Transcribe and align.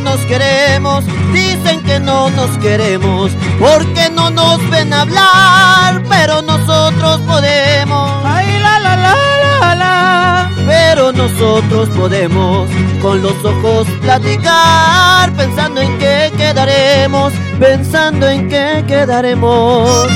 Nos 0.00 0.20
queremos, 0.26 1.04
dicen 1.32 1.82
que 1.82 1.98
no 1.98 2.30
nos 2.30 2.56
queremos, 2.58 3.32
porque 3.58 4.10
no 4.10 4.30
nos 4.30 4.58
ven 4.70 4.92
hablar, 4.92 6.02
pero 6.08 6.42
nosotros 6.42 7.20
podemos. 7.22 8.22
Ay, 8.24 8.58
la, 8.60 8.78
la, 8.80 8.96
la, 8.96 9.14
la, 9.60 9.74
la. 9.74 10.50
Pero 10.66 11.12
nosotros 11.12 11.88
podemos 11.90 12.68
con 13.00 13.22
los 13.22 13.44
ojos 13.44 13.86
platicar, 14.00 15.32
pensando 15.32 15.80
en 15.80 15.98
qué 15.98 16.32
quedaremos, 16.36 17.32
pensando 17.58 18.28
en 18.28 18.48
qué 18.48 18.84
quedaremos. 18.86 20.08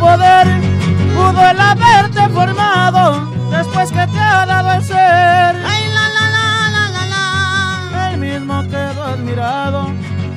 Poder 0.00 0.46
pudo 1.14 1.50
el 1.50 1.60
haberte 1.60 2.28
formado 2.30 3.30
después 3.50 3.90
que 3.90 4.06
te 4.06 4.18
ha 4.18 4.46
dado 4.46 4.72
el 4.72 4.84
ser. 4.84 4.96
Ay, 4.96 5.84
la, 5.96 6.06
la, 6.16 6.24
la, 6.36 6.46
la, 6.74 6.84
la, 6.96 7.06
la. 7.14 8.10
El 8.12 8.18
mismo 8.18 8.62
quedó 8.62 9.04
admirado, 9.04 9.88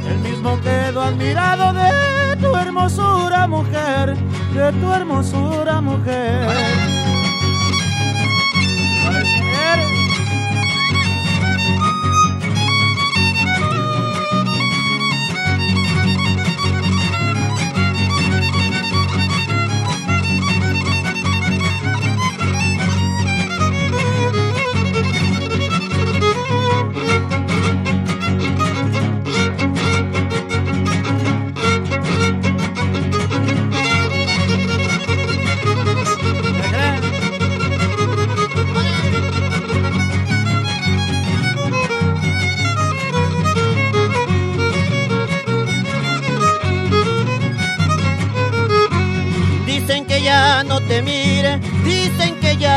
el 0.07 0.19
mismo 0.19 0.59
quedó 0.61 1.01
admirado 1.01 1.73
de 1.73 2.35
tu 2.37 2.55
hermosura, 2.55 3.47
mujer, 3.47 4.15
de 4.53 4.71
tu 4.73 4.91
hermosura, 4.91 5.81
mujer. 5.81 6.82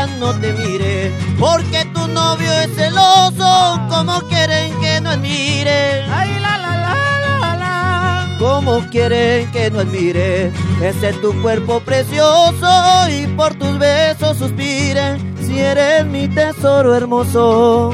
Ya 0.07 0.17
no 0.17 0.33
te 0.39 0.53
mire, 0.53 1.11
porque 1.39 1.85
tu 1.93 2.07
novio 2.07 2.51
es 2.51 2.75
celoso, 2.75 3.79
como 3.89 4.19
quieren 4.21 4.79
que 4.79 5.01
no 5.01 5.11
admire. 5.11 6.03
Ay, 6.09 6.39
la, 6.39 6.57
la, 6.57 6.77
la, 6.77 7.39
la, 7.39 7.55
la. 7.57 8.37
Como 8.39 8.79
quieren 8.89 9.51
que 9.51 9.69
no 9.71 9.79
admire, 9.79 10.51
ese 10.81 11.09
es 11.09 11.21
tu 11.21 11.33
cuerpo 11.41 11.79
precioso 11.81 13.09
y 13.09 13.27
por 13.35 13.55
tus 13.55 13.77
besos 13.77 14.37
suspire, 14.37 15.17
si 15.45 15.59
eres 15.59 16.05
mi 16.05 16.27
tesoro 16.27 16.95
hermoso. 16.95 17.93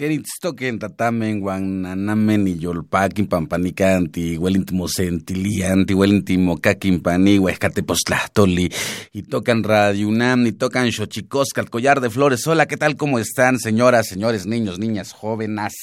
Queritztoquen 0.00 0.78
tatamen 0.78 1.40
guananamen 1.40 2.48
y 2.48 2.54
yolpaquin 2.58 3.26
pampanicanti, 3.28 4.38
huelintmosentilianti, 4.38 5.92
huelintimocaquimpani, 5.92 7.38
huescatepostlahtoli, 7.38 8.72
y 9.12 9.22
tocan 9.24 9.62
Radio 9.62 10.08
UNAM, 10.08 10.46
y 10.46 10.52
tocan 10.52 10.90
Xochicosca, 10.90 11.60
el 11.60 11.68
collar 11.68 12.00
de 12.00 12.08
flores. 12.08 12.46
Hola, 12.46 12.64
¿qué 12.64 12.78
tal? 12.78 12.96
¿Cómo 12.96 13.18
están, 13.18 13.58
señoras, 13.58 14.06
señores, 14.06 14.46
niños, 14.46 14.78
niñas, 14.78 15.12
jóvenes, 15.12 15.74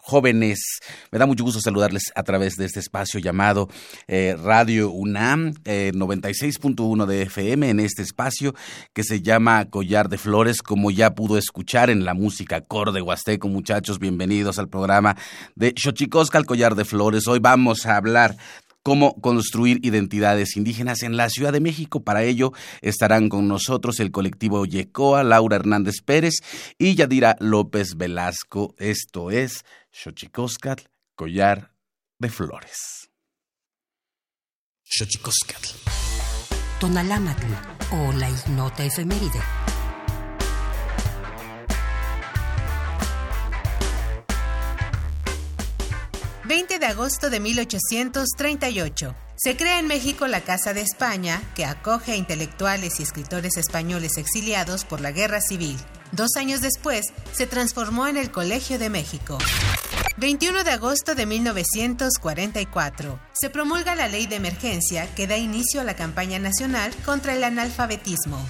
jóvenes? 0.00 0.80
Me 1.10 1.18
da 1.18 1.26
mucho 1.26 1.44
gusto 1.44 1.60
saludarles 1.60 2.04
a 2.14 2.22
través 2.22 2.56
de 2.56 2.64
este 2.64 2.80
espacio 2.80 3.20
llamado 3.20 3.68
eh, 4.08 4.36
Radio 4.42 4.90
UNAM, 4.90 5.52
96.1 5.64 7.02
eh, 7.02 7.06
de 7.06 7.22
FM, 7.22 7.70
en 7.70 7.80
este 7.80 8.02
espacio 8.02 8.54
que 8.92 9.04
se 9.04 9.22
llama 9.22 9.66
Collar 9.66 10.08
de 10.08 10.18
Flores, 10.18 10.62
como 10.62 10.90
ya 10.90 11.14
pudo 11.14 11.38
escuchar 11.38 11.90
en 11.90 12.04
la 12.04 12.14
música 12.14 12.56
acorde 12.56 13.02
huasteco 13.02 13.48
muchachos, 13.48 13.98
bienvenidos 13.98 14.58
al 14.58 14.68
programa 14.68 15.16
de 15.54 15.74
Xochicosca, 15.76 16.38
el 16.38 16.46
collar 16.46 16.74
de 16.74 16.84
flores. 16.84 17.26
Hoy 17.28 17.38
vamos 17.38 17.86
a 17.86 17.96
hablar 17.96 18.36
cómo 18.82 19.20
construir 19.20 19.78
identidades 19.82 20.56
indígenas 20.56 21.02
en 21.02 21.16
la 21.16 21.28
Ciudad 21.28 21.52
de 21.52 21.60
México. 21.60 22.02
Para 22.02 22.22
ello 22.22 22.52
estarán 22.80 23.28
con 23.28 23.48
nosotros 23.48 24.00
el 24.00 24.10
colectivo 24.10 24.64
Yecoa, 24.64 25.22
Laura 25.22 25.56
Hernández 25.56 26.00
Pérez 26.04 26.34
y 26.78 26.94
Yadira 26.94 27.36
López 27.40 27.96
Velasco. 27.96 28.74
Esto 28.78 29.30
es 29.30 29.64
Xochicóscatl, 29.92 30.84
collar 31.14 31.74
de 32.18 32.28
flores. 32.30 33.10
Xochicóscatl. 34.84 35.68
Tonalámatl 36.78 37.46
o 37.92 38.12
la 38.12 38.30
ignota 38.30 38.84
efeméride. 38.84 39.40
...20 46.44 46.78
de 46.80 46.86
agosto 46.86 47.30
de 47.30 47.38
1838... 47.38 49.29
Se 49.42 49.56
crea 49.56 49.78
en 49.78 49.86
México 49.86 50.26
la 50.26 50.42
Casa 50.42 50.74
de 50.74 50.82
España, 50.82 51.40
que 51.54 51.64
acoge 51.64 52.12
a 52.12 52.16
intelectuales 52.16 53.00
y 53.00 53.04
escritores 53.04 53.56
españoles 53.56 54.18
exiliados 54.18 54.84
por 54.84 55.00
la 55.00 55.12
Guerra 55.12 55.40
Civil. 55.40 55.78
Dos 56.12 56.36
años 56.36 56.60
después, 56.60 57.06
se 57.32 57.46
transformó 57.46 58.06
en 58.06 58.18
el 58.18 58.30
Colegio 58.30 58.78
de 58.78 58.90
México. 58.90 59.38
21 60.18 60.62
de 60.62 60.72
agosto 60.72 61.14
de 61.14 61.24
1944. 61.24 63.18
Se 63.32 63.48
promulga 63.48 63.94
la 63.94 64.08
ley 64.08 64.26
de 64.26 64.36
emergencia 64.36 65.08
que 65.14 65.26
da 65.26 65.38
inicio 65.38 65.80
a 65.80 65.84
la 65.84 65.96
campaña 65.96 66.38
nacional 66.38 66.94
contra 67.06 67.32
el 67.32 67.42
analfabetismo. 67.42 68.46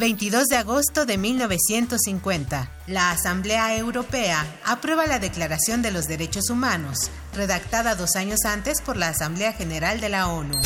22 0.00 0.46
de 0.46 0.56
agosto 0.56 1.04
de 1.04 1.18
1950. 1.18 2.72
La 2.86 3.10
Asamblea 3.10 3.76
Europea 3.76 4.46
aprueba 4.64 5.04
la 5.04 5.18
Declaración 5.18 5.82
de 5.82 5.90
los 5.90 6.06
Derechos 6.06 6.48
Humanos, 6.48 7.10
redactada 7.34 7.94
dos 7.94 8.16
años 8.16 8.38
antes 8.46 8.80
por 8.80 8.96
la 8.96 9.08
Asamblea 9.08 9.52
General 9.52 10.00
de 10.00 10.08
la 10.08 10.28
ONU. 10.28 10.58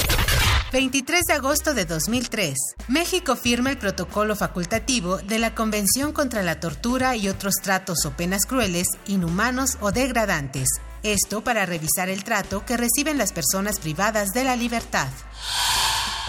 23 0.73 1.25
de 1.27 1.33
agosto 1.33 1.75
de 1.75 1.85
2003. 1.85 2.55
México 2.87 3.35
firma 3.35 3.71
el 3.71 3.77
protocolo 3.77 4.37
facultativo 4.37 5.17
de 5.19 5.41
la 5.41 5.53
Convención 5.57 6.13
contra 6.13 6.45
la 6.45 6.61
Tortura 6.61 7.17
y 7.17 7.29
otros 7.29 7.57
tratos 7.61 8.07
o 8.07 8.13
penas 8.13 8.47
crueles, 8.47 8.87
inhumanos 9.09 9.79
o 9.81 9.91
degradantes. 9.91 10.69
Esto 11.03 11.43
para 11.43 11.67
revisar 11.67 12.09
el 12.09 12.23
trato 12.23 12.65
que 12.65 12.77
reciben 12.77 13.19
las 13.19 13.33
personas 13.33 13.81
privadas 13.81 14.29
de 14.29 14.45
la 14.45 14.55
libertad. 14.55 15.09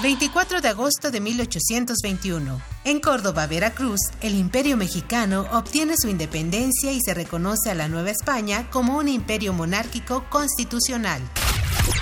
24 0.02 0.60
de 0.60 0.68
agosto 0.68 1.10
de 1.10 1.22
1821. 1.22 2.62
En 2.84 3.00
Córdoba, 3.00 3.48
Veracruz, 3.48 4.02
el 4.22 4.36
imperio 4.36 4.76
mexicano 4.76 5.48
obtiene 5.54 5.96
su 5.98 6.10
independencia 6.10 6.92
y 6.92 7.00
se 7.00 7.14
reconoce 7.14 7.72
a 7.72 7.76
la 7.76 7.88
Nueva 7.88 8.12
España 8.12 8.70
como 8.72 8.98
un 8.98 9.08
imperio 9.08 9.54
monárquico 9.54 10.26
constitucional. 10.30 11.22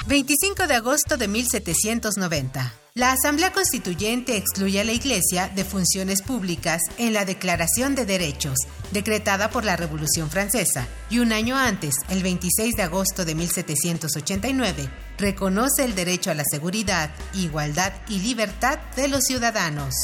25 0.08 0.68
de 0.68 0.76
agosto 0.76 1.18
de 1.18 1.28
1790. 1.28 2.83
La 2.96 3.12
Asamblea 3.12 3.52
Constituyente 3.52 4.38
excluye 4.38 4.80
a 4.80 4.84
la 4.84 4.92
Iglesia 4.92 5.50
de 5.56 5.66
funciones 5.66 6.22
públicas 6.22 6.80
en 7.00 7.14
la 7.14 7.26
Declaración 7.26 7.96
de 7.96 8.06
Derechos, 8.06 8.56
decretada 8.92 9.50
por 9.50 9.66
la 9.66 9.76
Revolución 9.76 10.30
Francesa, 10.30 10.88
y 11.10 11.18
un 11.18 11.32
año 11.32 11.58
antes, 11.58 11.96
el 12.10 12.22
26 12.22 12.76
de 12.76 12.84
agosto 12.84 13.26
de 13.26 13.34
1789, 13.34 14.88
reconoce 15.18 15.86
el 15.86 15.96
derecho 15.96 16.30
a 16.30 16.36
la 16.36 16.44
seguridad, 16.48 17.10
igualdad 17.34 17.94
y 18.10 18.20
libertad 18.20 18.78
de 18.96 19.08
los 19.08 19.24
ciudadanos. 19.24 19.96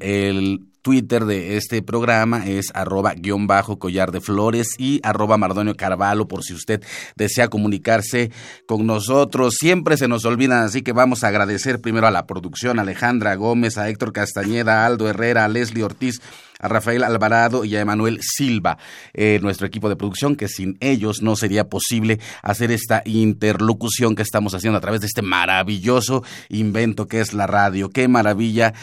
el 0.00 0.73
Twitter 0.84 1.24
de 1.24 1.56
este 1.56 1.80
programa 1.80 2.46
es 2.46 2.66
arroba 2.74 3.14
guion 3.14 3.46
bajo 3.46 3.78
collar 3.78 4.12
de 4.12 4.20
flores 4.20 4.74
y 4.76 5.00
arroba 5.02 5.38
Mardonio 5.38 5.74
Carvalho 5.74 6.28
por 6.28 6.44
si 6.44 6.52
usted 6.52 6.84
desea 7.16 7.48
comunicarse 7.48 8.30
con 8.66 8.86
nosotros. 8.86 9.54
Siempre 9.58 9.96
se 9.96 10.08
nos 10.08 10.26
olvidan, 10.26 10.62
así 10.62 10.82
que 10.82 10.92
vamos 10.92 11.24
a 11.24 11.28
agradecer 11.28 11.80
primero 11.80 12.06
a 12.06 12.10
la 12.10 12.26
producción, 12.26 12.78
a 12.78 12.82
Alejandra 12.82 13.34
Gómez, 13.34 13.78
a 13.78 13.88
Héctor 13.88 14.12
Castañeda, 14.12 14.82
a 14.82 14.86
Aldo 14.86 15.08
Herrera, 15.08 15.46
a 15.46 15.48
Leslie 15.48 15.82
Ortiz, 15.82 16.20
a 16.60 16.68
Rafael 16.68 17.02
Alvarado 17.02 17.64
y 17.64 17.76
a 17.76 17.80
Emanuel 17.80 18.20
Silva, 18.20 18.76
eh, 19.14 19.38
nuestro 19.40 19.66
equipo 19.66 19.88
de 19.88 19.96
producción, 19.96 20.36
que 20.36 20.48
sin 20.48 20.76
ellos 20.80 21.22
no 21.22 21.34
sería 21.34 21.70
posible 21.70 22.20
hacer 22.42 22.70
esta 22.70 23.00
interlocución 23.06 24.14
que 24.14 24.22
estamos 24.22 24.54
haciendo 24.54 24.76
a 24.76 24.82
través 24.82 25.00
de 25.00 25.06
este 25.06 25.22
maravilloso 25.22 26.24
invento 26.50 27.06
que 27.06 27.20
es 27.20 27.32
la 27.32 27.46
radio. 27.46 27.88
Qué 27.88 28.06
maravilla 28.06 28.74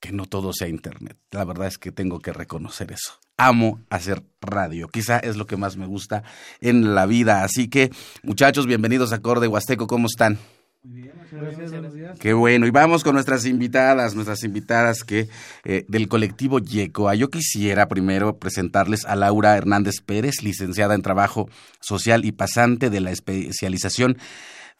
que 0.00 0.12
no 0.12 0.26
todo 0.26 0.52
sea 0.52 0.68
internet. 0.68 1.16
La 1.30 1.44
verdad 1.44 1.68
es 1.68 1.78
que 1.78 1.92
tengo 1.92 2.20
que 2.20 2.32
reconocer 2.32 2.92
eso. 2.92 3.18
Amo 3.36 3.80
hacer 3.90 4.22
radio. 4.40 4.88
Quizá 4.88 5.18
es 5.18 5.36
lo 5.36 5.46
que 5.46 5.56
más 5.56 5.76
me 5.76 5.86
gusta 5.86 6.22
en 6.60 6.94
la 6.94 7.06
vida. 7.06 7.44
Así 7.44 7.68
que, 7.68 7.90
muchachos, 8.22 8.66
bienvenidos 8.66 9.12
a 9.12 9.20
Corde 9.20 9.48
Huasteco. 9.48 9.86
¿Cómo 9.86 10.06
están? 10.06 10.38
Muy 10.84 11.02
bien, 11.02 11.12
muchas 11.16 11.58
gracias. 11.58 12.18
Qué 12.20 12.32
bueno. 12.32 12.66
Y 12.66 12.70
vamos 12.70 13.02
con 13.02 13.14
nuestras 13.14 13.44
invitadas, 13.46 14.14
nuestras 14.14 14.44
invitadas 14.44 15.02
que 15.02 15.28
eh, 15.64 15.84
del 15.88 16.08
colectivo 16.08 16.60
YECOA. 16.60 17.16
Yo 17.16 17.30
quisiera 17.30 17.88
primero 17.88 18.38
presentarles 18.38 19.04
a 19.04 19.16
Laura 19.16 19.56
Hernández 19.56 20.00
Pérez, 20.04 20.42
licenciada 20.42 20.94
en 20.94 21.02
Trabajo 21.02 21.48
Social 21.80 22.24
y 22.24 22.32
pasante 22.32 22.90
de 22.90 23.00
la 23.00 23.10
especialización 23.10 24.18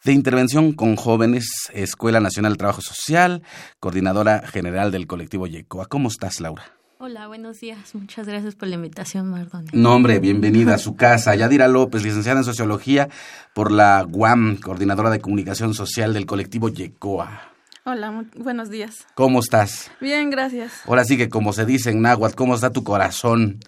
de 0.03 0.13
Intervención 0.13 0.71
con 0.73 0.95
Jóvenes, 0.95 1.69
Escuela 1.73 2.19
Nacional 2.19 2.53
de 2.53 2.57
Trabajo 2.57 2.81
Social, 2.81 3.43
coordinadora 3.79 4.47
general 4.47 4.91
del 4.91 5.07
colectivo 5.07 5.47
YECOA. 5.47 5.87
¿Cómo 5.87 6.07
estás, 6.07 6.39
Laura? 6.39 6.63
Hola, 6.99 7.27
buenos 7.27 7.59
días. 7.59 7.95
Muchas 7.95 8.27
gracias 8.27 8.55
por 8.55 8.67
la 8.67 8.75
invitación, 8.75 9.29
Mardoni. 9.29 9.69
Nombre, 9.71 10.19
bienvenida 10.19 10.75
a 10.75 10.77
su 10.77 10.95
casa. 10.95 11.35
Yadira 11.35 11.67
López, 11.67 12.03
licenciada 12.03 12.39
en 12.39 12.43
Sociología 12.43 13.09
por 13.53 13.71
la 13.71 14.05
UAM, 14.09 14.57
coordinadora 14.57 15.09
de 15.09 15.21
Comunicación 15.21 15.73
Social 15.73 16.13
del 16.13 16.25
colectivo 16.25 16.69
YECOA. 16.69 17.53
Hola, 17.85 18.25
buenos 18.35 18.69
días. 18.69 19.07
¿Cómo 19.15 19.39
estás? 19.39 19.91
Bien, 20.01 20.29
gracias. 20.29 20.81
Ahora 20.85 21.05
sí 21.05 21.17
que 21.17 21.29
como 21.29 21.53
se 21.53 21.65
dice 21.65 21.89
en 21.89 22.01
náhuatl, 22.01 22.35
¿cómo 22.35 22.55
está 22.55 22.71
tu 22.71 22.83
corazón? 22.83 23.59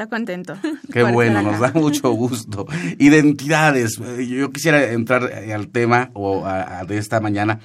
Está 0.00 0.08
contento. 0.08 0.56
Qué 0.90 1.02
bueno, 1.02 1.42
nos 1.42 1.60
da 1.60 1.72
mucho 1.72 2.10
gusto. 2.12 2.66
Identidades. 2.98 4.00
Yo 4.26 4.50
quisiera 4.50 4.92
entrar 4.92 5.30
al 5.30 5.68
tema 5.68 6.08
o 6.14 6.42
de 6.88 6.96
esta 6.96 7.20
mañana 7.20 7.60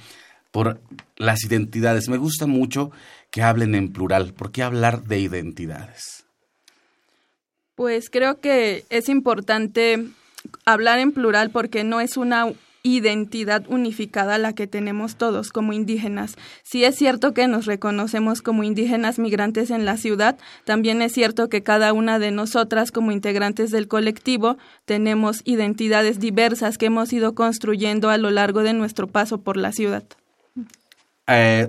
por 0.50 0.82
las 1.16 1.42
identidades. 1.44 2.10
Me 2.10 2.18
gusta 2.18 2.46
mucho 2.46 2.90
que 3.30 3.42
hablen 3.42 3.74
en 3.74 3.90
plural. 3.90 4.34
¿Por 4.34 4.52
qué 4.52 4.62
hablar 4.62 5.04
de 5.04 5.18
identidades? 5.18 6.26
Pues 7.74 8.10
creo 8.10 8.38
que 8.38 8.84
es 8.90 9.08
importante 9.08 10.04
hablar 10.66 10.98
en 10.98 11.12
plural 11.12 11.48
porque 11.48 11.84
no 11.84 12.02
es 12.02 12.18
una 12.18 12.52
identidad 12.86 13.64
unificada 13.68 14.38
la 14.38 14.52
que 14.52 14.66
tenemos 14.66 15.16
todos 15.16 15.50
como 15.50 15.72
indígenas. 15.72 16.36
Si 16.62 16.84
es 16.84 16.94
cierto 16.94 17.34
que 17.34 17.48
nos 17.48 17.66
reconocemos 17.66 18.42
como 18.42 18.62
indígenas 18.62 19.18
migrantes 19.18 19.70
en 19.70 19.84
la 19.84 19.96
ciudad, 19.96 20.38
también 20.64 21.02
es 21.02 21.12
cierto 21.12 21.48
que 21.48 21.62
cada 21.62 21.92
una 21.92 22.18
de 22.18 22.30
nosotras 22.30 22.92
como 22.92 23.10
integrantes 23.10 23.70
del 23.70 23.88
colectivo 23.88 24.56
tenemos 24.84 25.42
identidades 25.44 26.20
diversas 26.20 26.78
que 26.78 26.86
hemos 26.86 27.12
ido 27.12 27.34
construyendo 27.34 28.08
a 28.08 28.18
lo 28.18 28.30
largo 28.30 28.62
de 28.62 28.72
nuestro 28.72 29.08
paso 29.08 29.38
por 29.38 29.56
la 29.56 29.72
ciudad. 29.72 30.04
Eh, 31.26 31.68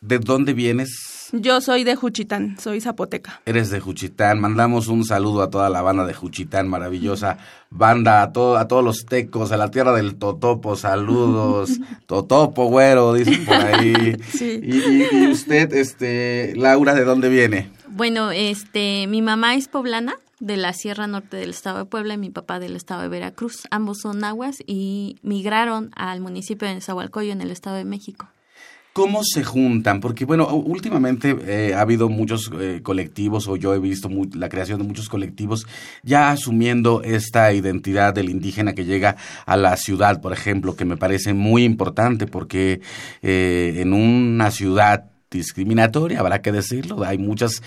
¿De 0.00 0.18
dónde 0.18 0.52
vienes? 0.52 1.13
Yo 1.36 1.60
soy 1.60 1.82
de 1.82 1.96
Juchitán, 1.96 2.56
soy 2.60 2.80
zapoteca. 2.80 3.40
Eres 3.44 3.68
de 3.70 3.80
Juchitán. 3.80 4.38
Mandamos 4.38 4.86
un 4.86 5.04
saludo 5.04 5.42
a 5.42 5.50
toda 5.50 5.68
la 5.68 5.82
banda 5.82 6.06
de 6.06 6.14
Juchitán, 6.14 6.68
maravillosa 6.68 7.38
banda, 7.70 8.22
a, 8.22 8.32
todo, 8.32 8.56
a 8.56 8.68
todos 8.68 8.84
los 8.84 9.04
tecos, 9.04 9.50
a 9.50 9.56
la 9.56 9.72
tierra 9.72 9.92
del 9.96 10.14
Totopo, 10.14 10.76
saludos. 10.76 11.72
Totopo, 12.06 12.66
güero, 12.66 13.14
dicen 13.14 13.44
por 13.44 13.56
ahí. 13.56 14.16
Sí. 14.28 14.60
Y, 14.62 15.26
usted, 15.26 15.72
este, 15.72 16.54
Laura, 16.56 16.94
¿de 16.94 17.04
dónde 17.04 17.28
viene? 17.28 17.70
Bueno, 17.88 18.30
este, 18.30 19.06
mi 19.08 19.20
mamá 19.20 19.56
es 19.56 19.66
poblana 19.66 20.14
de 20.38 20.56
la 20.56 20.72
Sierra 20.72 21.08
Norte 21.08 21.36
del 21.36 21.50
estado 21.50 21.78
de 21.78 21.84
Puebla 21.84 22.14
y 22.14 22.18
mi 22.18 22.30
papá 22.30 22.60
del 22.60 22.76
estado 22.76 23.02
de 23.02 23.08
Veracruz. 23.08 23.62
Ambos 23.70 23.98
son 24.02 24.22
aguas 24.22 24.58
y 24.66 25.18
migraron 25.22 25.90
al 25.96 26.20
municipio 26.20 26.68
de 26.68 26.74
Nezahualcóyotl 26.74 27.32
en 27.32 27.40
el 27.40 27.50
estado 27.50 27.76
de 27.76 27.84
México. 27.84 28.28
¿Cómo 28.94 29.24
se 29.24 29.42
juntan? 29.42 29.98
Porque, 29.98 30.24
bueno, 30.24 30.46
últimamente 30.54 31.36
eh, 31.48 31.74
ha 31.74 31.80
habido 31.80 32.08
muchos 32.08 32.48
eh, 32.60 32.78
colectivos, 32.80 33.48
o 33.48 33.56
yo 33.56 33.74
he 33.74 33.80
visto 33.80 34.08
la 34.34 34.48
creación 34.48 34.78
de 34.78 34.86
muchos 34.86 35.08
colectivos, 35.08 35.66
ya 36.04 36.30
asumiendo 36.30 37.02
esta 37.02 37.52
identidad 37.52 38.14
del 38.14 38.28
indígena 38.28 38.72
que 38.72 38.84
llega 38.84 39.16
a 39.46 39.56
la 39.56 39.76
ciudad, 39.76 40.20
por 40.20 40.32
ejemplo, 40.32 40.76
que 40.76 40.84
me 40.84 40.96
parece 40.96 41.34
muy 41.34 41.64
importante, 41.64 42.28
porque 42.28 42.82
eh, 43.20 43.78
en 43.78 43.94
una 43.94 44.52
ciudad 44.52 45.10
discriminatoria, 45.28 46.20
habrá 46.20 46.40
que 46.40 46.52
decirlo. 46.52 47.02
Hay 47.02 47.18
muchas 47.18 47.64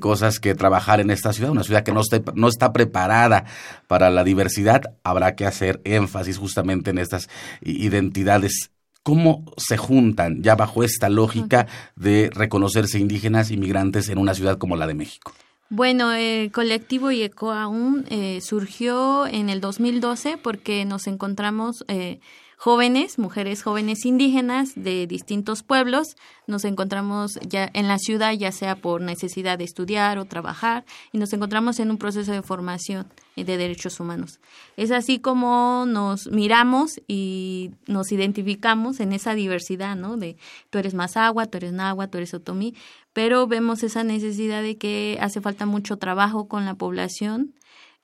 cosas 0.00 0.40
que 0.40 0.56
trabajar 0.56 0.98
en 0.98 1.10
esta 1.10 1.32
ciudad, 1.32 1.52
una 1.52 1.62
ciudad 1.62 1.84
que 1.84 1.92
no, 1.92 2.00
no 2.34 2.48
está 2.48 2.72
preparada 2.72 3.44
para 3.86 4.10
la 4.10 4.24
diversidad. 4.24 4.82
Habrá 5.04 5.36
que 5.36 5.46
hacer 5.46 5.80
énfasis 5.84 6.36
justamente 6.36 6.90
en 6.90 6.98
estas 6.98 7.28
identidades 7.62 8.72
¿Cómo 9.06 9.44
se 9.56 9.76
juntan 9.76 10.42
ya 10.42 10.56
bajo 10.56 10.82
esta 10.82 11.08
lógica 11.08 11.68
de 11.94 12.28
reconocerse 12.34 12.98
indígenas 12.98 13.52
inmigrantes 13.52 14.08
en 14.08 14.18
una 14.18 14.34
ciudad 14.34 14.58
como 14.58 14.74
la 14.74 14.88
de 14.88 14.94
México? 14.94 15.32
Bueno, 15.68 16.12
el 16.12 16.50
colectivo 16.50 17.12
IECOAUN 17.12 18.06
eh, 18.10 18.40
surgió 18.40 19.28
en 19.28 19.48
el 19.48 19.60
2012 19.60 20.38
porque 20.38 20.84
nos 20.84 21.06
encontramos 21.06 21.84
eh, 21.86 22.18
jóvenes, 22.56 23.18
mujeres 23.18 23.62
jóvenes 23.62 24.04
indígenas 24.04 24.72
de 24.74 25.06
distintos 25.06 25.62
pueblos. 25.62 26.16
Nos 26.46 26.64
encontramos 26.64 27.38
ya 27.46 27.70
en 27.74 27.86
la 27.86 27.98
ciudad, 27.98 28.32
ya 28.32 28.50
sea 28.50 28.76
por 28.76 29.02
necesidad 29.02 29.58
de 29.58 29.64
estudiar 29.64 30.18
o 30.18 30.24
trabajar, 30.24 30.84
y 31.12 31.18
nos 31.18 31.32
encontramos 31.32 31.78
en 31.78 31.90
un 31.90 31.98
proceso 31.98 32.32
de 32.32 32.42
formación 32.42 33.06
de 33.36 33.56
derechos 33.58 34.00
humanos. 34.00 34.40
Es 34.76 34.90
así 34.90 35.18
como 35.18 35.84
nos 35.86 36.30
miramos 36.30 37.00
y 37.06 37.72
nos 37.86 38.10
identificamos 38.10 39.00
en 39.00 39.12
esa 39.12 39.34
diversidad, 39.34 39.94
¿no? 39.94 40.16
De 40.16 40.36
tú 40.70 40.78
eres 40.78 40.94
más 40.94 41.16
agua, 41.16 41.46
tú 41.46 41.58
eres 41.58 41.72
nagua, 41.72 42.08
tú 42.08 42.16
eres 42.16 42.32
otomí, 42.32 42.74
pero 43.12 43.46
vemos 43.46 43.82
esa 43.82 44.04
necesidad 44.04 44.62
de 44.62 44.78
que 44.78 45.18
hace 45.20 45.40
falta 45.40 45.66
mucho 45.66 45.98
trabajo 45.98 46.48
con 46.48 46.64
la 46.64 46.74
población 46.74 47.54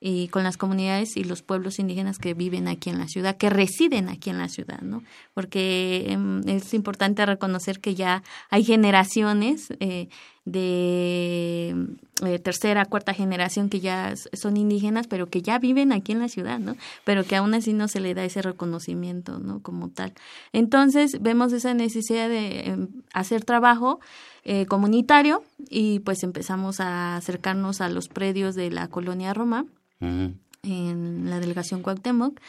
y 0.05 0.27
con 0.27 0.43
las 0.43 0.57
comunidades 0.57 1.15
y 1.15 1.23
los 1.23 1.43
pueblos 1.43 1.79
indígenas 1.79 2.17
que 2.17 2.33
viven 2.33 2.67
aquí 2.67 2.89
en 2.89 2.99
la 2.99 3.07
ciudad, 3.07 3.37
que 3.37 3.49
residen 3.49 4.09
aquí 4.09 4.29
en 4.29 4.37
la 4.37 4.49
ciudad, 4.49 4.81
¿no? 4.81 5.01
Porque 5.33 6.07
em, 6.09 6.41
es 6.45 6.73
importante 6.73 7.25
reconocer 7.25 7.79
que 7.79 7.95
ya 7.95 8.21
hay 8.49 8.65
generaciones 8.65 9.69
eh, 9.79 10.09
de 10.43 11.87
eh, 12.21 12.39
tercera, 12.39 12.83
cuarta 12.83 13.13
generación 13.13 13.69
que 13.69 13.79
ya 13.79 14.13
son 14.33 14.57
indígenas, 14.57 15.07
pero 15.07 15.29
que 15.29 15.41
ya 15.41 15.57
viven 15.57 15.93
aquí 15.93 16.11
en 16.11 16.19
la 16.19 16.27
ciudad, 16.27 16.59
¿no? 16.59 16.75
Pero 17.05 17.23
que 17.23 17.37
aún 17.37 17.53
así 17.53 17.71
no 17.71 17.87
se 17.87 18.01
le 18.01 18.13
da 18.13 18.25
ese 18.25 18.41
reconocimiento, 18.41 19.39
¿no? 19.39 19.61
Como 19.61 19.87
tal. 19.87 20.11
Entonces, 20.51 21.21
vemos 21.21 21.53
esa 21.53 21.73
necesidad 21.73 22.27
de 22.27 22.63
em, 22.65 22.89
hacer 23.13 23.45
trabajo 23.45 24.01
eh, 24.43 24.65
comunitario 24.65 25.45
y 25.69 25.99
pues 25.99 26.23
empezamos 26.23 26.81
a 26.81 27.15
acercarnos 27.15 27.79
a 27.79 27.87
los 27.87 28.09
predios 28.09 28.53
de 28.55 28.69
la 28.69 28.89
colonia 28.89 29.33
Roma 29.33 29.65
en 30.63 31.29
la 31.29 31.39
delegación 31.39 31.81
Cuauhtémoc. 31.81 32.39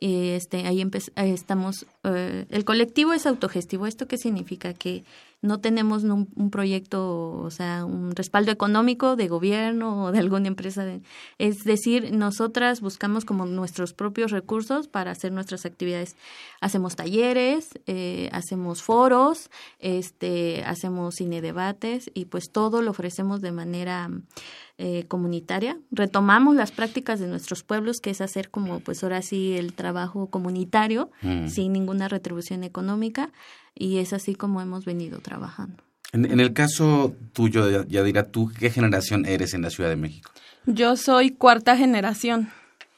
Este, 0.00 0.66
ahí 0.66 0.84
estamos, 1.30 1.86
eh, 2.02 2.46
el 2.50 2.64
colectivo 2.64 3.12
es 3.12 3.24
autogestivo. 3.24 3.86
¿Esto 3.86 4.08
qué 4.08 4.18
significa? 4.18 4.74
Que 4.74 5.04
no 5.42 5.58
tenemos 5.58 6.04
un, 6.04 6.50
proyecto, 6.50 7.32
o 7.32 7.50
sea, 7.50 7.84
un 7.84 8.14
respaldo 8.14 8.52
económico 8.52 9.16
de 9.16 9.26
gobierno 9.26 10.04
o 10.04 10.12
de 10.12 10.20
alguna 10.20 10.46
empresa. 10.46 10.86
es 11.38 11.64
decir, 11.64 12.12
nosotras 12.12 12.80
buscamos 12.80 13.24
como 13.24 13.44
nuestros 13.44 13.92
propios 13.92 14.30
recursos 14.30 14.86
para 14.86 15.10
hacer 15.10 15.32
nuestras 15.32 15.66
actividades. 15.66 16.16
Hacemos 16.60 16.94
talleres, 16.94 17.70
eh, 17.88 18.30
hacemos 18.32 18.82
foros, 18.82 19.50
este, 19.80 20.62
hacemos 20.64 21.16
cine 21.16 21.40
debates 21.40 22.08
y 22.14 22.26
pues 22.26 22.52
todo 22.52 22.80
lo 22.80 22.92
ofrecemos 22.92 23.40
de 23.40 23.50
manera 23.50 24.10
eh, 24.78 25.06
comunitaria. 25.08 25.76
Retomamos 25.90 26.54
las 26.54 26.70
prácticas 26.70 27.18
de 27.18 27.26
nuestros 27.26 27.64
pueblos, 27.64 28.00
que 28.00 28.10
es 28.10 28.20
hacer 28.20 28.48
como 28.48 28.78
pues 28.78 29.02
ahora 29.02 29.22
sí 29.22 29.54
el 29.56 29.74
trabajo 29.74 30.28
comunitario 30.28 31.10
mm. 31.22 31.48
sin 31.48 31.72
ninguna 31.72 32.06
retribución 32.06 32.62
económica 32.62 33.32
y 33.74 33.98
es 33.98 34.12
así 34.12 34.34
como 34.34 34.60
hemos 34.60 34.84
venido 34.84 35.20
trabajando. 35.20 35.82
En, 36.12 36.40
el 36.40 36.52
caso 36.52 37.14
tuyo, 37.32 37.84
ya 37.84 38.02
dirá 38.02 38.24
tú, 38.24 38.50
¿qué 38.58 38.70
generación 38.70 39.24
eres 39.24 39.54
en 39.54 39.62
la 39.62 39.70
Ciudad 39.70 39.88
de 39.88 39.96
México? 39.96 40.30
Yo 40.66 40.96
soy 40.96 41.30
cuarta 41.30 41.76
generación 41.76 42.50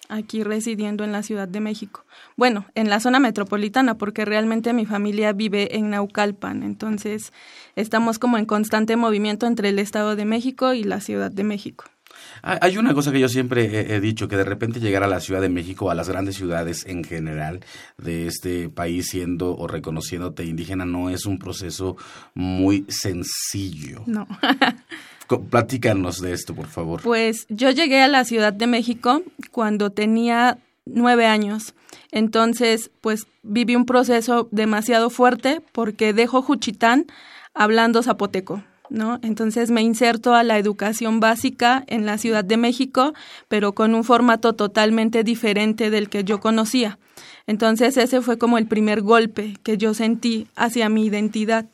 aquí 0.08 0.42
residiendo 0.42 1.04
en 1.04 1.12
la 1.12 1.22
Ciudad 1.22 1.48
de 1.48 1.60
México. 1.60 2.04
Bueno, 2.36 2.66
en 2.74 2.90
la 2.90 3.00
zona 3.00 3.20
metropolitana, 3.20 3.96
porque 3.96 4.24
realmente 4.24 4.72
mi 4.72 4.84
familia 4.84 5.32
vive 5.32 5.76
en 5.76 5.90
Naucalpan, 5.90 6.62
entonces 6.62 7.32
estamos 7.76 8.18
como 8.18 8.36
en 8.36 8.46
constante 8.46 8.96
movimiento 8.96 9.46
entre 9.46 9.68
el 9.68 9.78
Estado 9.78 10.16
de 10.16 10.24
México 10.24 10.74
y 10.74 10.84
la 10.84 11.00
Ciudad 11.00 11.30
de 11.30 11.44
México. 11.44 11.84
Hay 12.42 12.76
una 12.76 12.92
cosa 12.92 13.10
que 13.10 13.20
yo 13.20 13.28
siempre 13.28 13.94
he, 13.94 14.00
dicho, 14.00 14.28
que 14.28 14.36
de 14.36 14.44
repente 14.44 14.80
llegar 14.80 15.02
a 15.02 15.06
la 15.06 15.20
Ciudad 15.20 15.40
de 15.40 15.48
México, 15.48 15.90
a 15.90 15.94
las 15.94 16.08
grandes 16.08 16.36
ciudades 16.36 16.84
en 16.86 17.02
general 17.04 17.60
de 17.96 18.26
este 18.26 18.68
país 18.68 19.08
siendo 19.08 19.56
o 19.56 19.66
reconociéndote 19.66 20.44
indígena, 20.44 20.84
no 20.84 21.10
es 21.10 21.24
un 21.26 21.38
proceso 21.38 21.96
muy 22.34 22.84
sencillo. 22.88 24.02
No. 24.06 24.26
Platícanos 25.50 26.20
de 26.20 26.32
esto, 26.32 26.54
por 26.54 26.66
favor. 26.66 27.00
Pues 27.02 27.46
yo 27.48 27.70
llegué 27.70 28.02
a 28.02 28.08
la 28.08 28.24
Ciudad 28.24 28.52
de 28.52 28.66
México 28.66 29.22
cuando 29.50 29.90
tenía 29.90 30.58
nueve 30.84 31.26
años. 31.26 31.74
Entonces, 32.12 32.90
pues 33.00 33.26
viví 33.42 33.74
un 33.74 33.86
proceso 33.86 34.48
demasiado 34.50 35.10
fuerte 35.10 35.62
porque 35.72 36.12
dejo 36.12 36.42
Juchitán 36.42 37.06
hablando 37.54 38.02
zapoteco. 38.02 38.62
¿No? 38.94 39.18
Entonces 39.22 39.70
me 39.70 39.82
inserto 39.82 40.34
a 40.34 40.42
la 40.42 40.58
educación 40.58 41.20
básica 41.20 41.84
en 41.86 42.06
la 42.06 42.16
Ciudad 42.16 42.44
de 42.44 42.56
México, 42.56 43.12
pero 43.48 43.74
con 43.74 43.94
un 43.94 44.04
formato 44.04 44.54
totalmente 44.54 45.24
diferente 45.24 45.90
del 45.90 46.08
que 46.08 46.24
yo 46.24 46.40
conocía. 46.40 46.98
Entonces 47.46 47.96
ese 47.96 48.22
fue 48.22 48.38
como 48.38 48.56
el 48.56 48.66
primer 48.66 49.02
golpe 49.02 49.56
que 49.62 49.76
yo 49.76 49.92
sentí 49.92 50.46
hacia 50.56 50.88
mi 50.88 51.04
identidad. 51.04 51.66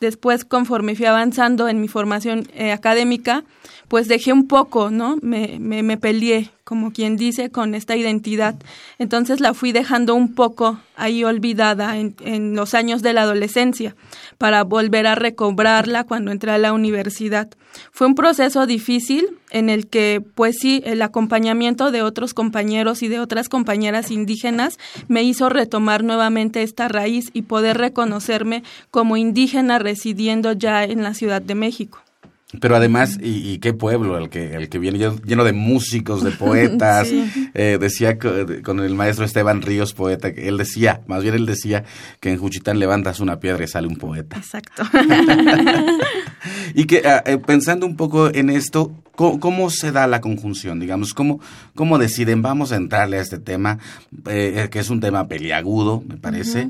Después, 0.00 0.44
conforme 0.44 0.94
fui 0.94 1.06
avanzando 1.06 1.68
en 1.68 1.80
mi 1.80 1.88
formación 1.88 2.48
eh, 2.54 2.72
académica, 2.72 3.44
pues 3.90 4.06
dejé 4.06 4.32
un 4.32 4.46
poco, 4.46 4.92
¿no? 4.92 5.16
Me, 5.20 5.58
me, 5.58 5.96
peleé, 5.96 6.52
como 6.62 6.92
quien 6.92 7.16
dice, 7.16 7.50
con 7.50 7.74
esta 7.74 7.96
identidad. 7.96 8.54
Entonces 9.00 9.40
la 9.40 9.52
fui 9.52 9.72
dejando 9.72 10.14
un 10.14 10.32
poco 10.36 10.78
ahí 10.94 11.24
olvidada 11.24 11.98
en, 11.98 12.14
en 12.20 12.54
los 12.54 12.74
años 12.74 13.02
de 13.02 13.14
la 13.14 13.22
adolescencia 13.22 13.96
para 14.38 14.62
volver 14.62 15.08
a 15.08 15.16
recobrarla 15.16 16.04
cuando 16.04 16.30
entré 16.30 16.52
a 16.52 16.58
la 16.58 16.72
universidad. 16.72 17.48
Fue 17.90 18.06
un 18.06 18.14
proceso 18.14 18.64
difícil 18.64 19.26
en 19.50 19.68
el 19.68 19.88
que, 19.88 20.22
pues 20.36 20.58
sí, 20.60 20.82
el 20.86 21.02
acompañamiento 21.02 21.90
de 21.90 22.02
otros 22.02 22.32
compañeros 22.32 23.02
y 23.02 23.08
de 23.08 23.18
otras 23.18 23.48
compañeras 23.48 24.12
indígenas 24.12 24.78
me 25.08 25.24
hizo 25.24 25.48
retomar 25.48 26.04
nuevamente 26.04 26.62
esta 26.62 26.86
raíz 26.86 27.30
y 27.32 27.42
poder 27.42 27.76
reconocerme 27.76 28.62
como 28.92 29.16
indígena 29.16 29.80
residiendo 29.80 30.52
ya 30.52 30.84
en 30.84 31.02
la 31.02 31.12
Ciudad 31.12 31.42
de 31.42 31.56
México. 31.56 31.98
Pero 32.58 32.74
además, 32.74 33.16
y, 33.22 33.58
qué 33.58 33.72
pueblo 33.74 34.18
el 34.18 34.28
que, 34.28 34.54
el 34.54 34.68
que 34.68 34.80
viene 34.80 34.98
lleno 34.98 35.44
de 35.44 35.52
músicos, 35.52 36.24
de 36.24 36.32
poetas. 36.32 37.08
Eh, 37.52 37.78
decía 37.80 38.16
con 38.62 38.78
el 38.80 38.94
maestro 38.94 39.24
Esteban 39.24 39.60
Ríos, 39.60 39.92
poeta, 39.92 40.28
él 40.28 40.56
decía, 40.56 41.00
más 41.08 41.22
bien 41.22 41.34
él 41.34 41.46
decía 41.46 41.84
que 42.20 42.30
en 42.30 42.38
Juchitán 42.38 42.78
levantas 42.78 43.18
una 43.18 43.40
piedra 43.40 43.64
y 43.64 43.68
sale 43.68 43.88
un 43.88 43.96
poeta. 43.96 44.36
Exacto. 44.36 44.84
y 46.74 46.84
que 46.84 47.02
ah, 47.04 47.24
eh, 47.26 47.38
pensando 47.38 47.86
un 47.86 47.96
poco 47.96 48.32
en 48.32 48.50
esto, 48.50 48.92
¿cómo, 49.16 49.68
se 49.70 49.90
da 49.90 50.06
la 50.06 50.20
conjunción? 50.20 50.78
Digamos, 50.78 51.12
¿cómo, 51.12 51.40
cómo 51.74 51.98
deciden, 51.98 52.40
vamos 52.40 52.70
a 52.70 52.76
entrarle 52.76 53.18
a 53.18 53.20
este 53.20 53.38
tema, 53.38 53.78
eh, 54.26 54.68
que 54.70 54.78
es 54.78 54.90
un 54.90 55.00
tema 55.00 55.26
peliagudo, 55.26 56.04
me 56.06 56.16
parece, 56.16 56.68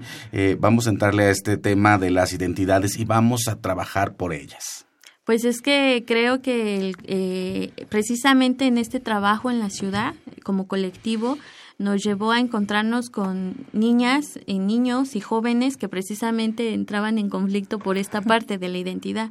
vamos 0.59 0.87
a 0.87 0.91
entrarle 0.91 1.25
a 1.25 1.31
este 1.31 1.59
tema 1.59 1.99
de 1.99 2.11
las 2.11 2.33
identidades 2.33 2.99
y 2.99 3.05
vamos 3.05 3.49
a 3.49 3.57
trabajar 3.57 4.15
por 4.15 4.33
ellas? 4.33 4.87
Pues 5.31 5.45
es 5.45 5.63
que 5.63 6.03
creo 6.09 6.43
que 6.43 6.93
eh, 7.05 7.71
precisamente 7.89 8.67
en 8.67 8.79
este 8.79 8.99
trabajo 8.99 9.49
en 9.49 9.61
la 9.61 9.71
ciudad, 9.71 10.17
como 10.43 10.67
colectivo, 10.67 11.39
nos 11.79 12.03
llevó 12.03 12.33
a 12.33 12.41
encontrarnos 12.41 13.11
con 13.11 13.55
niñas 13.73 14.41
y 14.47 14.59
niños 14.59 15.15
y 15.15 15.21
jóvenes 15.21 15.77
que 15.77 15.89
precisamente 15.89 16.75
entraban 16.75 17.17
en 17.17 17.29
conflicto 17.29 17.79
por 17.79 17.97
esta 17.97 18.23
parte 18.23 18.59
de 18.59 18.71
la 18.71 18.79
identidad. 18.79 19.31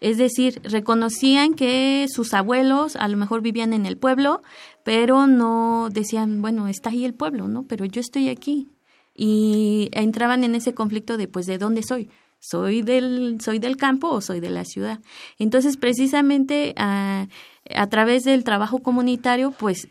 Es 0.00 0.18
decir, 0.18 0.60
reconocían 0.64 1.54
que 1.54 2.06
sus 2.08 2.34
abuelos 2.34 2.96
a 2.96 3.06
lo 3.06 3.16
mejor 3.16 3.40
vivían 3.40 3.72
en 3.72 3.86
el 3.86 3.96
pueblo, 3.96 4.42
pero 4.82 5.28
no 5.28 5.88
decían, 5.92 6.42
bueno, 6.42 6.66
está 6.66 6.90
ahí 6.90 7.04
el 7.04 7.14
pueblo, 7.14 7.46
¿no? 7.46 7.62
Pero 7.62 7.84
yo 7.84 8.00
estoy 8.00 8.28
aquí. 8.28 8.72
Y 9.14 9.88
entraban 9.92 10.42
en 10.42 10.56
ese 10.56 10.74
conflicto 10.74 11.16
de, 11.16 11.28
pues, 11.28 11.46
¿de 11.46 11.58
dónde 11.58 11.84
soy? 11.84 12.10
Soy 12.40 12.82
del, 12.82 13.38
soy 13.40 13.58
del 13.58 13.76
campo 13.76 14.08
o 14.10 14.20
soy 14.20 14.40
de 14.40 14.50
la 14.50 14.64
ciudad. 14.64 15.00
Entonces, 15.38 15.76
precisamente 15.76 16.74
a, 16.76 17.28
a 17.74 17.86
través 17.88 18.24
del 18.24 18.44
trabajo 18.44 18.80
comunitario, 18.80 19.50
pues 19.52 19.88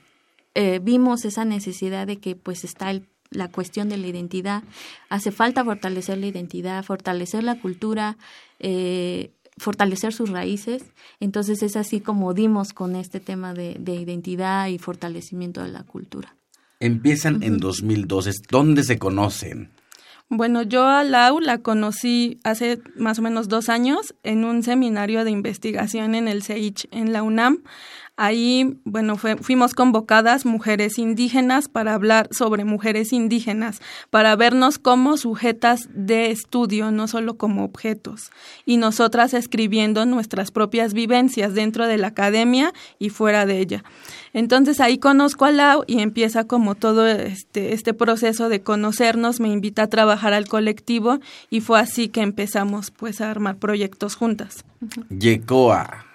eh, 0.55 0.79
vimos 0.81 1.25
esa 1.25 1.45
necesidad 1.45 2.07
de 2.07 2.17
que 2.17 2.35
pues 2.35 2.63
está 2.63 2.89
el, 2.89 3.07
la 3.29 3.49
cuestión 3.49 3.89
de 3.89 3.97
la 3.97 4.07
identidad. 4.07 4.63
Hace 5.09 5.31
falta 5.31 5.63
fortalecer 5.63 6.17
la 6.17 6.27
identidad, 6.27 6.83
fortalecer 6.83 7.43
la 7.43 7.59
cultura, 7.59 8.17
eh, 8.59 9.31
fortalecer 9.57 10.13
sus 10.13 10.29
raíces. 10.29 10.83
Entonces 11.19 11.61
es 11.63 11.75
así 11.75 11.99
como 11.99 12.33
dimos 12.33 12.73
con 12.73 12.95
este 12.95 13.19
tema 13.19 13.53
de, 13.53 13.75
de 13.79 13.95
identidad 13.95 14.67
y 14.67 14.77
fortalecimiento 14.77 15.61
de 15.61 15.69
la 15.69 15.83
cultura. 15.83 16.35
Empiezan 16.79 17.43
en 17.43 17.57
2012. 17.57 18.31
¿Dónde 18.49 18.83
se 18.83 18.99
conocen? 18.99 19.71
Bueno, 20.29 20.62
yo 20.62 20.86
a 20.86 21.05
Lau 21.05 21.39
la 21.39 21.60
conocí 21.60 22.39
hace 22.43 22.81
más 22.98 23.17
o 23.17 23.22
menos 23.22 23.48
dos 23.48 23.69
años 23.69 24.13
en 24.24 24.43
un 24.43 24.62
seminario 24.62 25.24
de 25.24 25.31
investigación 25.31 26.15
en 26.15 26.27
el 26.27 26.43
CEICH 26.43 26.89
en 26.91 27.13
la 27.13 27.24
UNAM. 27.24 27.63
Ahí, 28.19 28.79
bueno, 28.83 29.15
fuimos 29.15 29.75
convocadas 29.75 30.43
mujeres 30.43 30.97
indígenas 30.97 31.67
para 31.67 31.93
hablar 31.93 32.27
sobre 32.31 32.65
mujeres 32.65 33.13
indígenas, 33.13 33.79
para 34.09 34.36
vernos 34.36 34.79
como 34.79 35.17
sujetas 35.17 35.88
de 35.93 36.31
estudio, 36.31 36.89
no 36.89 37.07
solo 37.07 37.38
como 37.38 37.63
objetos. 37.63 38.31
Y 38.65 38.77
nosotras 38.77 39.36
escribiendo 39.36 40.07
nuestras 40.07 40.50
propias 40.50 40.95
vivencias 40.95 41.53
dentro 41.53 41.86
de 41.86 42.00
la 42.00 42.07
academia 42.07 42.74
y 42.97 43.09
fuera 43.09 43.45
de 43.45 43.59
ella. 43.59 43.83
Entonces 44.33 44.79
ahí 44.79 44.97
conozco 44.97 45.45
a 45.45 45.51
Lau 45.51 45.83
y 45.86 46.00
empieza 46.00 46.45
como 46.45 46.74
todo 46.74 47.05
este, 47.05 47.74
este 47.74 47.93
proceso 47.93 48.50
de 48.50 48.62
conocernos, 48.62 49.39
me 49.39 49.50
invita 49.50 49.83
a 49.83 49.89
trabajar 49.89 50.33
al 50.33 50.47
colectivo 50.47 51.19
y 51.51 51.62
fue 51.62 51.79
así 51.79 52.07
que 52.07 52.21
empezamos 52.21 52.89
pues 52.89 53.21
a 53.21 53.29
armar 53.29 53.57
proyectos 53.57 54.15
juntas. 54.15 54.65
Yecoa 55.09 56.06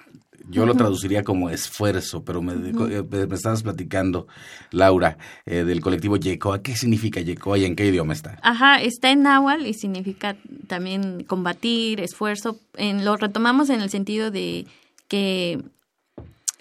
yo 0.53 0.67
lo 0.67 0.75
traduciría 0.75 1.25
como 1.25 1.51
esfuerzo, 1.51 2.25
pero 2.25 2.43
me, 2.43 2.53
eh, 2.53 3.03
me 3.03 3.35
estabas 3.35 3.63
platicando, 3.63 4.27
Laura, 4.71 5.17
eh, 5.47 5.65
del 5.65 5.81
colectivo 5.81 6.17
Yecoa. 6.17 6.63
¿Qué 6.63 6.77
significa 6.77 7.21
Yecoa 7.21 7.59
y 7.59 7.65
en 7.65 7.75
qué 7.75 7.87
idioma 7.87 8.13
está? 8.13 8.39
Ajá, 8.43 8.81
está 8.81 9.11
en 9.11 9.23
náhuatl 9.23 9.67
y 9.67 9.75
significa 9.75 10.37
también 10.67 11.25
combatir, 11.25 12.01
esfuerzo. 12.01 12.61
En, 12.77 13.05
lo 13.05 13.17
retomamos 13.17 13.71
en 13.71 13.81
el 13.81 13.91
sentido 13.91 14.31
de 14.31 14.67
que, 15.09 15.63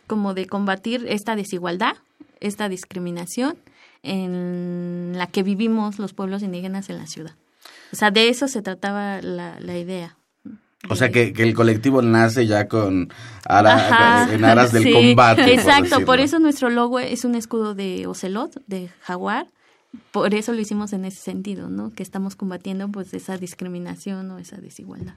como 0.08 0.34
de 0.34 0.48
combatir 0.48 1.06
esta 1.08 1.36
desigualdad, 1.36 1.98
esta 2.40 2.70
discriminación 2.70 3.58
en 4.04 5.14
la 5.16 5.28
que 5.28 5.44
vivimos 5.44 6.00
los 6.00 6.14
pueblos 6.14 6.42
indígenas 6.42 6.90
en 6.90 6.98
la 6.98 7.08
ciudad. 7.08 7.36
O 7.92 7.96
sea, 7.96 8.10
de 8.10 8.30
eso 8.30 8.48
se 8.48 8.62
trataba 8.62 9.22
la, 9.22 9.60
la 9.60 9.78
idea. 9.78 10.16
O 10.90 10.96
sea 10.96 11.12
que, 11.12 11.34
el 11.38 11.54
colectivo 11.54 12.02
nace 12.02 12.48
ya 12.48 12.68
con 12.68 13.10
en 13.48 14.46
aras 14.46 14.72
del 14.72 14.92
combate. 14.94 15.54
Exacto, 15.54 16.04
por, 16.06 16.20
eso 16.20 16.40
nuestro 16.40 16.70
logo 16.70 17.00
es 17.00 17.24
un 17.24 17.36
escudo 17.36 17.76
de 17.76 18.08
ocelot, 18.08 18.62
de 18.68 18.90
jaguar. 19.02 19.48
Por 20.12 20.34
eso 20.34 20.54
lo 20.54 20.62
hicimos 20.62 20.94
en 20.94 21.06
ese 21.06 21.22
sentido, 21.22 21.70
¿no? 21.70 21.92
Que 21.92 22.02
estamos 22.02 22.36
combatiendo 22.36 22.88
pues 22.90 23.14
esa 23.14 23.38
discriminación 23.38 24.32
o 24.32 24.40
esa 24.40 24.58
desigualdad. 24.58 25.16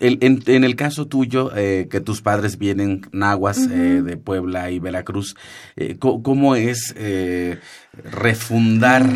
en, 0.00 0.64
el 0.64 0.76
caso 0.76 1.06
tuyo, 1.06 1.56
eh, 1.56 1.88
que 1.90 2.00
tus 2.00 2.20
padres 2.20 2.58
vienen 2.58 3.02
nahuas 3.12 3.58
eh, 3.58 4.02
de 4.02 4.16
Puebla 4.16 4.70
y 4.70 4.80
Veracruz, 4.80 5.36
eh, 5.76 5.96
¿cómo 5.98 6.56
es 6.56 6.94
refundar 7.94 9.06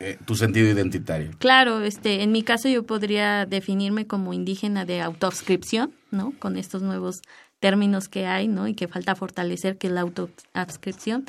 eh, 0.00 0.16
tu 0.24 0.36
sentido 0.36 0.68
identitario. 0.68 1.30
Claro, 1.38 1.80
este, 1.80 2.22
en 2.22 2.30
mi 2.30 2.42
caso 2.42 2.68
yo 2.68 2.84
podría 2.84 3.46
definirme 3.46 4.06
como 4.06 4.32
indígena 4.32 4.84
de 4.84 5.00
autoadscripción, 5.00 5.92
¿no? 6.10 6.32
Con 6.38 6.56
estos 6.56 6.82
nuevos 6.82 7.20
términos 7.58 8.08
que 8.08 8.26
hay, 8.26 8.46
¿no? 8.46 8.68
Y 8.68 8.74
que 8.74 8.86
falta 8.86 9.16
fortalecer, 9.16 9.76
que 9.76 9.88
es 9.88 9.92
la 9.92 10.02
autoadscripción. 10.02 11.26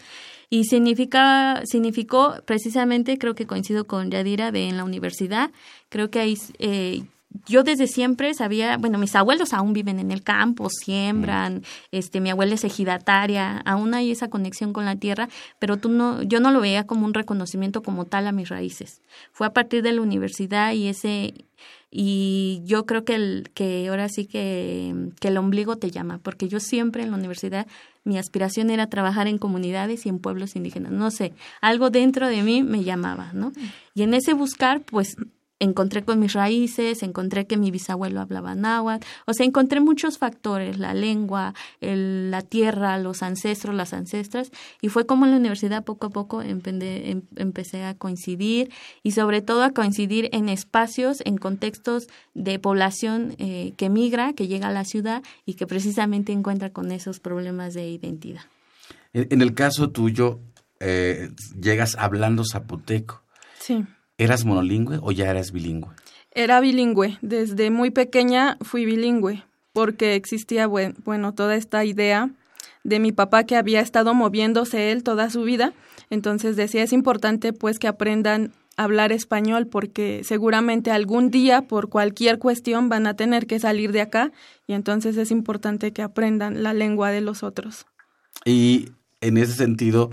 Y 0.51 0.65
significa, 0.65 1.61
significó 1.65 2.35
precisamente, 2.45 3.17
creo 3.17 3.35
que 3.35 3.47
coincido 3.47 3.85
con 3.85 4.11
Yadira, 4.11 4.51
de 4.51 4.67
en 4.67 4.77
la 4.77 4.83
universidad, 4.83 5.51
creo 5.89 6.09
que 6.09 6.19
ahí 6.19 6.37
eh, 6.59 7.03
yo 7.45 7.63
desde 7.63 7.87
siempre 7.87 8.33
sabía, 8.33 8.77
bueno, 8.77 8.97
mis 8.97 9.15
abuelos 9.15 9.53
aún 9.53 9.73
viven 9.73 9.99
en 9.99 10.11
el 10.11 10.23
campo, 10.23 10.69
siembran, 10.69 11.63
este, 11.91 12.21
mi 12.21 12.31
abuela 12.31 12.55
es 12.55 12.63
ejidataria, 12.63 13.59
aún 13.65 13.93
hay 13.93 14.11
esa 14.11 14.29
conexión 14.29 14.73
con 14.73 14.85
la 14.85 14.95
tierra, 14.95 15.29
pero 15.59 15.77
tú 15.77 15.89
no, 15.89 16.23
yo 16.23 16.39
no 16.39 16.51
lo 16.51 16.59
veía 16.59 16.87
como 16.87 17.05
un 17.05 17.13
reconocimiento 17.13 17.83
como 17.83 18.05
tal 18.05 18.27
a 18.27 18.31
mis 18.31 18.49
raíces. 18.49 19.01
Fue 19.31 19.45
a 19.45 19.53
partir 19.53 19.83
de 19.83 19.91
la 19.91 20.01
universidad 20.01 20.73
y 20.73 20.87
ese, 20.87 21.45
y 21.91 22.61
yo 22.65 22.87
creo 22.87 23.05
que 23.05 23.15
el, 23.15 23.51
que 23.53 23.87
ahora 23.89 24.09
sí 24.09 24.25
que, 24.25 25.11
que 25.19 25.27
el 25.27 25.37
ombligo 25.37 25.77
te 25.77 25.91
llama, 25.91 26.19
porque 26.23 26.47
yo 26.47 26.59
siempre 26.59 27.03
en 27.03 27.11
la 27.11 27.17
universidad 27.17 27.67
mi 28.03 28.17
aspiración 28.17 28.71
era 28.71 28.87
trabajar 28.87 29.27
en 29.27 29.37
comunidades 29.37 30.05
y 30.05 30.09
en 30.09 30.17
pueblos 30.17 30.55
indígenas, 30.55 30.91
no 30.91 31.11
sé, 31.11 31.33
algo 31.61 31.91
dentro 31.91 32.27
de 32.27 32.41
mí 32.41 32.63
me 32.63 32.83
llamaba, 32.83 33.31
¿no? 33.33 33.51
Y 33.93 34.01
en 34.01 34.15
ese 34.15 34.33
buscar, 34.33 34.81
pues 34.81 35.15
encontré 35.59 36.03
con 36.03 36.19
mis 36.19 36.33
raíces, 36.33 37.03
encontré 37.03 37.45
que 37.45 37.57
mi 37.57 37.71
bisabuelo 37.71 38.21
hablaba 38.21 38.55
náhuatl, 38.55 39.05
o 39.25 39.33
sea, 39.33 39.45
encontré 39.45 39.81
muchos 39.81 40.17
factores, 40.17 40.79
la 40.79 40.93
lengua, 40.93 41.53
el, 41.81 42.31
la 42.31 42.41
tierra, 42.41 42.97
los 42.97 43.21
ancestros, 43.23 43.75
las 43.75 43.93
ancestras, 43.93 44.51
y 44.81 44.89
fue 44.89 45.05
como 45.05 45.25
en 45.25 45.31
la 45.31 45.37
universidad 45.37 45.83
poco 45.83 46.07
a 46.07 46.09
poco 46.09 46.41
em, 46.41 46.61
empecé 47.35 47.83
a 47.83 47.93
coincidir 47.93 48.71
y 49.03 49.11
sobre 49.11 49.41
todo 49.41 49.63
a 49.63 49.71
coincidir 49.71 50.29
en 50.31 50.49
espacios, 50.49 51.21
en 51.25 51.37
contextos 51.37 52.07
de 52.33 52.59
población 52.59 53.35
eh, 53.37 53.73
que 53.77 53.89
migra, 53.89 54.33
que 54.33 54.47
llega 54.47 54.69
a 54.69 54.71
la 54.71 54.85
ciudad 54.85 55.23
y 55.45 55.55
que 55.55 55.67
precisamente 55.67 56.31
encuentra 56.31 56.71
con 56.71 56.91
esos 56.91 57.19
problemas 57.19 57.73
de 57.73 57.89
identidad. 57.89 58.41
En, 59.13 59.41
el 59.41 59.53
caso 59.53 59.89
tuyo, 59.89 60.39
eh, 60.79 61.31
llegas 61.59 61.95
hablando 61.95 62.43
zapoteco. 62.45 63.23
Sí. 63.59 63.85
¿Eras 64.19 64.43
monolingüe 64.43 64.99
o 65.01 65.13
ya 65.13 65.31
eras 65.31 65.53
bilingüe? 65.53 65.91
Era 66.31 66.59
bilingüe. 66.59 67.17
Desde 67.21 67.71
muy 67.71 67.89
pequeña 67.89 68.57
fui 68.61 68.83
bilingüe 68.85 69.45
porque 69.71 70.15
existía, 70.15 70.67
bueno, 70.67 71.33
toda 71.33 71.55
esta 71.55 71.85
idea 71.85 72.29
de 72.83 72.99
mi 72.99 73.13
papá 73.13 73.45
que 73.45 73.55
había 73.55 73.79
estado 73.79 74.13
moviéndose 74.13 74.91
él 74.91 75.03
toda 75.03 75.29
su 75.29 75.43
vida. 75.43 75.71
Entonces 76.09 76.57
decía, 76.57 76.83
es 76.83 76.91
importante 76.91 77.53
pues 77.53 77.79
que 77.79 77.87
aprendan 77.87 78.51
a 78.75 78.83
hablar 78.83 79.13
español 79.13 79.67
porque 79.67 80.21
seguramente 80.25 80.91
algún 80.91 81.31
día 81.31 81.61
por 81.61 81.87
cualquier 81.87 82.39
cuestión 82.39 82.89
van 82.89 83.07
a 83.07 83.15
tener 83.15 83.47
que 83.47 83.57
salir 83.57 83.93
de 83.93 84.01
acá 84.01 84.33
y 84.67 84.73
entonces 84.73 85.15
es 85.15 85.31
importante 85.31 85.93
que 85.93 86.01
aprendan 86.01 86.61
la 86.61 86.73
lengua 86.73 87.11
de 87.11 87.21
los 87.21 87.41
otros. 87.41 87.85
Y 88.43 88.89
en 89.21 89.37
ese 89.37 89.53
sentido, 89.53 90.11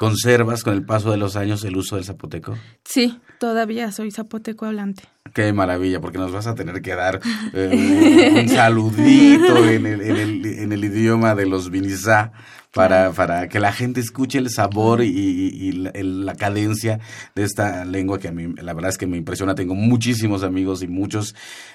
¿Conservas 0.00 0.64
con 0.64 0.72
el 0.72 0.82
paso 0.82 1.10
de 1.10 1.18
los 1.18 1.36
años 1.36 1.62
el 1.62 1.76
uso 1.76 1.96
del 1.96 2.06
zapoteco? 2.06 2.56
Sí, 2.86 3.20
todavía 3.38 3.92
soy 3.92 4.10
zapoteco 4.10 4.64
hablante. 4.64 5.02
Qué 5.34 5.52
maravilla, 5.52 6.00
porque 6.00 6.16
nos 6.16 6.32
vas 6.32 6.46
a 6.46 6.54
tener 6.54 6.80
que 6.80 6.94
dar 6.94 7.20
eh, 7.52 8.32
un, 8.40 8.48
saludito 8.48 9.58
en 9.68 9.84
el, 9.84 10.00
en, 10.00 10.16
el, 10.16 10.46
en 10.46 10.72
el, 10.72 10.84
idioma 10.86 11.34
de 11.34 11.44
los 11.44 11.68
vinizá 11.68 12.32
para, 12.72 13.10
para 13.12 13.48
que 13.48 13.58
la 13.58 13.72
gente 13.72 14.00
escuche 14.00 14.38
el 14.38 14.48
sabor 14.48 15.02
y, 15.02 15.72
la, 15.72 16.34
cadencia 16.34 17.00
de 17.34 17.42
esta 17.42 17.84
lengua 17.84 18.18
que 18.18 18.28
a 18.28 18.32
mí 18.32 18.54
la 18.62 18.72
verdad 18.72 18.90
es 18.90 18.98
que 18.98 19.06
me 19.06 19.16
impresiona. 19.16 19.54
Tengo 19.54 19.74
muchísimos 19.74 20.42
amigos 20.44 20.82
y 20.82 20.86
muchos, 20.86 21.34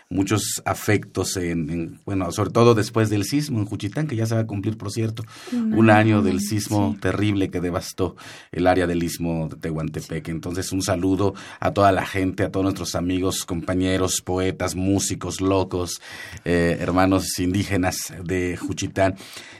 muchos 0.09 0.61
afectos 0.65 1.35
en, 1.37 1.99
bueno, 2.05 2.31
sobre 2.31 2.51
todo 2.51 2.73
después 2.73 3.09
del 3.09 3.25
sismo 3.25 3.59
en 3.59 3.65
Juchitán, 3.65 4.07
que 4.07 4.15
ya 4.15 4.25
se 4.25 4.35
va 4.35 4.41
a 4.41 4.47
cumplir, 4.47 4.77
por 4.77 4.91
cierto, 4.91 5.23
un, 5.51 5.89
año 5.89 6.21
del 6.21 6.39
sismo 6.39 6.97
terrible 6.99 7.49
que 7.49 7.61
devastó 7.61 8.15
el 8.51 8.65
área 8.65 8.87
del 8.87 9.03
istmo 9.03 9.49
de 9.49 9.57
Tehuantepec. 9.57 10.29
Entonces, 10.29 10.71
un 10.71 10.81
saludo 10.81 11.35
a 11.59 11.71
toda 11.71 11.91
la 11.91 12.05
gente, 12.05 12.43
a 12.43 12.51
todos 12.51 12.63
nuestros 12.63 12.95
amigos, 12.95 13.45
compañeros, 13.45 14.21
poetas, 14.21 14.75
músicos, 14.75 15.41
locos, 15.41 16.01
eh, 16.45 16.77
hermanos 16.79 17.37
indígenas 17.39 18.13
de 18.23 18.57
Juchitán. 18.57 19.15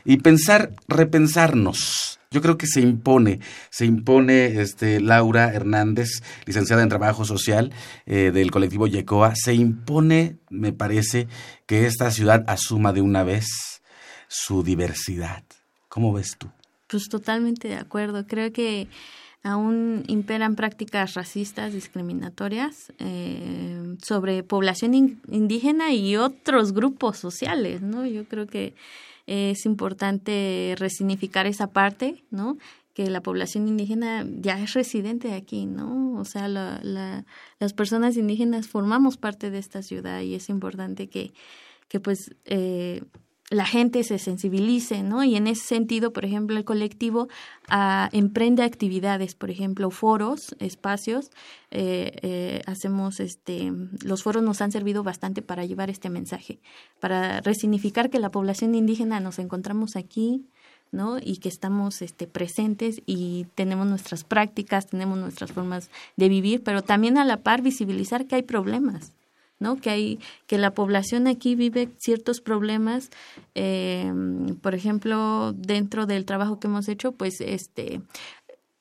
Y 0.05 0.17
pensar, 0.17 0.71
repensarnos. 0.87 2.19
Yo 2.31 2.41
creo 2.41 2.57
que 2.57 2.67
se 2.67 2.81
impone, 2.81 3.39
se 3.69 3.85
impone 3.85 4.61
este, 4.61 4.99
Laura 4.99 5.53
Hernández, 5.53 6.21
licenciada 6.45 6.83
en 6.83 6.89
Trabajo 6.89 7.25
Social 7.25 7.71
eh, 8.05 8.31
del 8.33 8.51
colectivo 8.51 8.87
Yecoa, 8.87 9.33
se 9.35 9.53
impone, 9.53 10.37
me 10.49 10.73
parece, 10.73 11.27
que 11.65 11.85
esta 11.85 12.11
ciudad 12.11 12.43
asuma 12.47 12.93
de 12.93 13.01
una 13.01 13.23
vez 13.23 13.47
su 14.27 14.63
diversidad. 14.63 15.43
¿Cómo 15.87 16.11
ves 16.11 16.35
tú? 16.37 16.49
Pues 16.87 17.07
totalmente 17.07 17.67
de 17.67 17.77
acuerdo. 17.77 18.27
Creo 18.27 18.51
que 18.51 18.89
aún 19.45 20.03
imperan 20.07 20.55
prácticas 20.55 21.13
racistas 21.13 21.71
discriminatorias 21.71 22.91
eh, 22.97 23.95
sobre 24.01 24.41
población 24.41 25.21
indígena 25.29 25.93
y 25.93 26.17
otros 26.17 26.73
grupos 26.73 27.17
sociales, 27.17 27.81
¿no? 27.81 28.07
Yo 28.07 28.25
creo 28.25 28.47
que 28.47 28.73
es 29.27 29.65
importante 29.65 30.75
resignificar 30.77 31.45
esa 31.45 31.67
parte, 31.67 32.23
¿no? 32.31 32.57
que 32.95 33.09
la 33.09 33.21
población 33.21 33.67
indígena 33.67 34.25
ya 34.39 34.57
es 34.57 34.73
residente 34.73 35.33
aquí, 35.33 35.65
¿no? 35.65 36.13
O 36.13 36.23
sea, 36.23 36.47
la, 36.47 36.79
la, 36.81 37.25
las 37.59 37.73
personas 37.73 38.15
indígenas 38.15 38.69
formamos 38.69 39.17
parte 39.17 39.51
de 39.51 39.57
esta 39.57 39.81
ciudad 39.81 40.21
y 40.21 40.33
es 40.33 40.47
importante 40.47 41.09
que, 41.09 41.33
que 41.89 41.99
pues, 41.99 42.33
eh, 42.45 43.03
la 43.49 43.65
gente 43.65 44.03
se 44.03 44.17
sensibilice, 44.17 45.03
¿no? 45.03 45.23
Y 45.23 45.35
en 45.35 45.47
ese 45.47 45.65
sentido, 45.65 46.11
por 46.11 46.25
ejemplo, 46.25 46.57
el 46.57 46.65
colectivo 46.65 47.27
ah, 47.67 48.09
emprende 48.11 48.63
actividades, 48.63 49.35
por 49.35 49.51
ejemplo, 49.51 49.91
foros, 49.91 50.55
espacios. 50.59 51.29
Eh, 51.69 52.17
eh, 52.23 52.61
hacemos, 52.65 53.19
este, 53.19 53.71
los 54.03 54.23
foros 54.23 54.41
nos 54.41 54.61
han 54.61 54.71
servido 54.71 55.03
bastante 55.03 55.43
para 55.43 55.65
llevar 55.65 55.91
este 55.91 56.09
mensaje, 56.09 56.59
para 56.99 57.41
resignificar 57.41 58.09
que 58.09 58.19
la 58.19 58.31
población 58.31 58.73
indígena 58.73 59.19
nos 59.19 59.37
encontramos 59.37 59.95
aquí, 59.95 60.47
¿no? 60.91 61.19
Y 61.21 61.37
que 61.37 61.49
estamos 61.49 62.01
este, 62.01 62.25
presentes 62.25 63.01
y 63.05 63.45
tenemos 63.53 63.85
nuestras 63.85 64.23
prácticas, 64.23 64.87
tenemos 64.87 65.19
nuestras 65.19 65.51
formas 65.51 65.91
de 66.15 66.29
vivir, 66.29 66.63
pero 66.63 66.81
también 66.81 67.19
a 67.19 67.25
la 67.25 67.37
par 67.37 67.61
visibilizar 67.61 68.25
que 68.25 68.35
hay 68.35 68.43
problemas, 68.43 69.11
¿no? 69.59 69.77
Que 69.77 69.89
hay, 69.89 70.19
que 70.47 70.57
la 70.57 70.73
población 70.73 71.27
aquí 71.27 71.55
vive 71.55 71.89
ciertos 71.97 72.41
problemas, 72.41 73.09
eh, 73.53 74.11
por 74.61 74.75
ejemplo, 74.75 75.53
dentro 75.53 76.05
del 76.05 76.25
trabajo 76.25 76.59
que 76.59 76.67
hemos 76.67 76.87
hecho, 76.87 77.11
pues 77.11 77.41
este 77.41 78.01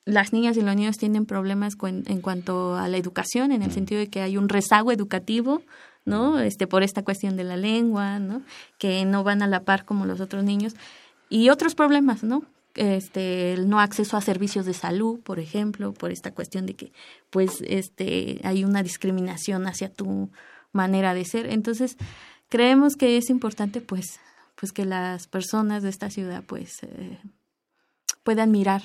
las 0.05 0.33
niñas 0.33 0.55
y 0.55 0.61
los 0.61 0.75
niños 0.75 0.97
tienen 0.97 1.25
problemas 1.25 1.73
en 1.81 2.21
cuanto 2.21 2.75
a 2.75 2.87
la 2.87 2.97
educación, 2.97 3.51
en 3.51 3.63
el 3.63 3.71
sentido 3.71 3.99
de 3.99 4.07
que 4.07 4.21
hay 4.21 4.37
un 4.37 4.49
rezago 4.49 4.91
educativo, 4.91 5.63
¿no? 6.05 6.39
Este, 6.39 6.67
por 6.67 6.83
esta 6.83 7.03
cuestión 7.03 7.35
de 7.35 7.43
la 7.43 7.57
lengua, 7.57 8.19
¿no? 8.19 8.43
Que 8.77 9.03
no 9.05 9.23
van 9.23 9.41
a 9.41 9.47
la 9.47 9.63
par 9.63 9.83
como 9.83 10.05
los 10.05 10.21
otros 10.21 10.43
niños. 10.43 10.75
Y 11.27 11.49
otros 11.49 11.73
problemas, 11.73 12.23
¿no? 12.23 12.43
Este, 12.75 13.53
el 13.53 13.67
no 13.67 13.79
acceso 13.79 14.15
a 14.15 14.21
servicios 14.21 14.67
de 14.67 14.73
salud, 14.73 15.19
por 15.21 15.39
ejemplo, 15.39 15.91
por 15.91 16.11
esta 16.11 16.31
cuestión 16.31 16.67
de 16.67 16.75
que, 16.75 16.91
pues, 17.31 17.63
este, 17.65 18.41
hay 18.43 18.63
una 18.63 18.83
discriminación 18.83 19.65
hacia 19.65 19.89
tu 19.89 20.29
manera 20.75 21.13
de 21.13 21.25
ser. 21.25 21.47
Entonces, 21.47 21.97
creemos 22.49 22.95
que 22.95 23.17
es 23.17 23.29
importante, 23.29 23.81
pues, 23.81 24.19
pues 24.55 24.71
que 24.71 24.85
las 24.85 25.27
personas 25.27 25.83
de 25.83 25.89
esta 25.89 26.09
ciudad, 26.09 26.43
pues, 26.45 26.83
eh, 26.83 27.19
puedan 28.23 28.51
mirar, 28.51 28.83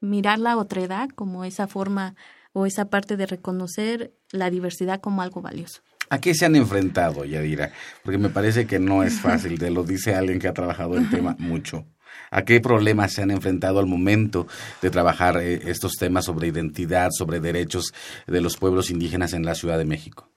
mirar 0.00 0.38
la 0.38 0.56
otredad 0.56 1.08
como 1.08 1.44
esa 1.44 1.66
forma 1.66 2.14
o 2.52 2.66
esa 2.66 2.90
parte 2.90 3.16
de 3.16 3.26
reconocer 3.26 4.12
la 4.30 4.50
diversidad 4.50 5.00
como 5.00 5.22
algo 5.22 5.40
valioso. 5.40 5.80
¿A 6.10 6.20
qué 6.20 6.34
se 6.34 6.46
han 6.46 6.56
enfrentado, 6.56 7.24
Yadira? 7.24 7.72
Porque 8.02 8.18
me 8.18 8.30
parece 8.30 8.66
que 8.66 8.78
no 8.78 9.02
es 9.02 9.20
fácil, 9.20 9.58
te 9.58 9.70
lo 9.70 9.84
dice 9.84 10.14
alguien 10.14 10.38
que 10.38 10.48
ha 10.48 10.54
trabajado 10.54 10.96
el 10.96 11.08
tema 11.10 11.36
mucho. 11.38 11.86
¿A 12.30 12.42
qué 12.42 12.60
problemas 12.60 13.12
se 13.12 13.22
han 13.22 13.30
enfrentado 13.30 13.78
al 13.78 13.86
momento 13.86 14.46
de 14.82 14.90
trabajar 14.90 15.36
eh, 15.38 15.70
estos 15.70 15.92
temas 15.98 16.24
sobre 16.24 16.48
identidad, 16.48 17.10
sobre 17.12 17.40
derechos 17.40 17.92
de 18.26 18.40
los 18.40 18.56
pueblos 18.56 18.90
indígenas 18.90 19.34
en 19.34 19.44
la 19.44 19.54
Ciudad 19.54 19.78
de 19.78 19.84
México? 19.84 20.30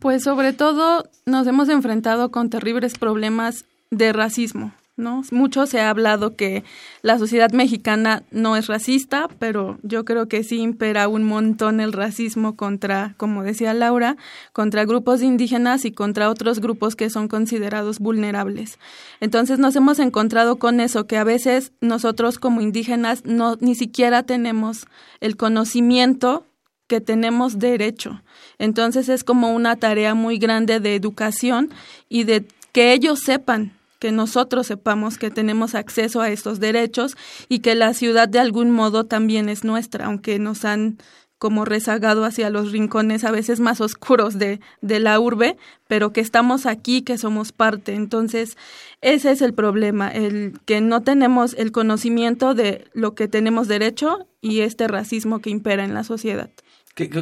Pues 0.00 0.22
sobre 0.22 0.52
todo 0.52 1.08
nos 1.24 1.46
hemos 1.46 1.68
enfrentado 1.68 2.30
con 2.30 2.50
terribles 2.50 2.98
problemas 2.98 3.64
de 3.90 4.12
racismo, 4.12 4.72
¿no? 4.96 5.22
Mucho 5.30 5.66
se 5.66 5.80
ha 5.80 5.90
hablado 5.90 6.36
que 6.36 6.64
la 7.02 7.18
sociedad 7.18 7.50
mexicana 7.52 8.22
no 8.30 8.56
es 8.56 8.66
racista, 8.66 9.28
pero 9.38 9.78
yo 9.82 10.04
creo 10.04 10.28
que 10.28 10.44
sí 10.44 10.60
impera 10.60 11.08
un 11.08 11.24
montón 11.24 11.80
el 11.80 11.92
racismo 11.92 12.56
contra, 12.56 13.14
como 13.16 13.42
decía 13.42 13.74
Laura, 13.74 14.16
contra 14.52 14.84
grupos 14.84 15.22
indígenas 15.22 15.84
y 15.84 15.92
contra 15.92 16.30
otros 16.30 16.60
grupos 16.60 16.94
que 16.94 17.10
son 17.10 17.26
considerados 17.26 17.98
vulnerables. 17.98 18.78
Entonces 19.20 19.58
nos 19.58 19.76
hemos 19.76 19.98
encontrado 19.98 20.56
con 20.56 20.80
eso, 20.80 21.06
que 21.06 21.16
a 21.16 21.24
veces 21.24 21.72
nosotros 21.80 22.38
como 22.38 22.60
indígenas 22.60 23.24
no 23.24 23.56
ni 23.60 23.74
siquiera 23.74 24.24
tenemos 24.24 24.86
el 25.20 25.36
conocimiento 25.36 26.44
que 26.86 27.00
tenemos 27.00 27.58
derecho. 27.58 28.22
Entonces 28.58 29.08
es 29.08 29.24
como 29.24 29.54
una 29.54 29.76
tarea 29.76 30.14
muy 30.14 30.38
grande 30.38 30.80
de 30.80 30.94
educación 30.94 31.70
y 32.08 32.24
de 32.24 32.46
que 32.72 32.92
ellos 32.92 33.20
sepan 33.20 33.72
que 33.98 34.12
nosotros 34.12 34.66
sepamos 34.66 35.18
que 35.18 35.30
tenemos 35.30 35.74
acceso 35.74 36.20
a 36.20 36.30
estos 36.30 36.60
derechos 36.60 37.16
y 37.48 37.60
que 37.60 37.74
la 37.74 37.94
ciudad 37.94 38.28
de 38.28 38.38
algún 38.38 38.70
modo 38.70 39.04
también 39.04 39.48
es 39.48 39.64
nuestra, 39.64 40.06
aunque 40.06 40.38
nos 40.38 40.64
han 40.64 40.98
como 41.38 41.66
rezagado 41.66 42.24
hacia 42.24 42.48
los 42.48 42.72
rincones 42.72 43.24
a 43.24 43.30
veces 43.30 43.60
más 43.60 43.82
oscuros 43.82 44.38
de, 44.38 44.60
de 44.80 45.00
la 45.00 45.20
urbe, 45.20 45.56
pero 45.86 46.12
que 46.12 46.22
estamos 46.22 46.64
aquí, 46.64 47.02
que 47.02 47.18
somos 47.18 47.52
parte. 47.52 47.94
Entonces, 47.94 48.56
ese 49.02 49.30
es 49.32 49.42
el 49.42 49.52
problema, 49.52 50.08
el 50.08 50.58
que 50.64 50.80
no 50.80 51.02
tenemos 51.02 51.54
el 51.54 51.72
conocimiento 51.72 52.54
de 52.54 52.86
lo 52.94 53.14
que 53.14 53.28
tenemos 53.28 53.68
derecho 53.68 54.26
y 54.40 54.60
este 54.60 54.88
racismo 54.88 55.40
que 55.40 55.50
impera 55.50 55.84
en 55.84 55.92
la 55.92 56.04
sociedad 56.04 56.50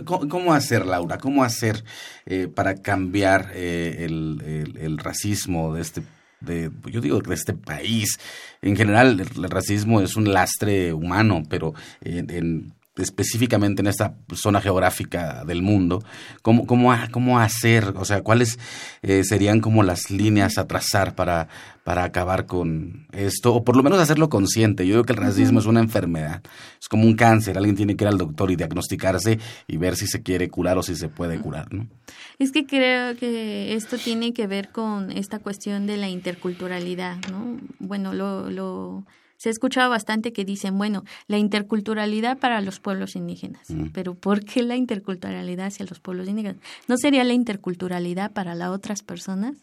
cómo, 0.05 0.55
hacer, 0.55 0.87
Laura? 0.87 1.19
¿Cómo 1.19 1.43
hacer 1.43 1.85
eh, 2.27 2.49
para 2.49 2.77
cambiar 2.77 3.51
eh, 3.55 4.07
el, 4.07 4.99
racismo 4.99 5.75
de 5.75 5.83
este 5.83 6.03
de, 6.41 6.71
yo 6.91 7.01
digo 7.01 7.21
de 7.21 7.35
este 7.35 7.55
país. 7.55 8.19
En 8.61 8.77
general, 8.77 9.19
el, 9.19 9.51
racismo 9.51 10.01
es 10.03 10.15
un 10.15 10.33
lastre 10.33 10.93
humano, 10.93 11.43
pero 11.49 11.73
en, 12.03 12.75
específicamente 12.97 13.83
en 13.83 13.89
esta 13.89 14.15
zona 14.35 14.61
geográfica 14.61 15.45
del 15.45 15.63
mundo, 15.63 16.03
¿cómo, 16.43 16.67
cómo, 16.67 16.95
cómo 17.11 17.41
hacer, 17.41 17.93
o 17.97 18.05
sea, 18.05 18.23
cuáles 18.23 18.59
eh, 19.03 19.25
serían 19.25 19.61
como 19.61 19.83
las 19.83 20.11
líneas 20.11 20.59
a 20.59 20.67
trazar 20.69 21.15
para, 21.15 21.49
para 21.83 22.05
acabar 22.05 22.47
con 22.47 23.07
esto, 23.13 23.55
o 23.55 23.65
por 23.65 23.77
lo 23.77 23.83
menos 23.83 23.99
hacerlo 23.99 24.29
consciente. 24.29 24.87
Yo 24.87 24.95
creo 24.95 25.05
que 25.05 25.13
el 25.13 25.19
racismo 25.19 25.59
es 25.59 25.67
una 25.67 25.81
enfermedad, 25.81 26.43
es 26.81 26.89
como 26.89 27.05
un 27.05 27.15
cáncer, 27.15 27.59
alguien 27.59 27.77
tiene 27.77 27.97
que 27.97 28.05
ir 28.05 28.09
al 28.09 28.19
doctor 28.19 28.51
y 28.51 28.57
diagnosticarse 28.57 29.39
y 29.67 29.77
ver 29.77 29.97
si 29.97 30.07
se 30.07 30.23
quiere 30.23 30.49
curar 30.49 30.79
o 30.79 30.83
si 30.83 30.95
se 30.95 31.09
puede 31.09 31.39
curar, 31.39 31.73
¿no? 31.73 31.89
Es 32.39 32.53
que 32.53 32.67
creo 32.67 33.17
que 33.17 33.75
esto 33.75 33.99
tiene 33.99 34.33
que 34.33 34.47
ver 34.47 34.71
con 34.71 35.11
esta 35.11 35.41
cuestión 35.41 35.87
de 35.87 35.97
la 35.97 36.09
interculturalidad, 36.09 37.17
¿no? 37.31 37.59
Bueno, 37.79 38.13
lo... 38.13 38.51
lo 38.51 39.05
se 39.45 39.51
ha 39.51 39.53
escuchado 39.53 39.91
bastante 39.91 40.33
que 40.33 40.47
dicen, 40.47 40.79
bueno, 40.79 41.05
la 41.27 41.37
interculturalidad 41.37 42.39
para 42.39 42.63
los 42.63 42.81
pueblos 42.81 43.15
indígenas, 43.15 43.69
mm. 43.69 43.89
pero 43.93 44.15
¿por 44.15 44.43
qué 44.43 44.63
la 44.63 44.75
interculturalidad 44.75 45.67
hacia 45.67 45.85
los 45.85 46.01
pueblos 46.01 46.31
indígenas? 46.31 46.63
¿No 46.89 46.97
sería 46.97 47.25
la 47.25 47.35
interculturalidad 47.35 48.33
para 48.33 48.55
las 48.55 48.71
otras 48.71 49.03
personas 49.03 49.59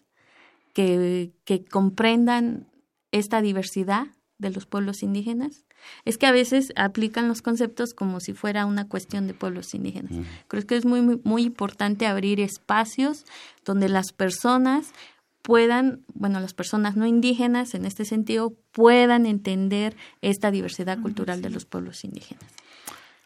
que, 0.73 1.31
que 1.45 1.65
comprendan 1.65 2.67
esta 3.11 3.41
diversidad 3.41 4.05
de 4.37 4.51
los 4.51 4.67
pueblos 4.67 5.01
indígenas? 5.01 5.65
Es 6.05 6.19
que 6.19 6.27
a 6.27 6.31
veces 6.31 6.71
aplican 6.75 7.27
los 7.27 7.41
conceptos 7.41 7.95
como 7.95 8.19
si 8.19 8.33
fuera 8.33 8.67
una 8.67 8.87
cuestión 8.87 9.25
de 9.25 9.33
pueblos 9.33 9.73
indígenas. 9.73 10.11
Mm. 10.11 10.21
Creo 10.47 10.67
que 10.67 10.75
es 10.75 10.85
muy, 10.85 11.01
muy 11.23 11.41
importante 11.41 12.05
abrir 12.05 12.39
espacios 12.39 13.25
donde 13.65 13.89
las 13.89 14.13
personas 14.13 14.93
puedan, 15.41 16.01
bueno, 16.13 16.39
las 16.39 16.53
personas 16.53 16.95
no 16.95 17.05
indígenas 17.05 17.73
en 17.73 17.85
este 17.85 18.05
sentido, 18.05 18.53
puedan 18.71 19.25
entender 19.25 19.95
esta 20.21 20.51
diversidad 20.51 20.99
cultural 21.01 21.41
de 21.41 21.49
los 21.49 21.65
pueblos 21.65 22.03
indígenas. 22.03 22.43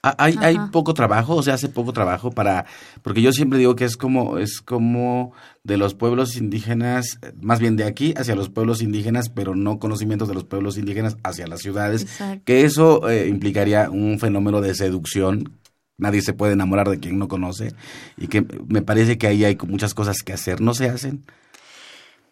Ah, 0.07 0.13
hay, 0.19 0.35
hay 0.39 0.55
poco 0.71 0.93
trabajo, 0.93 1.35
o 1.35 1.41
sea, 1.41 1.55
hace 1.55 1.67
poco 1.67 1.91
trabajo 1.91 2.29
para, 2.29 2.67
porque 3.01 3.23
yo 3.23 3.31
siempre 3.31 3.57
digo 3.57 3.75
que 3.75 3.85
es 3.85 3.97
como, 3.97 4.37
es 4.37 4.61
como 4.61 5.33
de 5.63 5.77
los 5.77 5.95
pueblos 5.95 6.37
indígenas, 6.37 7.17
más 7.41 7.59
bien 7.59 7.75
de 7.75 7.85
aquí 7.85 8.13
hacia 8.15 8.35
los 8.35 8.49
pueblos 8.49 8.83
indígenas, 8.83 9.29
pero 9.29 9.55
no 9.55 9.79
conocimientos 9.79 10.27
de 10.27 10.35
los 10.35 10.43
pueblos 10.43 10.77
indígenas 10.77 11.17
hacia 11.23 11.47
las 11.47 11.61
ciudades, 11.61 12.05
que 12.43 12.65
eso 12.65 13.09
eh, 13.09 13.27
implicaría 13.27 13.89
un 13.89 14.19
fenómeno 14.19 14.61
de 14.61 14.75
seducción. 14.75 15.57
Nadie 15.97 16.21
se 16.21 16.33
puede 16.33 16.53
enamorar 16.53 16.87
de 16.87 16.99
quien 16.99 17.17
no 17.17 17.27
conoce 17.27 17.73
y 18.15 18.27
que 18.27 18.45
me 18.67 18.83
parece 18.83 19.17
que 19.17 19.25
ahí 19.25 19.43
hay 19.43 19.57
muchas 19.67 19.95
cosas 19.95 20.17
que 20.21 20.33
hacer, 20.33 20.61
no 20.61 20.75
se 20.75 20.87
hacen. 20.87 21.23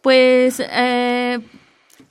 Pues 0.03 0.59
eh, 0.59 1.39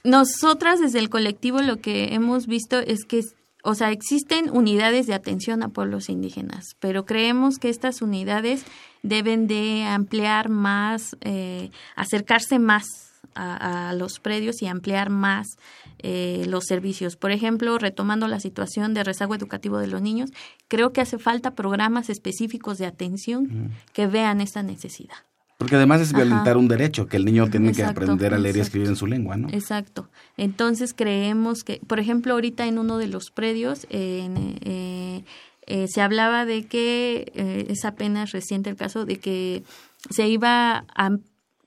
nosotras 0.02 0.80
desde 0.80 0.98
el 0.98 1.10
colectivo 1.10 1.60
lo 1.60 1.76
que 1.76 2.14
hemos 2.14 2.46
visto 2.46 2.78
es 2.78 3.04
que, 3.04 3.20
o 3.62 3.74
sea, 3.74 3.90
existen 3.90 4.48
unidades 4.50 5.06
de 5.06 5.12
atención 5.12 5.62
a 5.62 5.68
pueblos 5.68 6.08
indígenas, 6.08 6.74
pero 6.80 7.04
creemos 7.04 7.58
que 7.58 7.68
estas 7.68 8.00
unidades 8.00 8.64
deben 9.02 9.46
de 9.46 9.84
ampliar 9.84 10.48
más, 10.48 11.18
eh, 11.20 11.70
acercarse 11.94 12.58
más 12.58 12.86
a, 13.34 13.92
los 13.94 14.20
predios 14.20 14.62
y 14.62 14.68
ampliar 14.68 15.10
más 15.10 15.58
eh, 15.98 16.46
los 16.48 16.64
servicios. 16.64 17.16
Por 17.16 17.30
ejemplo, 17.30 17.76
retomando 17.76 18.26
la 18.26 18.40
situación 18.40 18.94
de 18.94 19.04
rezago 19.04 19.34
educativo 19.34 19.76
de 19.76 19.88
los 19.88 20.00
niños, 20.00 20.30
creo 20.66 20.94
que 20.94 21.02
hace 21.02 21.18
falta 21.18 21.54
programas 21.54 22.08
específicos 22.08 22.78
de 22.78 22.86
atención 22.86 23.70
que 23.92 24.06
vean 24.06 24.40
esta 24.40 24.62
necesidad. 24.62 25.18
Porque 25.62 25.76
además 25.76 26.00
es 26.00 26.12
violentar 26.12 26.56
un 26.56 26.66
derecho, 26.66 27.06
que 27.06 27.16
el 27.16 27.24
niño 27.24 27.48
tiene 27.48 27.72
que 27.72 27.84
aprender 27.84 28.34
a 28.34 28.38
leer 28.38 28.56
y 28.56 28.60
escribir 28.60 28.88
en 28.88 28.96
su 28.96 29.06
lengua, 29.06 29.36
¿no? 29.36 29.48
Exacto. 29.50 30.08
Entonces 30.36 30.92
creemos 30.92 31.62
que, 31.62 31.80
por 31.86 32.00
ejemplo, 32.00 32.34
ahorita 32.34 32.66
en 32.66 32.80
uno 32.80 32.98
de 32.98 33.06
los 33.06 33.30
predios 33.30 33.86
eh, 33.90 35.22
eh, 35.66 35.86
se 35.88 36.02
hablaba 36.02 36.44
de 36.44 36.66
que, 36.66 37.30
eh, 37.34 37.66
es 37.68 37.84
apenas 37.84 38.32
reciente 38.32 38.70
el 38.70 38.76
caso, 38.76 39.04
de 39.04 39.18
que 39.18 39.62
se 40.10 40.28
iba 40.28 40.84
a 40.94 41.10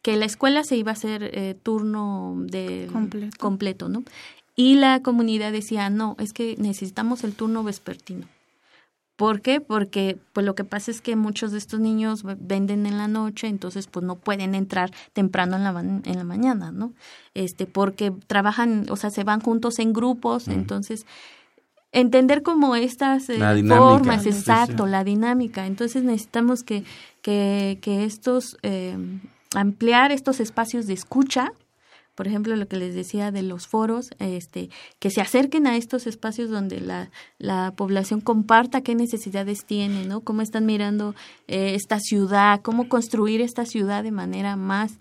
que 0.01 0.17
la 0.17 0.25
escuela 0.25 0.63
se 0.63 0.75
iba 0.75 0.91
a 0.91 0.93
hacer 0.93 1.23
eh, 1.23 1.55
turno 1.63 2.36
de 2.38 2.88
completo. 2.91 3.38
completo, 3.39 3.89
¿no? 3.89 4.03
Y 4.55 4.75
la 4.75 5.01
comunidad 5.01 5.51
decía, 5.51 5.89
no, 5.89 6.15
es 6.19 6.34
que 6.34 6.55
necesitamos 6.60 7.23
el 7.23 7.34
turno 7.34 7.63
vespertino 7.63 8.27
¿Por 9.15 9.41
qué? 9.41 9.62
Porque 9.62 10.17
pues 10.34 10.45
lo 10.45 10.56
que 10.56 10.65
pasa 10.65 10.91
es 10.91 11.01
que 11.01 11.15
muchos 11.15 11.51
de 11.51 11.58
estos 11.58 11.80
niños 11.80 12.23
venden 12.23 12.86
en 12.86 12.97
la 12.97 13.08
noche, 13.08 13.47
entonces 13.47 13.88
pues 13.88 14.06
no 14.06 14.15
pueden 14.15 14.56
entrar 14.56 14.91
temprano 15.13 15.56
en 15.56 15.63
la 15.63 15.80
en 15.80 16.17
la 16.17 16.23
mañana, 16.25 16.71
¿no? 16.71 16.93
Este, 17.34 17.65
porque 17.65 18.12
trabajan, 18.28 18.86
o 18.89 18.97
sea, 18.97 19.10
se 19.10 19.23
van 19.23 19.39
juntos 19.39 19.80
en 19.80 19.93
grupos, 19.93 20.49
entonces 20.49 21.06
entender 21.95 22.43
como 22.43 22.75
estas 22.75 23.30
eh, 23.30 23.39
formas, 23.67 24.25
exacto, 24.25 24.86
la 24.86 25.04
dinámica. 25.04 25.65
Entonces 25.65 26.04
necesitamos 26.04 26.63
que, 26.63 26.84
que, 27.21 27.80
que 27.82 28.04
estos, 28.04 28.58
eh, 28.63 28.97
ampliar 29.56 30.12
estos 30.12 30.41
espacios 30.41 30.88
de 30.88 30.93
escucha, 30.93 31.54
por 32.15 32.28
ejemplo, 32.28 32.56
lo 32.56 32.67
que 32.67 32.78
les 32.78 32.95
decía 32.95 33.32
de 33.32 33.43
los 33.43 33.67
foros, 33.67 34.10
este, 34.19 34.69
que 34.99 35.12
se 35.12 35.21
acerquen 35.21 35.67
a 35.67 35.75
estos 35.75 36.08
espacios 36.08 36.49
donde 36.49 36.80
la, 36.80 37.12
la 37.38 37.73
población 37.75 38.21
comparta 38.21 38.82
qué 38.82 38.95
necesidades 38.95 39.65
tiene, 39.65 40.06
¿no? 40.06 40.21
Cómo 40.21 40.41
están 40.41 40.65
mirando 40.65 41.13
eh, 41.47 41.75
esta 41.75 41.99
ciudad, 41.99 42.62
cómo 42.62 42.88
construir 42.88 43.41
esta 43.41 43.65
ciudad 43.65 44.04
de 44.04 44.12
manera 44.12 44.56
más 44.56 44.93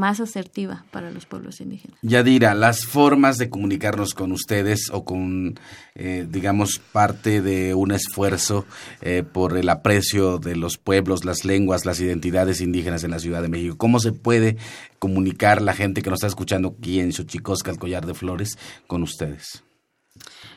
más 0.00 0.18
asertiva 0.18 0.84
para 0.90 1.10
los 1.10 1.26
pueblos 1.26 1.60
indígenas. 1.60 1.98
Yadira, 2.00 2.54
las 2.54 2.86
formas 2.86 3.36
de 3.36 3.50
comunicarnos 3.50 4.14
con 4.14 4.32
ustedes 4.32 4.88
o 4.90 5.04
con, 5.04 5.60
eh, 5.94 6.26
digamos, 6.28 6.78
parte 6.78 7.42
de 7.42 7.74
un 7.74 7.92
esfuerzo 7.92 8.64
eh, 9.02 9.22
por 9.22 9.58
el 9.58 9.68
aprecio 9.68 10.38
de 10.38 10.56
los 10.56 10.78
pueblos, 10.78 11.26
las 11.26 11.44
lenguas, 11.44 11.84
las 11.84 12.00
identidades 12.00 12.62
indígenas 12.62 13.04
en 13.04 13.10
la 13.10 13.18
Ciudad 13.18 13.42
de 13.42 13.48
México. 13.48 13.76
¿Cómo 13.76 14.00
se 14.00 14.12
puede 14.12 14.56
comunicar 14.98 15.60
la 15.60 15.74
gente 15.74 16.00
que 16.00 16.08
nos 16.08 16.16
está 16.16 16.28
escuchando 16.28 16.74
aquí 16.78 16.98
en 16.98 17.12
Xochicosca, 17.12 17.70
el 17.70 17.78
Collar 17.78 18.06
de 18.06 18.14
Flores, 18.14 18.56
con 18.86 19.02
ustedes? 19.02 19.62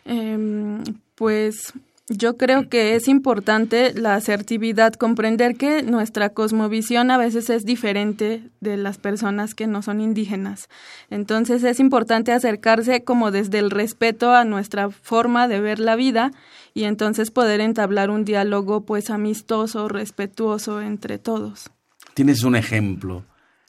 Em, 0.06 0.82
pues 1.16 1.74
yo 2.10 2.36
creo 2.36 2.68
que 2.68 2.96
es 2.96 3.08
importante 3.08 3.94
la 3.94 4.16
asertividad, 4.16 4.94
comprender 4.94 5.56
que 5.56 5.84
nuestra 5.84 6.30
cosmovisión 6.30 7.12
a 7.12 7.18
veces 7.18 7.50
es 7.50 7.64
diferente 7.64 8.44
de 8.60 8.76
las 8.76 8.98
personas 8.98 9.56
que 9.56 9.68
no 9.68 9.82
son 9.82 10.02
indígenas. 10.02 10.68
Entonces 11.10 11.64
es 11.64 11.80
importante 11.80 12.34
acercarse 12.34 13.04
como 13.04 13.32
desde 13.32 13.60
el 13.60 13.72
respeto 13.72 14.34
a 14.34 14.44
nuestra 14.44 14.90
forma 14.90 15.48
de 15.48 15.62
ver 15.62 15.80
la 15.80 15.96
vida 15.96 16.32
y 16.74 16.84
entonces 16.84 17.32
poder 17.32 17.62
entablar 17.62 18.10
un 18.10 18.26
diálogo 18.26 18.82
pues 18.82 19.10
amistoso, 19.10 19.88
respetuoso 19.88 20.82
entre 20.82 21.20
todos. 21.20 21.70
¿Tienes 22.14 22.44
un 22.44 22.56
ejemplo 22.56 23.24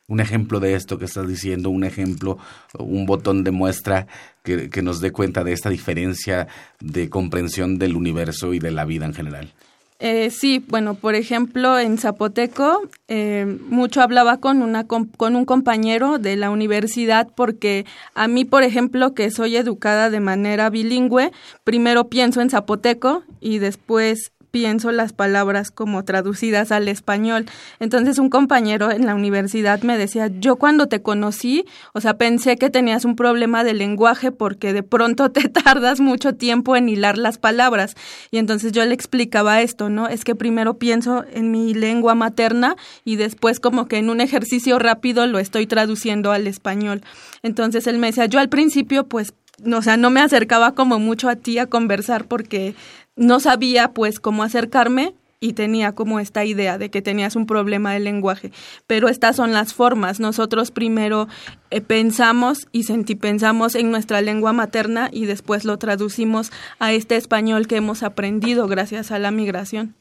un 0.07 0.21
ejemplo 0.21 0.61
de 0.61 0.75
esto 0.75 0.99
que 0.99 1.07
estás 1.07 1.27
diciendo, 1.27 1.71
un 1.71 1.85
ejemplo, 1.85 2.39
un 2.79 3.07
botón 3.07 3.45
de 3.45 3.51
muestra 3.51 4.07
que, 4.43 4.69
que, 4.69 4.83
nos 4.83 5.01
dé 5.01 5.13
cuenta 5.13 5.45
de 5.45 5.53
esta 5.53 5.71
diferencia 5.71 6.47
de 6.81 7.09
comprensión 7.09 7.79
del 7.79 7.97
universo 7.97 8.53
y 8.53 8.59
de 8.59 8.71
la 8.71 8.85
vida 8.85 9.07
en 9.07 9.15
general. 9.15 9.53
Eh, 10.01 10.31
sí, 10.31 10.63
bueno, 10.69 10.97
por 10.97 11.15
ejemplo, 11.15 11.79
en 11.79 11.97
Zapoteco 11.97 12.83
eh, 13.09 13.47
mucho 13.71 14.03
hablaba 14.03 14.39
con, 14.39 14.61
una, 14.61 14.87
con 14.87 15.37
un 15.37 15.45
compañero 15.47 16.19
de 16.19 16.37
la 16.37 16.51
universidad 16.51 17.29
porque 17.35 17.87
a 18.15 18.29
mí, 18.29 18.45
por 18.45 18.65
ejemplo, 18.65 19.15
que 19.15 19.31
soy 19.31 19.57
educada 19.57 20.11
de 20.11 20.21
manera 20.21 20.69
bilingüe, 20.69 21.31
primero 21.63 22.09
pienso 22.09 22.43
en 22.43 22.51
Zapoteco 22.51 23.23
y 23.41 23.61
después 23.61 24.33
pienso 24.55 24.93
las 24.93 25.13
palabras 25.13 25.73
como 25.73 26.05
traducidas 26.05 26.71
al 26.71 26.87
español. 26.87 27.47
Entonces 27.81 28.21
un 28.21 28.31
compañero 28.31 28.93
en 28.93 29.05
la 29.05 29.17
universidad 29.17 29.83
me 29.83 29.99
decía, 29.99 30.29
yo 30.29 30.55
cuando 30.55 30.87
te 30.87 31.03
conocí, 31.03 31.65
o 31.93 32.01
sea, 32.01 32.19
pensé 32.19 32.57
que 32.57 32.71
tenías 32.71 33.05
un 33.05 33.17
problema 33.17 33.65
de 33.65 33.75
lenguaje 33.75 34.31
porque 34.31 34.73
de 34.73 34.85
pronto 34.85 35.33
te 35.33 35.49
tardas 35.65 35.99
mucho 35.99 36.37
tiempo 36.37 36.77
en 36.77 36.89
hilar 36.89 37.19
las 37.19 37.37
palabras. 37.37 37.97
Y 38.31 38.39
entonces 38.39 38.71
yo 38.71 38.85
le 38.85 38.95
explicaba 38.95 39.61
esto, 39.61 39.91
¿no? 39.91 40.07
Es 40.07 40.23
que 40.23 40.37
primero 40.37 40.79
pienso 40.79 41.25
en 41.33 41.51
mi 41.51 41.75
lengua 41.75 42.15
materna 42.15 42.77
y 43.05 43.17
después 43.17 43.59
como 43.59 43.89
que 43.89 43.99
en 43.99 44.09
un 44.09 44.21
ejercicio 44.21 44.79
rápido 44.79 45.27
lo 45.27 45.41
estoy 45.41 45.67
traduciendo 45.67 46.31
al 46.31 46.47
español. 46.47 47.03
Entonces 47.43 47.89
él 47.89 47.99
me 47.99 48.07
decía, 48.07 48.27
yo 48.27 48.39
al 48.39 48.51
principio 48.51 49.09
pues 49.09 49.35
o 49.73 49.83
sea, 49.83 49.97
no 49.97 50.11
me 50.11 50.21
acercaba 50.21 50.73
como 50.73 50.99
mucho 50.99 51.29
a 51.29 51.37
ti 51.37 51.59
a 51.59 51.67
conversar 51.67 52.27
porque 52.27 52.75
no 53.17 53.41
sabía 53.41 53.93
pues 53.93 54.21
cómo 54.21 54.43
acercarme 54.43 55.15
y 55.41 55.53
tenía 55.53 55.93
como 55.93 56.21
esta 56.21 56.45
idea 56.45 56.79
de 56.79 56.91
que 56.91 57.03
tenías 57.03 57.37
un 57.37 57.47
problema 57.47 57.93
de 57.93 58.01
lenguaje. 58.01 58.51
Pero 58.87 59.09
estas 59.09 59.37
son 59.37 59.53
las 59.53 59.75
formas. 59.75 60.19
Nosotros 60.19 60.71
primero 60.71 61.29
eh, 61.71 61.83
pensamos 61.83 62.67
y 62.73 62.85
sentipensamos 62.85 63.75
en 63.75 63.91
nuestra 63.91 64.23
lengua 64.23 64.55
materna 64.55 65.11
y 65.13 65.27
después 65.27 65.65
lo 65.65 65.77
traducimos 65.79 66.51
a 66.79 66.93
este 66.93 67.17
español 67.17 67.67
que 67.67 67.77
hemos 67.77 68.03
aprendido 68.03 68.69
gracias 68.69 69.11
a 69.11 69.19
la 69.19 69.31
migración 69.31 69.95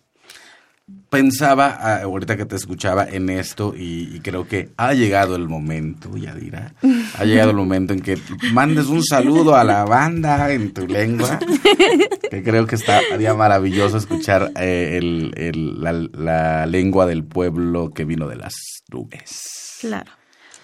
pensaba, 1.10 1.78
ah, 1.80 2.02
ahorita 2.04 2.36
que 2.36 2.46
te 2.46 2.56
escuchaba 2.56 3.06
en 3.06 3.30
esto, 3.30 3.74
y, 3.78 4.20
creo 4.22 4.48
que 4.48 4.70
ha 4.78 4.94
llegado 4.94 5.36
el 5.36 5.48
momento, 5.48 6.18
Yadira, 6.18 6.74
ha 7.18 7.24
llegado 7.24 7.52
el 7.52 7.56
momento 7.56 7.94
en 7.94 8.02
que 8.02 8.18
mandes 8.52 8.88
un 8.88 9.04
saludo 9.04 9.56
a 9.56 9.64
la 9.64 9.86
banda 9.86 10.52
en 10.52 10.74
tu 10.74 10.88
lengua, 10.88 11.40
que 12.30 12.44
creo 12.44 12.66
que 12.68 12.76
estaría 12.76 13.34
maravilloso 13.34 13.98
escuchar 13.98 14.52
eh, 14.60 15.00
el, 15.00 15.82
la, 15.82 16.66
lengua 16.66 17.06
del 17.06 17.24
pueblo 17.24 17.92
que 17.94 18.06
vino 18.06 18.28
de 18.28 18.36
las 18.36 18.54
nubes. 18.92 19.78
Claro. 19.80 20.12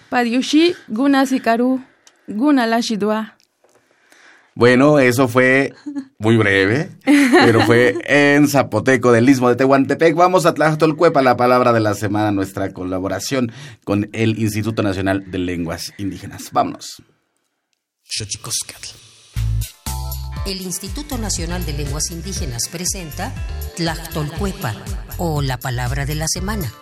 Padiushi, 0.08 0.74
Guna 0.88 1.24
Sikaru, 1.26 1.80
Guna 2.26 2.66
Lashidua. 2.66 3.36
Bueno, 4.54 4.98
eso 4.98 5.28
fue 5.28 5.74
muy 6.18 6.36
breve, 6.36 6.90
pero 7.04 7.64
fue 7.66 7.96
en 8.04 8.48
Zapoteco 8.48 9.12
del 9.12 9.28
Istmo 9.28 9.48
de 9.48 9.56
Tehuantepec. 9.56 10.14
Vamos 10.14 10.44
a 10.44 10.54
Tlachtolcuepa, 10.54 11.22
la 11.22 11.36
palabra 11.36 11.72
de 11.72 11.80
la 11.80 11.94
semana, 11.94 12.32
nuestra 12.32 12.72
colaboración 12.72 13.52
con 13.84 14.10
el 14.12 14.38
Instituto 14.38 14.82
Nacional 14.82 15.30
de 15.30 15.38
Lenguas 15.38 15.92
Indígenas. 15.98 16.50
Vámonos. 16.52 17.02
El 20.46 20.62
Instituto 20.62 21.16
Nacional 21.18 21.64
de 21.64 21.74
Lenguas 21.74 22.10
Indígenas 22.10 22.68
presenta 22.68 23.32
Tlachtolcuepa, 23.76 24.74
o 25.18 25.42
la 25.42 25.58
palabra 25.58 26.06
de 26.06 26.14
la 26.16 26.26
semana. 26.28 26.72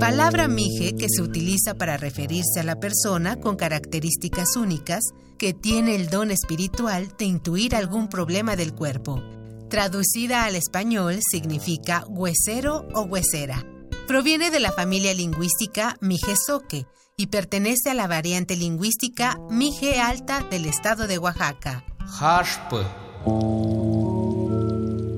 Palabra 0.00 0.46
mije 0.48 0.94
que 0.94 1.08
se 1.08 1.22
utiliza 1.22 1.74
para 1.74 1.96
referirse 1.96 2.60
a 2.60 2.64
la 2.64 2.78
persona 2.78 3.36
con 3.36 3.56
características 3.56 4.56
únicas 4.56 5.02
que 5.38 5.52
tiene 5.52 5.94
el 5.94 6.08
don 6.08 6.30
espiritual 6.30 7.08
de 7.18 7.24
intuir 7.24 7.74
algún 7.74 8.08
problema 8.08 8.56
del 8.56 8.74
cuerpo. 8.74 9.22
Traducida 9.68 10.44
al 10.44 10.54
español 10.54 11.18
significa 11.28 12.04
huesero 12.08 12.86
o 12.94 13.02
huesera. 13.02 13.64
Proviene 14.06 14.50
de 14.50 14.60
la 14.60 14.70
familia 14.70 15.12
lingüística 15.12 15.96
Mijesoque 16.00 16.86
y 17.16 17.26
pertenece 17.26 17.90
a 17.90 17.94
la 17.94 18.06
variante 18.06 18.54
lingüística 18.56 19.38
Mije 19.50 20.00
Alta 20.00 20.46
del 20.50 20.66
estado 20.66 21.06
de 21.06 21.18
Oaxaca. 21.18 21.84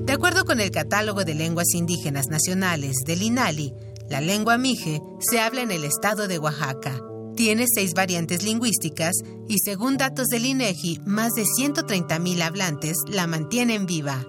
De 0.05 0.13
acuerdo 0.13 0.45
con 0.45 0.59
el 0.59 0.71
Catálogo 0.71 1.23
de 1.23 1.35
Lenguas 1.35 1.67
Indígenas 1.75 2.29
Nacionales 2.29 2.95
del 3.05 3.21
INALI, 3.21 3.75
la 4.09 4.21
lengua 4.21 4.57
mije 4.57 5.01
se 5.19 5.39
habla 5.39 5.61
en 5.61 5.71
el 5.71 5.83
estado 5.83 6.27
de 6.27 6.39
Oaxaca. 6.39 6.99
Tiene 7.35 7.65
seis 7.73 7.93
variantes 7.93 8.43
lingüísticas 8.43 9.13
y 9.47 9.59
según 9.59 9.97
datos 9.97 10.27
del 10.27 10.45
INEGI, 10.45 11.01
más 11.05 11.31
de 11.33 11.43
130.000 11.43 12.41
hablantes 12.41 12.97
la 13.07 13.27
mantienen 13.27 13.85
viva. 13.85 14.25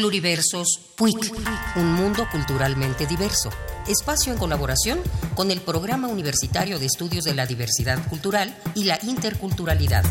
Pluriversos 0.00 0.80
PUIC, 0.96 1.30
un 1.76 1.92
mundo 1.92 2.26
culturalmente 2.32 3.06
diverso. 3.06 3.50
Espacio 3.86 4.32
en 4.32 4.38
colaboración 4.38 4.98
con 5.34 5.50
el 5.50 5.60
Programa 5.60 6.08
Universitario 6.08 6.78
de 6.78 6.86
Estudios 6.86 7.24
de 7.24 7.34
la 7.34 7.44
Diversidad 7.44 8.02
Cultural 8.08 8.56
y 8.74 8.84
la 8.84 8.98
Interculturalidad. 9.02 10.02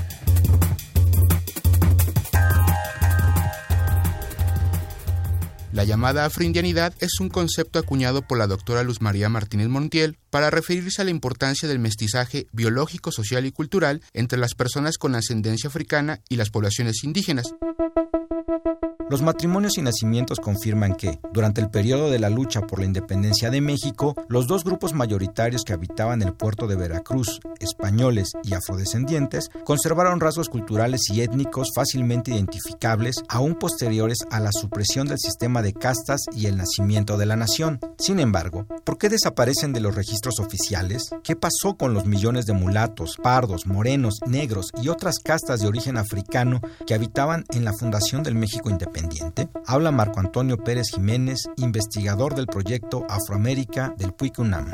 La 5.74 5.86
llamada 5.86 6.26
afroindianidad 6.26 6.94
es 7.00 7.20
un 7.20 7.30
concepto 7.30 7.80
acuñado 7.80 8.22
por 8.22 8.38
la 8.38 8.46
doctora 8.46 8.84
Luz 8.84 9.02
María 9.02 9.28
Martínez 9.28 9.70
Montiel 9.70 10.19
para 10.30 10.50
referirse 10.50 11.02
a 11.02 11.06
la 11.06 11.12
importancia 11.12 11.68
del 11.68 11.80
mestizaje 11.80 12.48
biológico, 12.52 13.12
social 13.12 13.46
y 13.46 13.52
cultural 13.52 14.02
entre 14.14 14.40
las 14.40 14.56
personas 14.56 14.98
con 14.98 15.16
ascendencia 15.16 15.70
africana 15.70 16.22
y 16.30 16.36
las 16.36 16.50
poblaciones 16.50 17.04
indígenas. 17.04 17.54
Los 19.10 19.24
matrimonios 19.24 19.80
y 19.80 19.82
nacimientos 19.82 20.40
confirman 20.40 20.94
que, 20.94 21.20
durante 21.34 21.62
el 21.62 21.72
periodo 21.72 22.12
de 22.12 22.20
la 22.20 22.30
lucha 22.30 22.62
por 22.62 22.78
la 22.78 22.86
independencia 22.86 23.50
de 23.50 23.60
México, 23.60 24.16
los 24.28 24.46
dos 24.46 24.64
grupos 24.64 24.94
mayoritarios 24.94 25.64
que 25.64 25.74
habitaban 25.74 26.22
el 26.22 26.34
puerto 26.34 26.68
de 26.68 26.76
Veracruz, 26.76 27.40
españoles 27.60 28.34
y 28.44 28.54
afrodescendientes, 28.54 29.50
conservaron 29.66 30.20
rasgos 30.20 30.48
culturales 30.48 31.10
y 31.10 31.22
étnicos 31.22 31.70
fácilmente 31.74 32.30
identificables, 32.30 33.16
aún 33.30 33.56
posteriores 33.56 34.20
a 34.30 34.40
la 34.40 34.52
supresión 34.52 35.08
del 35.08 35.18
sistema 35.18 35.64
de 35.64 35.74
castas 35.74 36.22
y 36.32 36.46
el 36.46 36.58
nacimiento 36.58 37.18
de 37.18 37.26
la 37.26 37.36
nación. 37.36 37.80
Sin 37.98 38.20
embargo, 38.20 38.68
¿por 38.84 39.00
qué 39.00 39.10
desaparecen 39.10 39.74
de 39.74 39.80
los 39.80 39.96
registros 39.96 40.19
¿Qué 41.24 41.36
pasó 41.36 41.76
con 41.78 41.94
los 41.94 42.06
millones 42.06 42.46
de 42.46 42.54
mulatos, 42.54 43.18
pardos, 43.22 43.66
morenos, 43.66 44.20
negros 44.28 44.72
y 44.82 44.90
otras 44.90 45.20
castas 45.20 45.62
de 45.62 45.68
origen 45.68 45.98
africano 45.98 46.62
que 46.86 46.94
habitaban 46.94 47.46
en 47.52 47.66
la 47.66 47.74
fundación 47.74 48.24
del 48.24 48.36
México 48.36 48.70
independiente? 48.70 49.50
Habla 49.66 49.92
Marco 49.92 50.20
Antonio 50.20 50.58
Pérez 50.58 50.90
Jiménez, 50.94 51.50
investigador 51.58 52.36
del 52.36 52.48
proyecto 52.48 53.06
Afroamérica 53.10 53.94
del 53.98 54.14
PUIC 54.14 54.40
UNAM. 54.40 54.72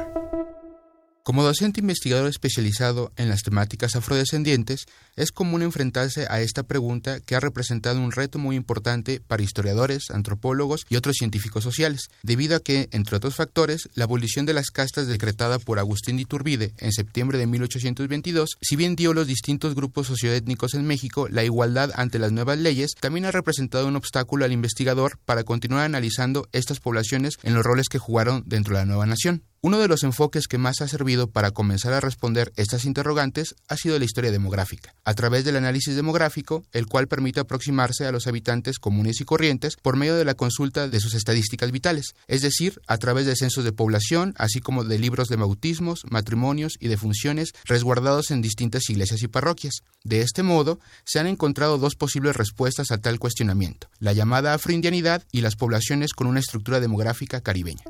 Como 1.26 1.42
docente 1.42 1.80
investigador 1.80 2.28
especializado 2.28 3.12
en 3.16 3.30
las 3.30 3.42
temáticas 3.42 3.96
afrodescendientes, 3.96 4.86
es 5.16 5.32
común 5.32 5.64
enfrentarse 5.64 6.28
a 6.30 6.40
esta 6.40 6.62
pregunta 6.62 7.20
que 7.20 7.36
ha 7.36 7.40
representado 7.40 8.00
un 8.00 8.12
reto 8.12 8.38
muy 8.38 8.56
importante 8.56 9.20
para 9.26 9.42
historiadores, 9.42 10.12
antropólogos 10.12 10.86
y 10.88 10.98
otros 10.98 11.16
científicos 11.18 11.64
sociales, 11.64 12.12
debido 12.22 12.56
a 12.56 12.60
que, 12.60 12.90
entre 12.92 13.18
otros 13.18 13.34
factores, 13.34 13.90
la 13.96 14.04
abolición 14.04 14.46
de 14.46 14.54
las 14.54 14.70
castas 14.70 15.08
decretada 15.08 15.58
por 15.58 15.80
Agustín 15.80 16.18
de 16.18 16.22
Iturbide 16.22 16.76
en 16.78 16.92
septiembre 16.92 17.40
de 17.40 17.48
1822, 17.48 18.58
si 18.62 18.76
bien 18.76 18.96
dio 18.96 19.10
a 19.10 19.16
los 19.16 19.26
distintos 19.26 19.74
grupos 19.74 20.06
socioétnicos 20.06 20.76
en 20.76 20.86
México 20.86 21.28
la 21.28 21.44
igualdad 21.44 21.90
ante 21.96 22.20
las 22.20 22.34
nuevas 22.34 22.60
leyes, 22.60 22.94
también 23.02 23.26
ha 23.26 23.32
representado 23.32 23.88
un 23.88 23.96
obstáculo 23.96 24.46
al 24.46 24.52
investigador 24.52 25.18
para 25.26 25.44
continuar 25.44 25.86
analizando 25.86 26.48
estas 26.52 26.80
poblaciones 26.80 27.40
en 27.42 27.56
los 27.56 27.66
roles 27.66 27.90
que 27.90 27.98
jugaron 27.98 28.44
dentro 28.46 28.76
de 28.76 28.82
la 28.82 28.86
nueva 28.86 29.08
nación. 29.08 29.42
Uno 29.66 29.80
de 29.80 29.88
los 29.88 30.04
enfoques 30.04 30.46
que 30.48 30.60
más 30.60 30.82
ha 30.82 30.88
servido 30.88 31.26
para 31.32 31.50
comenzar 31.50 31.92
a 31.94 32.00
responder 32.00 32.54
estas 32.56 32.86
interrogantes 32.86 33.56
ha 33.68 33.76
sido 33.78 33.98
la 33.98 34.06
historia 34.06 34.30
demográfica, 34.30 34.94
a 35.04 35.16
través 35.16 35.44
del 35.44 35.56
análisis 35.56 35.96
demográfico, 35.96 36.64
el 36.72 36.86
cual 36.86 37.08
permite 37.08 37.40
aproximarse 37.40 38.06
a 38.06 38.12
los 38.12 38.28
habitantes 38.28 38.78
comunes 38.78 39.20
y 39.22 39.26
corrientes 39.26 39.76
por 39.82 39.96
medio 39.96 40.18
de 40.18 40.24
la 40.24 40.36
consulta 40.36 40.88
de 40.88 41.00
sus 41.00 41.16
estadísticas 41.16 41.72
vitales, 41.72 42.14
es 42.28 42.44
decir, 42.44 42.80
a 42.86 43.00
través 43.00 43.26
de 43.26 43.36
censos 43.36 43.64
de 43.64 43.72
población, 43.72 44.36
así 44.38 44.60
como 44.60 44.84
de 44.84 45.00
libros 45.00 45.30
de 45.30 45.38
bautismos, 45.38 46.04
matrimonios 46.12 46.74
y 46.80 46.88
de 46.88 46.98
funciones 46.98 47.54
resguardados 47.64 48.30
en 48.30 48.44
distintas 48.44 48.88
iglesias 48.92 49.24
y 49.24 49.28
parroquias. 49.28 49.82
De 50.04 50.22
este 50.22 50.44
modo, 50.44 50.80
se 51.06 51.18
han 51.18 51.26
encontrado 51.26 51.80
dos 51.80 51.96
posibles 51.96 52.36
respuestas 52.36 52.92
a 52.92 53.00
tal 53.00 53.18
cuestionamiento, 53.18 53.90
la 53.98 54.14
llamada 54.14 54.54
afroindianidad 54.54 55.24
y 55.32 55.42
las 55.42 55.56
poblaciones 55.56 56.14
con 56.14 56.28
una 56.28 56.40
estructura 56.40 56.80
demográfica 56.80 57.42
caribeña. 57.42 57.82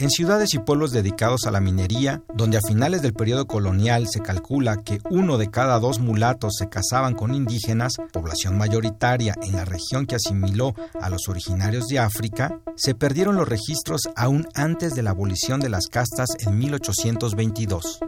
En 0.00 0.10
ciudades 0.10 0.54
y 0.54 0.60
pueblos 0.60 0.92
dedicados 0.92 1.46
a 1.46 1.50
la 1.50 1.60
minería, 1.60 2.22
donde 2.32 2.58
a 2.58 2.60
finales 2.60 3.02
del 3.02 3.14
periodo 3.14 3.46
colonial 3.46 4.06
se 4.08 4.20
calcula 4.20 4.76
que 4.84 5.00
uno 5.10 5.38
de 5.38 5.50
cada 5.50 5.80
dos 5.80 5.98
mulatos 5.98 6.54
se 6.56 6.68
casaban 6.68 7.14
con 7.14 7.34
indígenas, 7.34 7.94
población 8.12 8.56
mayoritaria 8.56 9.34
en 9.42 9.56
la 9.56 9.64
región 9.64 10.06
que 10.06 10.14
asimiló 10.14 10.72
a 11.00 11.10
los 11.10 11.28
originarios 11.28 11.88
de 11.88 11.98
África, 11.98 12.60
se 12.76 12.94
perdieron 12.94 13.34
los 13.34 13.48
registros 13.48 14.02
aún 14.14 14.46
antes 14.54 14.94
de 14.94 15.02
la 15.02 15.10
abolición 15.10 15.58
de 15.58 15.68
las 15.68 15.88
castas 15.88 16.28
en 16.46 16.56
1822. 16.58 17.98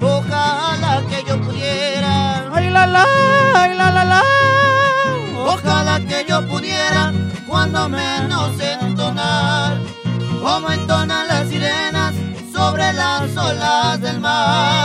Ojalá 0.02 1.02
que 1.10 1.24
yo 1.28 1.40
pudiera, 1.42 2.50
ay 2.54 2.70
la 2.70 2.88
la, 2.88 3.06
ay 3.56 3.76
la 3.76 3.90
la 3.92 4.06
la. 4.06 4.22
Ojalá 5.46 6.00
que 6.00 6.26
yo 6.30 6.48
pudiera, 6.48 7.12
cuando 7.46 7.90
menos 7.90 8.58
entonar, 8.60 9.78
como 10.42 10.70
entonan 10.72 11.28
las 11.28 11.50
sirenas 11.50 12.14
sobre 12.54 12.94
las 12.94 13.36
olas 13.36 14.00
del 14.00 14.20
mar. 14.22 14.83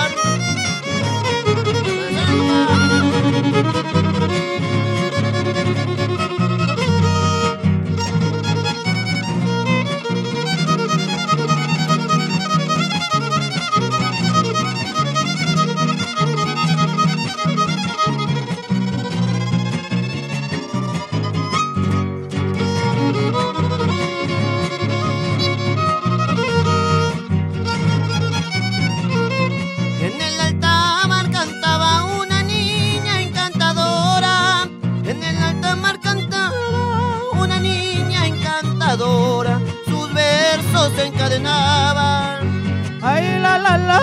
Encadenaban. 41.29 42.99
Ay, 43.03 43.39
la, 43.41 43.59
la, 43.59 43.79
la. 43.79 44.01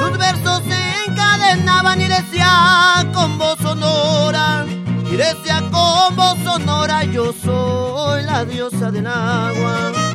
Sus 0.00 0.18
versos 0.18 0.62
se 0.68 1.04
encadenaban 1.06 2.00
y 2.00 2.08
decía 2.08 3.06
con 3.12 3.38
voz 3.38 3.58
sonora. 3.58 4.66
Y 5.10 5.16
decía 5.16 5.62
con 5.70 6.16
voz 6.16 6.38
sonora, 6.44 7.04
yo 7.04 7.32
soy 7.32 8.22
la 8.24 8.44
diosa 8.44 8.90
del 8.90 9.06
agua. 9.06 10.07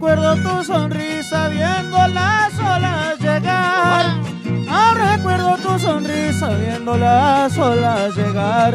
Recuerdo 0.00 0.34
tu 0.36 0.64
sonrisa 0.64 1.48
viendo 1.48 2.08
las 2.08 2.58
olas 2.58 3.18
llegar. 3.20 4.06
Aún 4.66 4.96
recuerdo 4.96 5.56
tu 5.58 5.78
sonrisa 5.78 6.48
viendo 6.54 6.96
las 6.96 7.58
olas 7.58 8.16
llegar. 8.16 8.74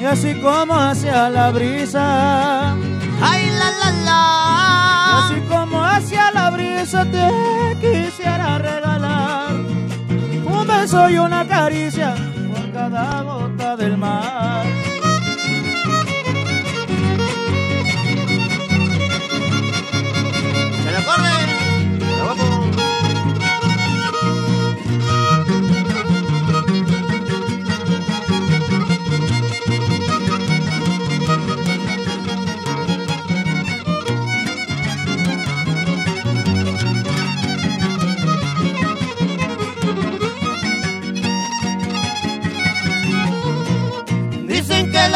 Y 0.00 0.04
así 0.04 0.32
como 0.40 0.74
hacia 0.74 1.28
la 1.28 1.50
brisa. 1.50 2.74
Ay, 3.20 3.50
la, 3.50 3.70
la, 3.80 3.90
la. 4.04 5.06
Y 5.10 5.34
así 5.34 5.40
como 5.48 5.84
hacia 5.84 6.30
la 6.30 6.50
brisa 6.50 7.04
te 7.04 7.76
quisiera 7.80 8.58
regalar. 8.58 9.50
Un 9.50 10.66
beso 10.68 11.10
y 11.10 11.18
una 11.18 11.48
caricia 11.48 12.14
por 12.54 12.72
cada 12.72 13.22
gota 13.22 13.76
del 13.76 13.96
mar. 13.96 14.69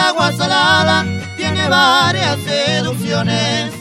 Agua 0.08 0.32
salada 0.32 1.04
tiene 1.36 1.68
varias 1.68 2.38
seducciones. 2.40 3.72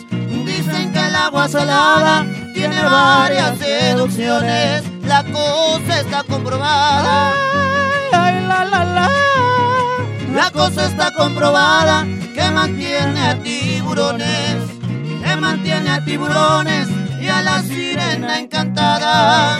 Dicen 0.46 0.92
que 0.94 1.00
el 1.08 1.16
agua 1.16 1.48
salada 1.48 2.26
tiene 2.54 2.84
varias 2.84 3.58
seducciones. 3.58 4.84
La 5.06 5.24
cosa 5.24 6.00
está 6.00 6.24
comprobada. 6.24 7.32
Ay, 8.14 8.46
la, 8.48 8.66
la, 8.66 8.86
la. 8.86 9.10
La 10.34 10.52
cosa 10.52 10.86
está 10.86 11.12
comprobada 11.12 12.06
que 12.34 12.50
mantiene 12.52 13.20
a 13.28 13.36
tiburones, 13.44 14.58
que 15.24 15.36
mantiene 15.36 15.90
a 15.90 16.04
tiburones 16.04 16.88
y 17.22 17.28
a 17.28 17.42
la 17.42 17.62
sirena 17.62 18.40
encantada. 18.40 19.60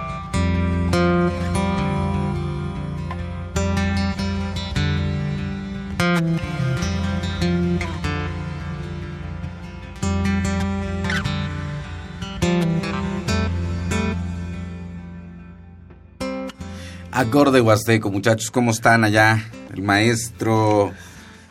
Acorde 17.21 17.61
Huasteco, 17.61 18.09
muchachos, 18.09 18.49
¿cómo 18.49 18.71
están 18.71 19.03
allá? 19.03 19.45
El 19.71 19.83
maestro 19.83 20.91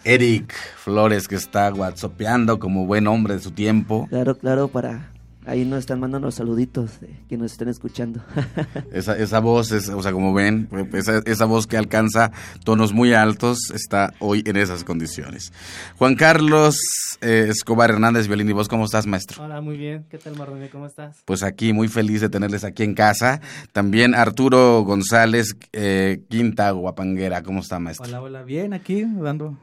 Eric 0.03 0.53
Flores 0.77 1.29
que 1.29 1.37
está 1.37 1.73
whatsappeando 1.73 2.59
como 2.59 2.87
buen 2.87 3.07
hombre 3.07 3.35
de 3.35 3.41
su 3.41 3.53
tiempo. 3.53 4.09
Claro, 4.11 4.37
claro, 4.37 4.67
para... 4.67 5.10
Ahí 5.47 5.65
nos 5.65 5.81
están 5.81 6.01
mandando 6.01 6.27
los 6.27 6.35
saluditos 6.35 7.01
de 7.01 7.17
que 7.29 7.37
nos 7.37 7.53
estén 7.53 7.69
escuchando. 7.69 8.23
Esa, 8.93 9.17
esa 9.17 9.41
voz, 9.41 9.73
es, 9.73 9.89
o 9.89 10.03
sea, 10.03 10.13
como 10.13 10.35
ven, 10.35 10.69
esa, 10.93 11.23
esa 11.25 11.45
voz 11.45 11.67
que 11.67 11.77
alcanza 11.77 12.31
tonos 12.65 12.93
muy 12.93 13.15
altos 13.15 13.71
está 13.75 14.13
hoy 14.19 14.43
en 14.47 14.57
esas 14.57 14.85
condiciones. 14.85 15.53
Juan 15.97 16.15
Carlos 16.15 16.77
eh, 17.21 17.47
Escobar 17.49 17.91
Hernández, 17.91 18.27
violín 18.27 18.51
y 18.51 18.53
voz, 18.53 18.69
¿cómo 18.69 18.85
estás, 18.85 19.07
maestro? 19.07 19.43
Hola, 19.43 19.61
muy 19.61 19.77
bien. 19.77 20.05
¿Qué 20.11 20.19
tal, 20.19 20.37
Marrone? 20.37 20.69
¿Cómo 20.69 20.87
estás? 20.87 21.23
Pues 21.25 21.43
aquí, 21.43 21.73
muy 21.73 21.89
feliz 21.89 22.21
de 22.21 22.29
tenerles 22.29 22.65
aquí 22.65 22.83
en 22.83 22.95
casa. 22.95 23.41
También 23.73 24.15
Arturo 24.15 24.83
González, 24.83 25.57
eh, 25.73 26.23
Quinta 26.29 26.71
Guapanguera, 26.71 27.43
¿cómo 27.43 27.61
está, 27.61 27.79
maestro? 27.79 28.07
Hola, 28.07 28.21
hola, 28.23 28.43
bien, 28.43 28.73
aquí 28.73 29.05
dando 29.05 29.57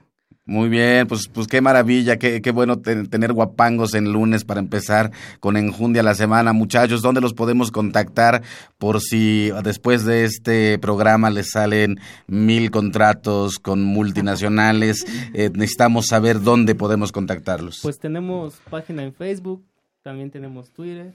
muy 0.48 0.70
bien, 0.70 1.08
pues, 1.08 1.28
pues 1.28 1.46
qué 1.46 1.60
maravilla, 1.62 2.18
qué, 2.18 2.42
qué 2.42 2.52
bueno 2.52 2.80
tener 2.80 3.34
guapangos 3.34 3.94
en 3.94 4.12
lunes 4.12 4.46
para 4.46 4.62
empezar 4.62 5.12
con 5.42 5.58
Enjundia 5.58 6.04
la 6.04 6.16
semana. 6.16 6.54
Muchachos, 6.54 7.02
¿dónde 7.02 7.20
los 7.20 7.34
podemos 7.34 7.70
contactar 7.70 8.42
por 8.78 9.02
si 9.02 9.52
después 9.64 10.06
de 10.06 10.24
este 10.24 10.80
programa 10.80 11.30
les 11.30 11.52
salen 11.52 12.00
mil 12.28 12.72
contratos 12.72 13.60
con 13.60 13.84
multinacionales? 13.84 15.06
Eh, 15.34 15.52
necesitamos 15.54 16.08
saber 16.08 16.42
dónde 16.42 16.74
podemos 16.74 17.12
contactarlos. 17.12 17.80
Pues 17.82 18.00
tenemos 18.00 18.56
página 18.70 19.04
en 19.04 19.14
Facebook, 19.14 19.64
también 20.02 20.32
tenemos 20.32 20.72
Twitter, 20.72 21.14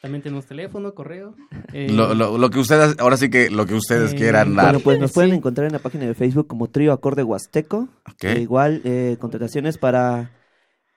también 0.00 0.22
tenemos 0.22 0.46
teléfono, 0.46 0.94
correo. 0.94 1.34
Eh, 1.72 1.90
lo, 1.90 2.14
lo, 2.14 2.38
lo, 2.38 2.48
que 2.48 2.60
ustedes, 2.60 2.96
ahora 2.98 3.16
sí 3.16 3.28
que 3.28 3.50
lo 3.50 3.66
que 3.66 3.74
ustedes 3.74 4.12
eh, 4.12 4.16
quieran 4.16 4.54
dar. 4.54 4.66
Bueno, 4.66 4.80
pues 4.80 4.98
nos 4.98 5.12
pueden 5.12 5.32
sí. 5.32 5.36
encontrar 5.36 5.66
en 5.66 5.72
la 5.72 5.78
página 5.78 6.06
de 6.06 6.14
Facebook 6.14 6.46
como 6.46 6.68
Trío 6.68 6.92
Acorde 6.92 7.22
Huasteco. 7.22 7.88
Okay. 8.14 8.36
E 8.36 8.40
igual, 8.40 8.80
eh, 8.84 9.16
contrataciones 9.18 9.76
para 9.76 10.30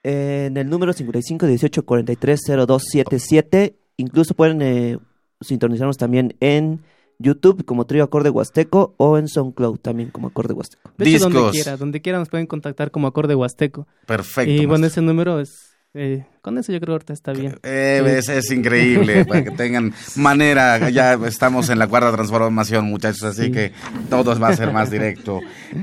eh, 0.04 0.46
en 0.48 0.56
el 0.56 0.70
número 0.70 0.94
55 0.94 1.48
18 1.48 1.84
43 1.84 2.40
0277. 2.46 3.76
Incluso 3.98 4.36
pueden 4.36 5.02
sintonizarnos 5.42 5.98
también 5.98 6.36
en 6.40 6.82
YouTube 7.18 7.66
como 7.66 7.86
Trío 7.86 8.06
Acorde 8.06 8.30
Huasteco 8.30 8.94
o 8.98 9.18
en 9.18 9.28
SoundCloud 9.28 9.80
también 9.80 10.12
como 10.12 10.28
Acorde 10.28 10.54
Huasteco. 10.54 10.92
De 10.98 11.10
hecho, 11.10 11.30
donde 11.30 11.52
quiera, 11.52 11.78
donde 11.78 12.02
quiera 12.02 12.20
nos 12.20 12.30
pueden 12.30 12.48
contactar 12.48 12.92
como 12.92 13.08
Acorde 13.08 13.36
Huasteco. 13.36 13.88
Perfecto. 14.06 14.50
Y 14.50 14.66
bueno, 14.66 14.88
ese 14.88 15.02
número 15.02 15.42
es 15.42 15.69
eh, 15.94 16.26
con 16.42 16.58
eso 16.58 16.72
yo 16.72 16.80
creo 16.80 16.88
que 16.88 16.94
ahorita 16.94 17.14
está 17.14 17.34
bien. 17.34 17.60
Eh, 17.64 18.04
es, 18.18 18.30
es, 18.30 18.52
increíble, 18.52 19.26
para 19.28 19.44
que 19.44 19.52
tengan 19.52 19.94
manera, 20.16 20.90
ya 20.90 21.14
estamos 21.26 21.70
en 21.70 21.80
la 21.80 21.88
cuarta 21.88 22.12
transformación, 22.12 22.86
muchachos, 22.86 23.24
así 23.24 23.46
sí. 23.46 23.52
que 23.52 23.72
todo 24.10 24.40
va 24.40 24.50
a 24.50 24.56
ser 24.56 24.72
más 24.72 24.92
directo. 24.92 25.40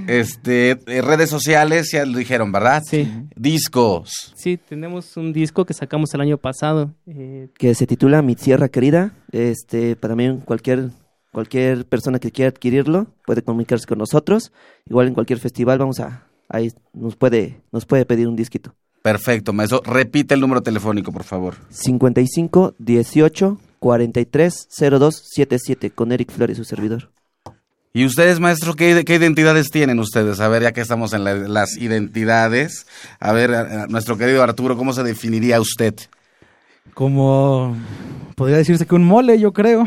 Este, 0.06 0.78
eh, 0.86 1.02
redes 1.02 1.28
sociales, 1.28 1.90
ya 1.90 2.06
lo 2.06 2.18
dijeron, 2.18 2.52
¿verdad? 2.52 2.82
Sí. 2.88 3.10
Discos. 3.34 4.32
Sí, 4.36 4.56
tenemos 4.56 5.16
un 5.16 5.32
disco 5.32 5.64
que 5.64 5.74
sacamos 5.74 6.14
el 6.14 6.20
año 6.20 6.38
pasado. 6.38 6.94
Eh, 7.06 7.48
que 7.58 7.74
se 7.74 7.86
titula 7.86 8.22
Mi 8.22 8.36
Tierra 8.36 8.68
Querida. 8.68 9.12
Este, 9.32 9.96
para 9.96 10.14
mí, 10.14 10.40
cualquier 10.44 10.90
cualquier 11.32 11.84
persona 11.84 12.18
que 12.18 12.30
quiera 12.30 12.48
adquirirlo 12.48 13.08
puede 13.26 13.42
comunicarse 13.42 13.86
con 13.86 13.98
nosotros. 13.98 14.52
Igual 14.88 15.08
en 15.08 15.14
cualquier 15.14 15.38
festival 15.38 15.78
vamos 15.78 16.00
a, 16.00 16.28
ahí 16.48 16.72
nos 16.94 17.14
puede, 17.16 17.60
nos 17.72 17.84
puede 17.84 18.06
pedir 18.06 18.26
un 18.26 18.36
disquito. 18.36 18.74
Perfecto, 19.06 19.52
maestro. 19.52 19.82
Repite 19.84 20.34
el 20.34 20.40
número 20.40 20.64
telefónico, 20.64 21.12
por 21.12 21.22
favor. 21.22 21.54
55 21.70 22.74
18 22.80 23.56
43 23.78 24.68
02 24.90 25.22
77 25.32 25.90
con 25.90 26.10
Eric 26.10 26.32
Flores, 26.32 26.56
su 26.56 26.64
servidor. 26.64 27.12
¿Y 27.92 28.04
ustedes, 28.04 28.40
maestro, 28.40 28.74
qué, 28.74 29.04
qué 29.06 29.14
identidades 29.14 29.70
tienen 29.70 30.00
ustedes? 30.00 30.40
A 30.40 30.48
ver, 30.48 30.64
ya 30.64 30.72
que 30.72 30.80
estamos 30.80 31.12
en 31.12 31.22
la, 31.22 31.34
las 31.36 31.76
identidades, 31.76 32.88
a 33.20 33.32
ver, 33.32 33.54
a, 33.54 33.84
a 33.84 33.86
nuestro 33.86 34.18
querido 34.18 34.42
Arturo, 34.42 34.76
¿cómo 34.76 34.92
se 34.92 35.04
definiría 35.04 35.60
usted? 35.60 35.94
Como 36.92 37.76
podría 38.34 38.56
decirse 38.56 38.86
que 38.86 38.96
un 38.96 39.04
mole, 39.04 39.38
yo 39.38 39.52
creo. 39.52 39.84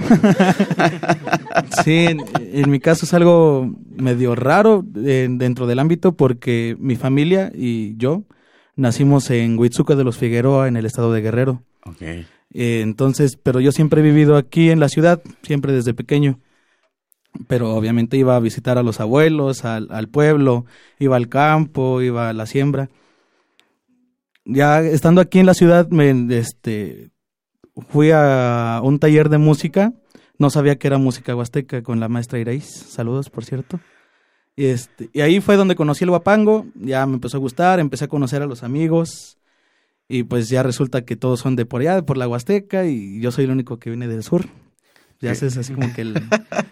sí, 1.84 2.06
en, 2.06 2.24
en, 2.40 2.72
mi 2.72 2.80
caso 2.80 3.06
es 3.06 3.14
algo 3.14 3.70
medio 3.98 4.34
raro 4.36 4.86
eh, 4.96 5.28
dentro 5.30 5.68
del 5.68 5.80
ámbito 5.80 6.14
porque 6.14 6.78
mi 6.80 6.96
familia 6.96 7.52
y 7.54 7.98
yo 7.98 8.24
nacimos 8.80 9.30
en 9.30 9.60
Huitzuca 9.60 9.96
de 9.96 10.04
los 10.04 10.18
Figueroa, 10.18 10.68
en 10.68 10.78
el 10.78 10.86
estado 10.86 11.12
de 11.12 11.22
Guerrero. 11.22 11.64
Okay. 11.84 12.26
Eh, 12.54 12.82
entonces, 12.82 13.38
pero 13.42 13.60
yo 13.60 13.72
siempre 13.72 14.02
he 14.02 14.04
vivido 14.04 14.38
aquí 14.38 14.70
en 14.70 14.80
la 14.80 14.90
ciudad, 14.90 15.22
siempre 15.44 15.74
desde 15.74 15.94
pequeño. 15.94 16.40
Pero 17.48 17.76
obviamente 17.76 18.18
iba 18.18 18.36
a 18.36 18.40
visitar 18.40 18.78
a 18.78 18.84
los 18.84 19.00
abuelos, 19.00 19.66
al, 19.66 19.88
al 19.92 20.08
pueblo, 20.08 20.66
iba 20.98 21.16
al 21.16 21.30
campo, 21.30 22.02
iba 22.02 22.30
a 22.30 22.34
la 22.34 22.46
siembra. 22.46 22.90
Ya 24.46 24.82
estando 24.82 25.22
aquí 25.22 25.40
en 25.40 25.46
la 25.46 25.54
ciudad, 25.54 25.88
me, 25.90 26.10
este, 26.36 27.12
fui 27.90 28.10
a 28.12 28.82
un 28.84 28.98
taller 28.98 29.30
de 29.30 29.38
música. 29.38 29.94
No 30.40 30.50
sabía 30.50 30.78
que 30.78 30.88
era 30.88 30.98
música 30.98 31.36
huasteca 31.36 31.84
con 31.84 32.00
la 32.00 32.08
maestra 32.08 32.40
Irais. 32.40 32.66
Saludos, 32.66 33.30
por 33.30 33.46
cierto. 33.46 33.80
Y, 34.60 34.66
este, 34.66 35.10
y 35.14 35.22
ahí 35.22 35.40
fue 35.40 35.56
donde 35.56 35.76
conocí 35.76 36.04
el 36.04 36.10
guapango, 36.10 36.66
ya 36.76 37.06
me 37.06 37.14
empezó 37.14 37.38
a 37.38 37.40
gustar, 37.40 37.80
empecé 37.80 38.06
a 38.06 38.08
conocer 38.10 38.42
a 38.42 38.46
los 38.46 38.62
amigos 38.64 39.38
y 40.10 40.24
pues 40.24 40.50
ya 40.50 40.64
resulta 40.64 41.06
que 41.06 41.16
todos 41.16 41.40
son 41.40 41.56
de 41.56 41.66
por 41.66 41.80
allá, 41.80 41.96
de 41.96 42.04
por 42.04 42.18
la 42.18 42.28
Huasteca 42.28 42.86
y 42.86 43.22
yo 43.22 43.32
soy 43.32 43.46
el 43.46 43.52
único 43.52 43.78
que 43.80 43.90
viene 43.90 44.08
del 44.10 44.22
sur. 44.22 44.48
Ya 45.22 45.32
es 45.32 45.44
así 45.58 45.74
como 45.74 45.94
que 45.94 46.02
el... 46.02 46.16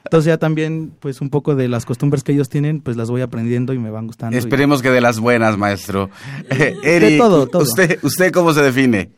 Entonces 0.06 0.26
ya 0.26 0.38
también, 0.38 0.94
pues 1.00 1.22
un 1.22 1.30
poco 1.30 1.56
de 1.56 1.68
las 1.70 1.86
costumbres 1.86 2.24
que 2.24 2.32
ellos 2.34 2.50
tienen, 2.50 2.82
pues 2.82 2.98
las 2.98 3.10
voy 3.10 3.22
aprendiendo 3.22 3.74
y 3.74 3.78
me 3.80 3.90
van 3.90 4.08
gustando. 4.08 4.36
y- 4.36 4.40
Esperemos 4.40 4.82
que 4.82 4.90
de 4.90 5.00
las 5.02 5.20
buenas, 5.20 5.58
maestro. 5.58 6.10
Eh, 6.50 6.76
Eri, 6.84 7.12
De 7.14 7.18
todo, 7.20 7.48
todo. 7.48 7.62
¿usted, 7.64 8.00
¿Usted 8.04 8.32
cómo 8.34 8.54
se 8.54 8.62
define? 8.64 9.12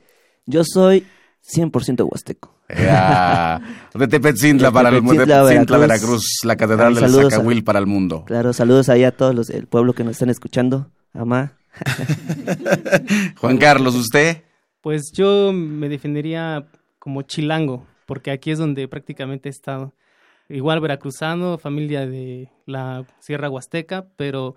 Yo 0.47 0.63
soy 0.63 1.05
100% 1.43 2.07
huasteco. 2.09 2.55
De 2.69 4.07
Tepetzintla 4.07 4.67
De 4.67 4.73
para 4.73 4.89
el 4.89 5.01
mundo, 5.01 5.25
de 5.25 5.27
Veracruz. 5.27 5.79
Veracruz, 5.79 6.25
la 6.43 6.55
catedral 6.55 6.95
a- 7.03 7.07
Zacahuil 7.09 7.63
para 7.63 7.79
el 7.79 7.87
mundo. 7.87 8.23
Claro, 8.25 8.53
saludos 8.53 8.89
ahí 8.89 9.03
a 9.03 9.15
todos 9.15 9.33
los 9.33 9.47
del 9.47 9.67
pueblo 9.67 9.93
que 9.93 10.03
nos 10.03 10.11
están 10.13 10.29
escuchando. 10.29 10.91
Amá. 11.13 11.53
Juan 13.37 13.57
Carlos, 13.57 13.95
¿usted? 13.95 14.43
Pues 14.81 15.11
yo 15.13 15.51
me 15.53 15.89
definiría 15.89 16.67
como 16.99 17.23
chilango, 17.23 17.85
porque 18.05 18.31
aquí 18.31 18.51
es 18.51 18.59
donde 18.59 18.87
prácticamente 18.87 19.49
he 19.49 19.51
estado. 19.51 19.93
Igual 20.47 20.79
veracruzano, 20.79 21.57
familia 21.57 22.05
de 22.07 22.49
la 22.65 23.05
Sierra 23.19 23.49
Huasteca, 23.49 24.07
pero 24.15 24.55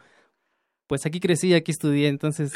pues 0.86 1.06
aquí 1.06 1.20
crecí 1.20 1.48
y 1.48 1.54
aquí 1.54 1.70
estudié, 1.70 2.08
entonces 2.08 2.52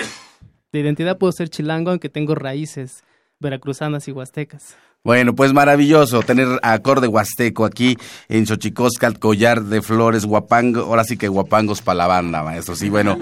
de 0.72 0.80
identidad 0.80 1.18
puedo 1.18 1.32
ser 1.32 1.48
chilango, 1.48 1.90
aunque 1.90 2.08
tengo 2.08 2.34
raíces 2.34 3.02
veracruzanas 3.40 4.08
y 4.08 4.12
huastecas. 4.12 4.76
Bueno, 5.06 5.36
pues 5.36 5.52
maravilloso 5.52 6.22
tener 6.22 6.48
acorde 6.64 7.06
huasteco 7.06 7.64
aquí 7.64 7.96
en 8.28 8.44
Xochicóscal, 8.44 9.20
collar 9.20 9.62
de 9.62 9.80
flores, 9.80 10.26
guapango, 10.26 10.80
ahora 10.80 11.04
sí 11.04 11.16
que 11.16 11.28
guapangos 11.28 11.80
para 11.80 11.98
la 11.98 12.06
banda, 12.08 12.42
maestros. 12.42 12.82
Y 12.82 12.88
bueno, 12.88 13.16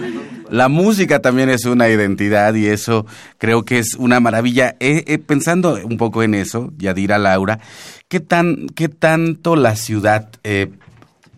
la 0.48 0.68
música 0.68 1.20
también 1.20 1.50
es 1.50 1.66
una 1.66 1.90
identidad 1.90 2.54
y 2.54 2.68
eso 2.68 3.04
creo 3.36 3.66
que 3.66 3.78
es 3.78 3.96
una 3.96 4.18
maravilla. 4.18 4.76
Eh, 4.80 5.04
eh, 5.06 5.18
pensando 5.18 5.78
un 5.84 5.98
poco 5.98 6.22
en 6.22 6.34
eso, 6.34 6.72
Yadira 6.78 7.18
Laura, 7.18 7.60
¿qué, 8.08 8.20
tan, 8.20 8.66
qué 8.74 8.88
tanto 8.88 9.54
la 9.54 9.76
ciudad 9.76 10.30
eh, 10.42 10.70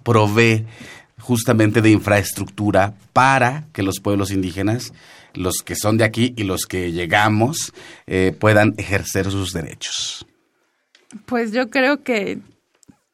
provee 0.04 0.64
justamente 1.18 1.82
de 1.82 1.90
infraestructura 1.90 2.94
para 3.12 3.64
que 3.72 3.82
los 3.82 3.98
pueblos 3.98 4.30
indígenas, 4.30 4.92
los 5.36 5.62
que 5.64 5.76
son 5.76 5.96
de 5.98 6.04
aquí 6.04 6.34
y 6.36 6.44
los 6.44 6.66
que 6.66 6.92
llegamos, 6.92 7.72
eh, 8.06 8.34
puedan 8.38 8.74
ejercer 8.78 9.30
sus 9.30 9.52
derechos? 9.52 10.26
Pues 11.26 11.52
yo 11.52 11.70
creo 11.70 12.02
que 12.02 12.38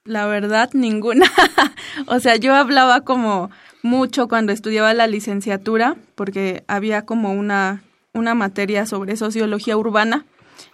la 0.04 0.26
verdad 0.26 0.70
ninguna. 0.72 1.30
o 2.06 2.20
sea, 2.20 2.36
yo 2.36 2.54
hablaba 2.54 3.02
como 3.02 3.50
mucho 3.82 4.28
cuando 4.28 4.52
estudiaba 4.52 4.94
la 4.94 5.06
licenciatura, 5.06 5.96
porque 6.14 6.64
había 6.68 7.04
como 7.04 7.32
una, 7.32 7.82
una 8.12 8.34
materia 8.34 8.86
sobre 8.86 9.16
sociología 9.16 9.76
urbana. 9.76 10.24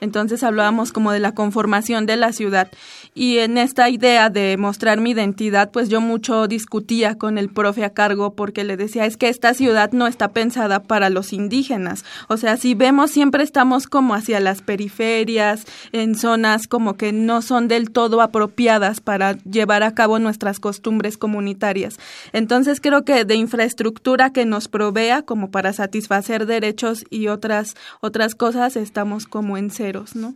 Entonces 0.01 0.43
hablábamos 0.43 0.93
como 0.93 1.13
de 1.13 1.21
la 1.21 1.33
conformación 1.33 2.07
de 2.07 2.17
la 2.17 2.33
ciudad. 2.33 2.71
Y 3.15 3.39
en 3.39 3.59
esta 3.59 3.89
idea 3.89 4.31
de 4.31 4.57
mostrar 4.57 5.01
mi 5.01 5.11
identidad, 5.11 5.71
pues 5.71 5.89
yo 5.89 6.01
mucho 6.01 6.47
discutía 6.47 7.17
con 7.17 7.39
el 7.39 7.49
profe 7.49 7.85
a 7.85 7.91
cargo 7.91 8.35
porque 8.35 8.65
le 8.65 8.77
decía, 8.77 9.07
es 9.07 9.17
que 9.17 9.29
esta 9.29 9.55
ciudad 9.55 9.93
no 9.93 10.07
está 10.07 10.29
pensada 10.29 10.83
para 10.83 11.11
los 11.11 11.33
indígenas. 11.33 12.05
O 12.29 12.37
sea, 12.37 12.57
si 12.57 12.75
vemos, 12.75 13.11
siempre 13.11 13.43
estamos 13.43 13.87
como 13.87 14.15
hacia 14.15 14.41
las 14.41 14.63
periferias, 14.63 15.65
en 15.93 16.15
zonas 16.15 16.69
como 16.69 16.97
que 16.97 17.13
no 17.13 17.43
son 17.43 17.69
del 17.69 17.91
todo 17.91 18.21
apropiadas 18.21 19.01
para 19.01 19.33
llevar 19.39 19.83
a 19.83 19.95
cabo 19.95 20.19
nuestras 20.19 20.61
costumbres 20.61 21.17
comunitarias. 21.17 21.99
Entonces 22.33 22.81
creo 22.81 23.05
que 23.05 23.25
de 23.25 23.35
infraestructura 23.35 24.33
que 24.33 24.45
nos 24.45 24.69
provea 24.69 25.23
como 25.23 25.51
para 25.51 25.73
satisfacer 25.73 26.47
derechos 26.47 27.05
y 27.11 27.29
otras, 27.29 27.75
otras 28.01 28.35
cosas, 28.35 28.77
estamos 28.77 29.27
como 29.27 29.57
en 29.57 29.71
¿no? 30.15 30.35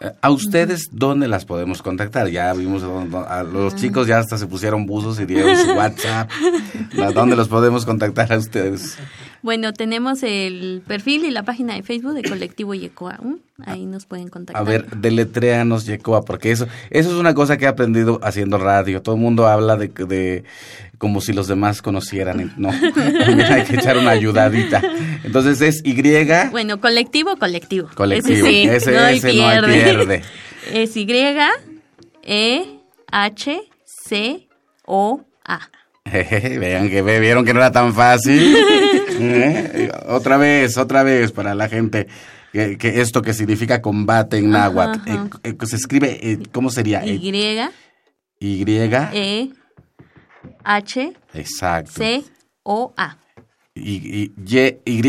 Eh, 0.00 0.10
¿A 0.20 0.30
ustedes 0.30 0.88
dónde 0.90 1.28
las 1.28 1.44
podemos 1.44 1.82
contactar? 1.82 2.28
Ya 2.28 2.52
vimos, 2.54 2.82
a 2.82 3.42
los 3.42 3.76
chicos 3.76 4.06
ya 4.06 4.18
hasta 4.18 4.38
se 4.38 4.46
pusieron 4.46 4.86
buzos 4.86 5.20
y 5.20 5.26
dieron 5.26 5.56
su 5.56 5.72
WhatsApp. 5.76 6.30
¿A 7.00 7.12
¿Dónde 7.12 7.36
los 7.36 7.48
podemos 7.48 7.84
contactar 7.84 8.32
a 8.32 8.38
ustedes? 8.38 8.96
Bueno, 9.42 9.72
tenemos 9.72 10.22
el 10.22 10.82
perfil 10.86 11.24
y 11.24 11.30
la 11.30 11.42
página 11.42 11.74
de 11.74 11.82
Facebook 11.82 12.14
de 12.14 12.22
Colectivo 12.22 12.74
Yecoa. 12.74 13.18
¿m? 13.20 13.36
Ahí 13.66 13.86
nos 13.86 14.06
pueden 14.06 14.28
contactar. 14.28 14.62
A 14.62 14.64
ver, 14.64 14.86
deletréanos 14.90 15.84
Yecoa, 15.84 16.24
porque 16.24 16.52
eso, 16.52 16.68
eso 16.90 17.10
es 17.10 17.16
una 17.16 17.34
cosa 17.34 17.56
que 17.56 17.64
he 17.64 17.68
aprendido 17.68 18.20
haciendo 18.22 18.58
radio. 18.58 19.02
Todo 19.02 19.16
el 19.16 19.20
mundo 19.20 19.48
habla 19.48 19.76
de, 19.76 19.88
de 19.88 20.44
como 20.98 21.20
si 21.20 21.32
los 21.32 21.48
demás 21.48 21.82
conocieran. 21.82 22.40
y 22.40 22.60
No, 22.60 22.68
también 22.94 23.52
hay 23.52 23.64
que 23.64 23.74
echar 23.74 23.98
una 23.98 24.10
ayudadita. 24.10 24.80
Entonces 25.24 25.60
es 25.60 25.82
Y, 25.84 26.00
Bueno, 26.52 26.80
colectivo, 26.80 27.36
colectivo. 27.36 27.88
colectivo. 27.94 28.46
Ese 28.46 28.46
sí, 28.46 28.62
ese 28.68 28.92
no 28.92 29.00
no 29.00 29.06
hay 29.06 29.20
pierde. 29.20 30.22
Es 30.72 30.96
Y, 30.96 31.04
E, 32.22 32.78
H, 33.10 33.62
C, 33.84 34.48
O, 34.86 35.24
A. 35.44 35.68
Vean 36.04 36.88
que 36.88 37.02
vieron 37.02 37.44
que 37.44 37.52
no 37.52 37.60
era 37.60 37.72
tan 37.72 37.92
fácil. 37.94 38.56
¿Eh? 39.18 39.90
Otra 40.08 40.36
vez, 40.36 40.76
otra 40.78 41.02
vez 41.02 41.32
para 41.32 41.54
la 41.54 41.68
gente. 41.68 42.06
Que, 42.52 42.76
que 42.76 43.00
esto 43.00 43.22
que 43.22 43.32
significa 43.32 43.80
combate 43.80 44.36
en 44.36 44.50
náhuatl. 44.50 44.98
Ajá, 45.10 45.28
Eh, 45.42 45.54
eh, 45.58 45.66
se 45.66 45.76
escribe, 45.76 46.18
eh, 46.32 46.38
¿cómo 46.52 46.68
sería? 46.70 47.02
Y, 47.06 47.12
y. 48.38 48.62
E, 49.14 49.50
H, 50.64 51.12
Exacto. 51.34 51.92
C, 51.92 52.24
O, 52.62 52.92
A. 52.96 53.16
Y, 53.74 53.92
y, 54.24 54.32
y, 54.84 55.08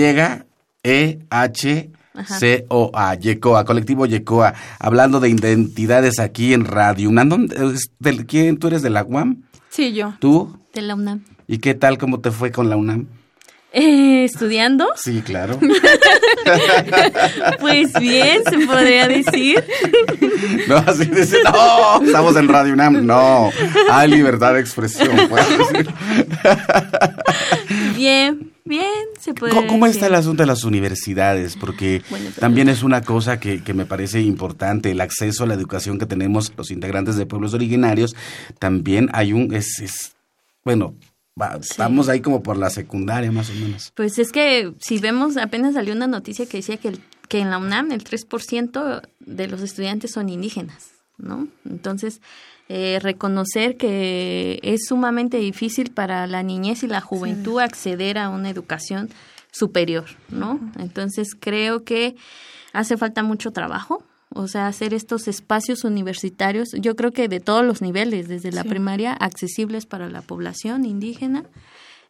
E, 0.85 1.19
H, 1.29 1.91
C, 2.27 2.65
O, 2.69 2.91
A. 2.93 3.15
Yecoa, 3.15 3.65
colectivo 3.65 4.05
Yecoa. 4.05 4.53
Hablando 4.79 5.19
de 5.19 5.29
identidades 5.29 6.19
aquí 6.19 6.53
en 6.53 6.63
Radio 6.65 7.09
UNAM. 7.09 7.27
¿Dónde- 7.29 7.73
es 7.73 7.91
del- 7.99 8.25
¿Quién? 8.25 8.57
¿Tú 8.57 8.67
eres 8.67 8.81
de 8.83 8.89
la 8.89 9.03
UAM? 9.03 9.43
Sí, 9.69 9.93
yo. 9.93 10.13
¿Tú? 10.19 10.57
De 10.73 10.81
la 10.81 10.95
UNAM. 10.95 11.23
¿Y 11.47 11.57
qué 11.57 11.73
tal? 11.73 11.97
¿Cómo 11.97 12.19
te 12.21 12.31
fue 12.31 12.51
con 12.51 12.69
la 12.69 12.77
UNAM? 12.77 13.07
Eh, 13.73 14.23
¿Estudiando? 14.31 14.87
Sí, 14.95 15.21
claro. 15.21 15.59
Pues 17.59 17.93
bien, 17.99 18.41
se 18.49 18.65
podría 18.65 19.07
decir. 19.07 19.63
No, 20.67 20.77
así 20.77 21.05
dice, 21.05 21.37
no, 21.43 22.01
estamos 22.03 22.35
en 22.35 22.47
Radio 22.47 22.73
UNAM. 22.73 23.05
No, 23.05 23.49
hay 23.91 24.09
libertad 24.09 24.53
de 24.53 24.59
expresión. 24.61 25.09
puedes 25.29 25.57
decir. 25.57 25.89
Bien, 27.95 28.51
bien, 28.65 28.85
se 29.19 29.33
puede 29.33 29.53
¿Cómo, 29.53 29.67
cómo 29.67 29.85
está 29.87 30.07
el 30.07 30.15
asunto 30.15 30.43
de 30.43 30.47
las 30.47 30.63
universidades? 30.63 31.55
Porque 31.55 32.01
Bueno, 32.09 32.29
también 32.39 32.69
es 32.69 32.83
una 32.83 33.01
cosa 33.01 33.39
que, 33.39 33.63
que 33.63 33.73
me 33.73 33.85
parece 33.85 34.21
importante, 34.21 34.91
el 34.91 35.01
acceso 35.01 35.43
a 35.43 35.47
la 35.47 35.53
educación 35.53 35.97
que 35.99 36.05
tenemos 36.05 36.51
los 36.57 36.71
integrantes 36.71 37.15
de 37.15 37.25
pueblos 37.25 37.53
originarios. 37.53 38.15
También 38.59 39.09
hay 39.13 39.33
un, 39.33 39.53
es, 39.53 39.79
es- 39.79 40.13
bueno, 40.63 40.95
va- 41.39 41.57
estamos 41.61 42.09
ahí 42.09 42.21
como 42.21 42.43
por 42.43 42.57
la 42.57 42.69
secundaria 42.69 43.31
más 43.31 43.49
o 43.49 43.53
menos. 43.53 43.91
Pues 43.95 44.19
es 44.19 44.31
que 44.31 44.73
si 44.79 44.99
vemos, 44.99 45.37
apenas 45.37 45.73
salió 45.73 45.93
una 45.93 46.07
noticia 46.07 46.45
que 46.45 46.57
decía 46.57 46.77
que, 46.77 46.89
el- 46.89 46.99
que 47.29 47.39
en 47.39 47.49
la 47.49 47.57
UNAM 47.57 47.91
el 47.91 48.03
3% 48.03 49.01
de 49.19 49.47
los 49.47 49.61
estudiantes 49.61 50.11
son 50.11 50.29
indígenas, 50.29 50.91
¿no? 51.17 51.47
Entonces, 51.65 52.21
eh, 52.69 52.99
reconocer 53.01 53.77
que 53.77 54.59
es 54.63 54.85
sumamente 54.87 55.37
difícil 55.37 55.91
para 55.91 56.27
la 56.27 56.43
niñez 56.43 56.83
y 56.83 56.87
la 56.87 57.01
juventud 57.01 57.59
acceder 57.59 58.17
a 58.17 58.29
una 58.29 58.49
educación 58.49 59.09
superior, 59.51 60.05
¿no? 60.29 60.59
Entonces, 60.79 61.35
creo 61.39 61.83
que 61.83 62.15
hace 62.71 62.97
falta 62.97 63.21
mucho 63.23 63.51
trabajo, 63.51 64.03
o 64.35 64.47
sea, 64.47 64.67
hacer 64.67 64.93
estos 64.93 65.27
espacios 65.27 65.83
universitarios, 65.83 66.69
yo 66.79 66.95
creo 66.95 67.11
que 67.11 67.27
de 67.27 67.39
todos 67.39 67.65
los 67.65 67.81
niveles, 67.81 68.27
desde 68.27 68.51
la 68.51 68.63
Sí. 68.63 68.69
primaria, 68.69 69.13
accesibles 69.13 69.85
para 69.85 70.09
la 70.09 70.21
población 70.21 70.85
indígena 70.85 71.45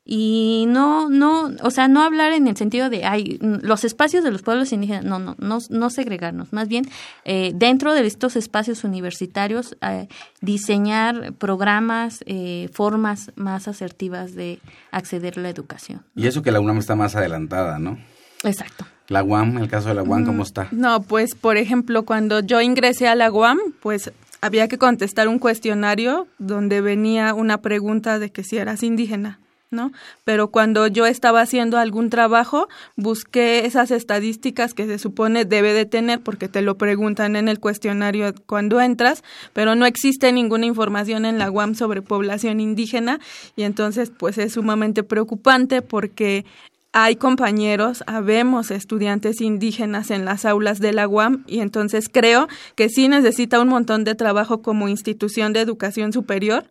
y 0.05 0.65
no 0.67 1.09
no 1.09 1.49
o 1.61 1.71
sea 1.71 1.87
no 1.87 2.03
hablar 2.03 2.33
en 2.33 2.47
el 2.49 2.57
sentido 2.57 2.89
de 2.89 3.05
ay 3.05 3.39
los 3.41 3.85
espacios 3.85 4.21
de 4.25 4.31
los 4.31 4.41
pueblos 4.41 4.73
indígenas 4.73 5.05
no 5.05 5.17
no 5.17 5.37
no, 5.39 5.59
no 5.69 5.89
segregarnos 5.89 6.51
más 6.51 6.67
bien 6.67 6.85
eh, 7.23 7.53
dentro 7.55 7.93
de 7.93 8.05
estos 8.05 8.35
espacios 8.35 8.83
universitarios 8.83 9.77
eh, 9.81 10.09
diseñar 10.41 11.31
programas 11.35 12.21
eh, 12.25 12.67
formas 12.73 13.31
más 13.35 13.69
asertivas 13.69 14.35
de 14.35 14.59
acceder 14.91 15.39
a 15.39 15.41
la 15.43 15.49
educación 15.49 16.01
Y 16.15 16.27
eso 16.27 16.41
que 16.41 16.51
la 16.51 16.59
UNAM 16.59 16.79
está 16.79 16.95
más 16.95 17.15
adelantada, 17.15 17.79
¿no? 17.79 17.97
exacto 18.43 18.85
La 19.13 19.23
UAM, 19.23 19.57
el 19.59 19.69
caso 19.69 19.89
de 19.89 19.95
la 19.95 20.03
UAM, 20.03 20.23
Mm. 20.23 20.25
¿cómo 20.25 20.43
está? 20.43 20.67
No, 20.71 21.01
pues 21.03 21.35
por 21.35 21.55
ejemplo, 21.57 22.03
cuando 22.03 22.41
yo 22.41 22.59
ingresé 22.61 23.07
a 23.07 23.15
la 23.15 23.31
UAM, 23.31 23.59
pues 23.81 24.11
había 24.41 24.67
que 24.67 24.77
contestar 24.77 25.27
un 25.29 25.39
cuestionario 25.39 26.27
donde 26.37 26.81
venía 26.81 27.33
una 27.33 27.59
pregunta 27.61 28.19
de 28.19 28.29
que 28.31 28.43
si 28.43 28.57
eras 28.57 28.83
indígena. 28.83 29.39
¿no? 29.71 29.91
Pero 30.23 30.49
cuando 30.49 30.85
yo 30.85 31.07
estaba 31.07 31.41
haciendo 31.41 31.79
algún 31.79 32.11
trabajo, 32.11 32.67
busqué 32.95 33.65
esas 33.65 33.89
estadísticas 33.89 34.75
que 34.75 34.85
se 34.85 34.99
supone 34.99 35.45
debe 35.45 35.73
de 35.73 35.85
tener 35.87 36.19
porque 36.21 36.47
te 36.47 36.61
lo 36.61 36.77
preguntan 36.77 37.35
en 37.35 37.47
el 37.47 37.59
cuestionario 37.59 38.35
cuando 38.45 38.79
entras, 38.81 39.23
pero 39.51 39.73
no 39.73 39.87
existe 39.87 40.31
ninguna 40.31 40.67
información 40.67 41.25
en 41.25 41.39
la 41.39 41.49
UAM 41.49 41.73
sobre 41.73 42.03
población 42.03 42.59
indígena 42.59 43.19
y 43.55 43.63
entonces 43.63 44.11
pues 44.15 44.37
es 44.37 44.53
sumamente 44.53 45.01
preocupante 45.01 45.81
porque 45.81 46.45
hay 46.93 47.15
compañeros, 47.15 48.03
habemos 48.05 48.69
estudiantes 48.69 49.41
indígenas 49.41 50.11
en 50.11 50.25
las 50.25 50.45
aulas 50.45 50.79
de 50.79 50.93
la 50.93 51.07
UAM 51.07 51.43
y 51.47 51.59
entonces 51.59 52.07
creo 52.07 52.47
que 52.75 52.87
sí 52.87 53.07
necesita 53.07 53.59
un 53.59 53.67
montón 53.67 54.03
de 54.03 54.13
trabajo 54.13 54.61
como 54.61 54.87
institución 54.87 55.53
de 55.53 55.61
educación 55.61 56.13
superior 56.13 56.65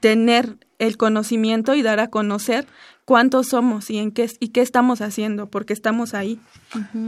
tener 0.00 0.58
el 0.78 0.98
conocimiento 0.98 1.74
y 1.74 1.82
dar 1.82 1.98
a 1.98 2.08
conocer 2.08 2.66
cuántos 3.04 3.48
somos 3.48 3.90
y 3.90 3.98
en 3.98 4.10
qué 4.10 4.30
y 4.40 4.48
qué 4.48 4.60
estamos 4.60 5.00
haciendo 5.00 5.48
porque 5.48 5.72
estamos 5.72 6.14
ahí. 6.14 6.40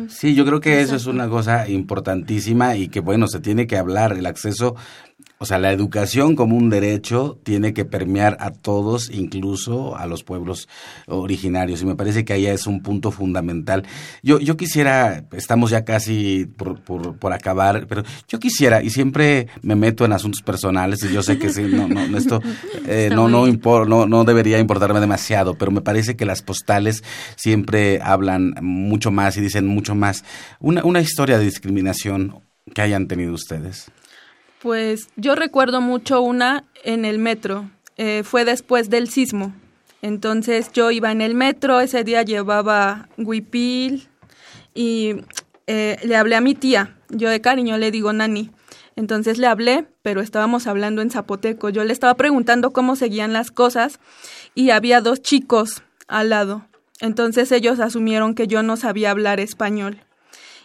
Sí, 0.08 0.34
yo 0.34 0.44
creo 0.44 0.60
que 0.60 0.80
eso 0.80 0.96
es 0.96 1.06
una 1.06 1.28
cosa 1.28 1.68
importantísima 1.68 2.76
y 2.76 2.88
que 2.88 3.00
bueno, 3.00 3.28
se 3.28 3.40
tiene 3.40 3.66
que 3.66 3.76
hablar 3.76 4.12
el 4.12 4.26
acceso 4.26 4.76
o 5.38 5.44
sea, 5.44 5.58
la 5.58 5.70
educación 5.70 6.34
como 6.34 6.56
un 6.56 6.70
derecho 6.70 7.38
tiene 7.42 7.74
que 7.74 7.84
permear 7.84 8.38
a 8.40 8.52
todos, 8.52 9.10
incluso 9.10 9.94
a 9.94 10.06
los 10.06 10.24
pueblos 10.24 10.66
originarios. 11.06 11.82
Y 11.82 11.86
me 11.86 11.94
parece 11.94 12.24
que 12.24 12.32
ahí 12.32 12.46
es 12.46 12.66
un 12.66 12.82
punto 12.82 13.10
fundamental. 13.10 13.84
Yo, 14.22 14.40
yo 14.40 14.56
quisiera, 14.56 15.26
estamos 15.32 15.70
ya 15.70 15.84
casi 15.84 16.46
por, 16.46 16.80
por, 16.80 17.32
acabar, 17.34 17.86
pero 17.86 18.02
yo 18.28 18.38
quisiera, 18.38 18.82
y 18.82 18.88
siempre 18.88 19.48
me 19.60 19.74
meto 19.74 20.06
en 20.06 20.14
asuntos 20.14 20.40
personales, 20.40 21.04
y 21.04 21.12
yo 21.12 21.22
sé 21.22 21.38
que 21.38 21.50
sí, 21.50 21.64
no, 21.64 21.86
no, 21.86 22.16
esto 22.16 22.40
eh, 22.86 23.10
no, 23.12 23.28
no, 23.28 23.46
no, 23.46 24.06
no 24.06 24.24
debería 24.24 24.58
importarme 24.58 25.00
demasiado, 25.00 25.54
pero 25.58 25.70
me 25.70 25.82
parece 25.86 26.16
que 26.16 26.26
las 26.26 26.42
postales 26.42 27.04
siempre 27.36 28.00
hablan 28.02 28.56
mucho 28.60 29.12
más 29.12 29.36
y 29.36 29.40
dicen 29.40 29.68
mucho 29.68 29.94
más. 29.94 30.24
Una, 30.58 30.84
una 30.84 31.00
historia 31.00 31.38
de 31.38 31.44
discriminación 31.44 32.40
que 32.74 32.82
hayan 32.82 33.06
tenido 33.06 33.32
ustedes. 33.32 33.86
Pues 34.60 35.08
yo 35.14 35.36
recuerdo 35.36 35.80
mucho 35.80 36.22
una 36.22 36.64
en 36.82 37.04
el 37.04 37.20
metro, 37.20 37.70
eh, 37.96 38.24
fue 38.24 38.44
después 38.44 38.90
del 38.90 39.08
sismo. 39.08 39.54
Entonces 40.02 40.72
yo 40.72 40.90
iba 40.90 41.12
en 41.12 41.20
el 41.20 41.36
metro, 41.36 41.80
ese 41.80 42.02
día 42.02 42.22
llevaba 42.22 43.08
huipil 43.16 44.08
y 44.74 45.14
eh, 45.68 45.98
le 46.02 46.16
hablé 46.16 46.34
a 46.34 46.40
mi 46.40 46.56
tía, 46.56 46.96
yo 47.10 47.30
de 47.30 47.40
cariño 47.40 47.78
le 47.78 47.92
digo 47.92 48.12
Nani. 48.12 48.50
Entonces 48.96 49.36
le 49.36 49.46
hablé, 49.46 49.86
pero 50.02 50.22
estábamos 50.22 50.66
hablando 50.66 51.02
en 51.02 51.10
zapoteco. 51.10 51.68
Yo 51.68 51.84
le 51.84 51.92
estaba 51.92 52.14
preguntando 52.14 52.72
cómo 52.72 52.96
seguían 52.96 53.34
las 53.34 53.50
cosas 53.50 54.00
y 54.56 54.70
había 54.70 55.00
dos 55.00 55.22
chicos 55.22 55.84
al 56.08 56.30
lado. 56.30 56.66
Entonces 57.00 57.52
ellos 57.52 57.78
asumieron 57.78 58.34
que 58.34 58.48
yo 58.48 58.64
no 58.64 58.76
sabía 58.76 59.12
hablar 59.12 59.38
español. 59.38 60.00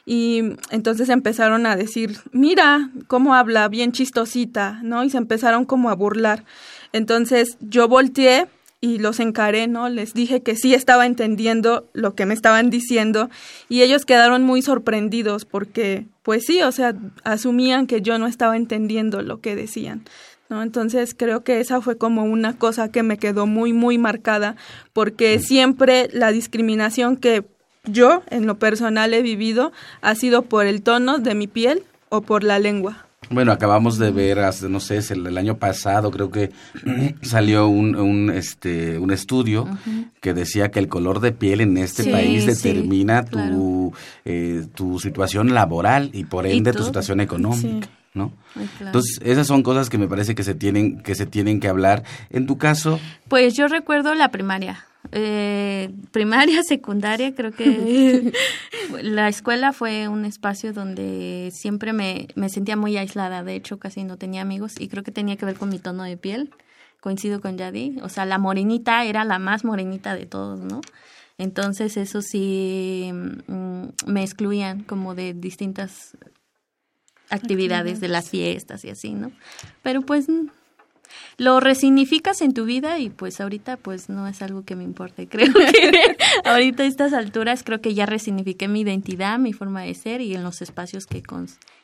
Y 0.03 0.55
entonces 0.71 1.09
empezaron 1.09 1.67
a 1.67 1.75
decir, 1.75 2.17
mira 2.31 2.89
cómo 3.05 3.35
habla, 3.35 3.67
bien 3.67 3.91
chistosita, 3.91 4.79
¿no? 4.81 5.03
Y 5.03 5.11
se 5.11 5.17
empezaron 5.17 5.65
como 5.65 5.91
a 5.91 5.95
burlar. 5.95 6.45
Entonces 6.93 7.57
yo 7.59 7.87
volteé 7.87 8.47
y 8.79 8.97
los 8.97 9.19
encaré, 9.19 9.67
¿no? 9.67 9.89
Les 9.89 10.13
dije 10.13 10.41
que 10.41 10.55
sí 10.55 10.73
estaba 10.73 11.05
entendiendo 11.05 11.87
lo 11.93 12.15
que 12.15 12.25
me 12.25 12.33
estaban 12.33 12.71
diciendo 12.71 13.29
y 13.69 13.83
ellos 13.83 14.05
quedaron 14.05 14.43
muy 14.43 14.63
sorprendidos 14.63 15.45
porque, 15.45 16.07
pues 16.23 16.45
sí, 16.47 16.63
o 16.63 16.71
sea, 16.71 16.95
asumían 17.23 17.85
que 17.85 18.01
yo 18.01 18.17
no 18.17 18.25
estaba 18.25 18.57
entendiendo 18.57 19.21
lo 19.21 19.39
que 19.39 19.55
decían. 19.55 20.03
¿No? 20.51 20.61
Entonces 20.61 21.15
creo 21.17 21.43
que 21.43 21.61
esa 21.61 21.81
fue 21.81 21.97
como 21.97 22.23
una 22.23 22.57
cosa 22.57 22.91
que 22.91 23.01
me 23.01 23.17
quedó 23.17 23.47
muy, 23.47 23.73
muy 23.73 23.97
marcada, 23.97 24.57
porque 24.93 25.39
siempre 25.39 26.09
la 26.11 26.31
discriminación 26.31 27.17
que 27.17 27.45
yo, 27.85 28.21
en 28.29 28.45
lo 28.45 28.59
personal, 28.59 29.13
he 29.13 29.21
vivido 29.21 29.71
ha 30.01 30.13
sido 30.13 30.43
por 30.43 30.65
el 30.65 30.83
tono 30.83 31.17
de 31.17 31.33
mi 31.33 31.47
piel 31.47 31.83
o 32.09 32.21
por 32.21 32.43
la 32.43 32.59
lengua. 32.59 33.05
Bueno, 33.29 33.53
acabamos 33.53 33.97
de 33.97 34.11
ver, 34.11 34.39
no 34.69 34.79
sé, 34.81 34.99
el, 35.13 35.25
el 35.25 35.37
año 35.37 35.57
pasado 35.57 36.11
creo 36.11 36.29
que 36.29 36.51
salió 37.21 37.67
un, 37.67 37.95
un, 37.95 38.29
este, 38.29 38.99
un 38.99 39.11
estudio 39.11 39.67
que 40.19 40.33
decía 40.33 40.69
que 40.69 40.79
el 40.79 40.89
color 40.89 41.21
de 41.21 41.31
piel 41.31 41.61
en 41.61 41.77
este 41.77 42.11
país 42.11 42.45
determina 42.45 43.23
tu, 43.23 43.93
eh, 44.25 44.65
tu 44.75 44.99
situación 44.99 45.53
laboral 45.53 46.09
y 46.11 46.25
por 46.25 46.45
ende 46.45 46.73
tu 46.73 46.83
situación 46.83 47.21
económica. 47.21 47.87
¿No? 48.13 48.33
Entonces, 48.79 49.19
esas 49.23 49.47
son 49.47 49.63
cosas 49.63 49.89
que 49.89 49.97
me 49.97 50.07
parece 50.07 50.35
que 50.35 50.43
se 50.43 50.55
tienen 50.55 51.01
que 51.01 51.15
se 51.15 51.25
tienen 51.25 51.59
que 51.59 51.67
hablar. 51.67 52.03
En 52.29 52.47
tu 52.47 52.57
caso, 52.57 52.99
pues 53.27 53.55
yo 53.55 53.67
recuerdo 53.67 54.13
la 54.15 54.29
primaria 54.29 54.85
eh, 55.11 55.91
primaria, 56.11 56.63
secundaria, 56.67 57.33
creo 57.33 57.51
que 57.51 58.31
la 59.01 59.27
escuela 59.27 59.73
fue 59.73 60.07
un 60.07 60.25
espacio 60.25 60.73
donde 60.73 61.49
siempre 61.51 61.93
me, 61.93 62.27
me 62.35 62.49
sentía 62.49 62.75
muy 62.75 62.97
aislada, 62.97 63.43
de 63.43 63.55
hecho 63.55 63.79
casi 63.79 64.03
no 64.03 64.17
tenía 64.17 64.41
amigos 64.41 64.79
y 64.79 64.87
creo 64.87 65.03
que 65.03 65.11
tenía 65.11 65.37
que 65.37 65.45
ver 65.45 65.55
con 65.55 65.69
mi 65.69 65.79
tono 65.79 66.03
de 66.03 66.17
piel, 66.17 66.51
coincido 66.99 67.41
con 67.41 67.57
Yadi, 67.57 67.97
o 68.03 68.09
sea, 68.09 68.25
la 68.25 68.37
morenita 68.37 69.03
era 69.03 69.25
la 69.25 69.39
más 69.39 69.63
morenita 69.63 70.13
de 70.15 70.25
todos, 70.25 70.59
¿no? 70.59 70.81
Entonces 71.37 71.97
eso 71.97 72.21
sí 72.21 73.09
mm, 73.11 73.85
me 74.05 74.21
excluían 74.21 74.83
como 74.83 75.15
de 75.15 75.33
distintas 75.33 76.15
actividades 77.31 77.99
de 77.99 78.07
las 78.07 78.29
fiestas 78.29 78.85
y 78.85 78.89
así, 78.89 79.13
¿no? 79.13 79.31
Pero 79.81 80.01
pues 80.01 80.27
lo 81.37 81.59
resignificas 81.59 82.41
en 82.41 82.53
tu 82.53 82.65
vida 82.65 82.99
y 82.99 83.09
pues 83.09 83.41
ahorita 83.41 83.77
pues 83.77 84.09
no 84.09 84.27
es 84.27 84.41
algo 84.41 84.63
que 84.63 84.75
me 84.75 84.83
importe. 84.83 85.27
Creo 85.29 85.51
que 85.53 86.17
ahorita 86.45 86.83
a 86.83 86.85
estas 86.85 87.13
alturas 87.13 87.63
creo 87.63 87.81
que 87.81 87.93
ya 87.93 88.05
resignifiqué 88.05 88.67
mi 88.67 88.81
identidad, 88.81 89.39
mi 89.39 89.53
forma 89.53 89.81
de 89.81 89.93
ser 89.93 90.21
y 90.21 90.35
en 90.35 90.43
los 90.43 90.61
espacios 90.61 91.05
que, 91.05 91.21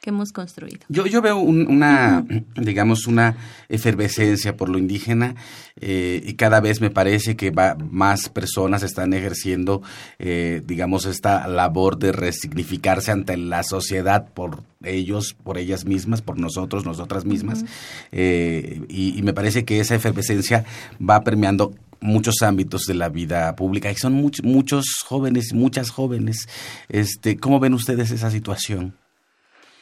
que 0.02 0.10
hemos 0.10 0.32
construido. 0.32 0.80
Yo, 0.90 1.06
yo 1.06 1.22
veo 1.22 1.38
una, 1.38 2.26
digamos, 2.56 3.08
una 3.08 3.36
efervescencia 3.70 4.56
por 4.56 4.70
lo 4.70 4.78
indígena 4.78 5.36
eh, 5.80 6.22
y 6.26 6.34
cada 6.34 6.60
vez 6.60 6.82
me 6.82 6.90
parece 6.90 7.36
que 7.36 7.52
va, 7.52 7.76
más 7.76 8.30
personas 8.30 8.84
están 8.84 9.14
ejerciendo, 9.14 9.82
eh, 10.20 10.62
digamos, 10.66 11.06
esta 11.06 11.48
labor 11.48 11.98
de 11.98 12.12
resignificarse 12.12 13.12
ante 13.12 13.38
la 13.38 13.64
sociedad 13.64 14.28
por 14.34 14.64
ellos, 14.84 15.36
por 15.44 15.58
ellas 15.58 15.86
mismas, 15.86 16.22
por 16.22 16.40
nosotros, 16.40 16.86
nosotras 16.86 17.26
mismas. 17.26 17.66
Eh, 18.12 18.82
y, 18.90 19.22
me 19.24 19.34
parece 19.34 19.66
que 19.66 19.80
esa 19.80 19.96
efervescencia 19.96 20.66
va 20.98 21.24
permeando 21.24 21.74
muchos 22.00 22.42
ámbitos 22.42 22.86
de 22.86 22.94
la 22.94 23.10
vida 23.10 23.56
pública 23.56 23.92
y 23.92 23.96
son 23.96 24.14
muchos 24.14 24.86
jóvenes, 25.06 25.54
muchas 25.54 25.90
jóvenes. 25.90 26.48
Este, 26.90 27.38
¿Cómo 27.38 27.60
ven 27.60 27.74
ustedes 27.74 28.12
esa 28.12 28.32
situación? 28.32 28.94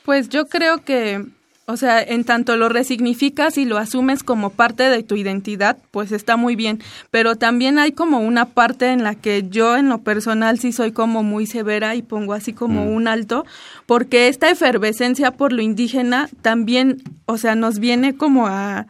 Pues 0.05 0.29
yo 0.29 0.47
creo 0.47 0.83
que 0.83 1.25
o 1.67 1.77
sea, 1.77 2.01
en 2.01 2.23
tanto 2.25 2.57
lo 2.57 2.69
resignificas 2.69 3.57
y 3.57 3.65
lo 3.65 3.77
asumes 3.79 4.21
como 4.21 4.51
parte 4.51 4.83
de 4.83 5.01
tu 5.01 5.15
identidad, 5.15 5.77
pues 5.89 6.11
está 6.11 6.37
muy 6.37 6.55
bien. 6.55 6.79
Pero 7.09 7.37
también 7.37 7.79
hay 7.79 7.91
como 7.91 8.19
una 8.19 8.45
parte 8.45 8.91
en 8.91 9.03
la 9.03 9.15
que 9.15 9.45
yo 9.49 9.75
en 9.75 9.89
lo 9.89 10.03
personal 10.03 10.59
sí 10.59 10.71
soy 10.71 10.91
como 10.91 11.23
muy 11.23 11.47
severa 11.47 11.95
y 11.95 12.03
pongo 12.03 12.33
así 12.33 12.53
como 12.53 12.85
mm. 12.85 12.93
un 12.93 13.07
alto, 13.07 13.45
porque 13.87 14.27
esta 14.27 14.51
efervescencia 14.51 15.31
por 15.31 15.51
lo 15.51 15.63
indígena 15.63 16.29
también, 16.43 17.01
o 17.25 17.39
sea, 17.39 17.55
nos 17.55 17.79
viene 17.79 18.15
como 18.15 18.45
a 18.45 18.85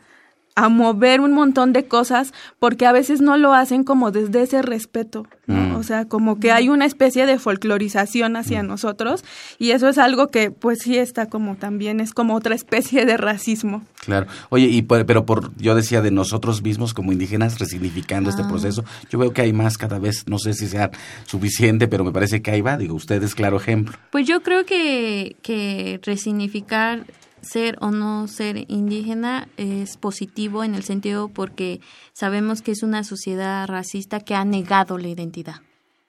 a 0.55 0.69
mover 0.69 1.19
un 1.19 1.33
montón 1.33 1.73
de 1.73 1.85
cosas 1.85 2.33
porque 2.59 2.85
a 2.85 2.93
veces 2.93 3.19
no 3.19 3.37
lo 3.37 3.53
hacen 3.53 3.83
como 3.83 4.11
desde 4.11 4.41
ese 4.41 4.61
respeto, 4.61 5.27
mm. 5.47 5.75
o 5.75 5.83
sea, 5.83 6.05
como 6.05 6.39
que 6.39 6.51
hay 6.51 6.69
una 6.69 6.85
especie 6.85 7.25
de 7.25 7.37
folclorización 7.37 8.37
hacia 8.37 8.63
mm. 8.63 8.67
nosotros 8.67 9.25
y 9.59 9.71
eso 9.71 9.89
es 9.89 9.97
algo 9.97 10.27
que 10.27 10.51
pues 10.51 10.79
sí 10.81 10.97
está 10.97 11.27
como 11.27 11.55
también 11.57 11.99
es 11.99 12.13
como 12.13 12.35
otra 12.35 12.55
especie 12.55 13.05
de 13.05 13.17
racismo. 13.17 13.83
Claro. 14.05 14.27
Oye, 14.49 14.67
y 14.67 14.81
pero 14.83 15.25
por 15.25 15.55
yo 15.57 15.75
decía 15.75 16.01
de 16.01 16.11
nosotros 16.11 16.61
mismos 16.61 16.93
como 16.93 17.11
indígenas 17.11 17.59
resignificando 17.59 18.29
este 18.29 18.43
ah. 18.43 18.47
proceso, 18.47 18.85
yo 19.09 19.19
veo 19.19 19.33
que 19.33 19.41
hay 19.41 19.51
más 19.51 19.77
cada 19.77 19.99
vez, 19.99 20.23
no 20.27 20.39
sé 20.39 20.53
si 20.53 20.67
sea 20.67 20.89
suficiente, 21.25 21.87
pero 21.87 22.05
me 22.05 22.11
parece 22.11 22.41
que 22.41 22.51
ahí 22.51 22.61
va, 22.61 22.77
digo, 22.77 22.95
ustedes 22.95 23.35
claro 23.35 23.57
ejemplo. 23.57 23.97
Pues 24.11 24.25
yo 24.25 24.41
creo 24.41 24.65
que 24.65 25.35
que 25.41 25.99
resignificar 26.03 27.05
ser 27.45 27.77
o 27.79 27.91
no 27.91 28.27
ser 28.27 28.65
indígena 28.69 29.47
es 29.57 29.97
positivo 29.97 30.63
en 30.63 30.75
el 30.75 30.83
sentido 30.83 31.29
porque 31.29 31.79
sabemos 32.13 32.61
que 32.61 32.71
es 32.71 32.83
una 32.83 33.03
sociedad 33.03 33.67
racista 33.67 34.19
que 34.19 34.35
ha 34.35 34.43
negado 34.43 34.97
la 34.97 35.07
identidad. 35.07 35.61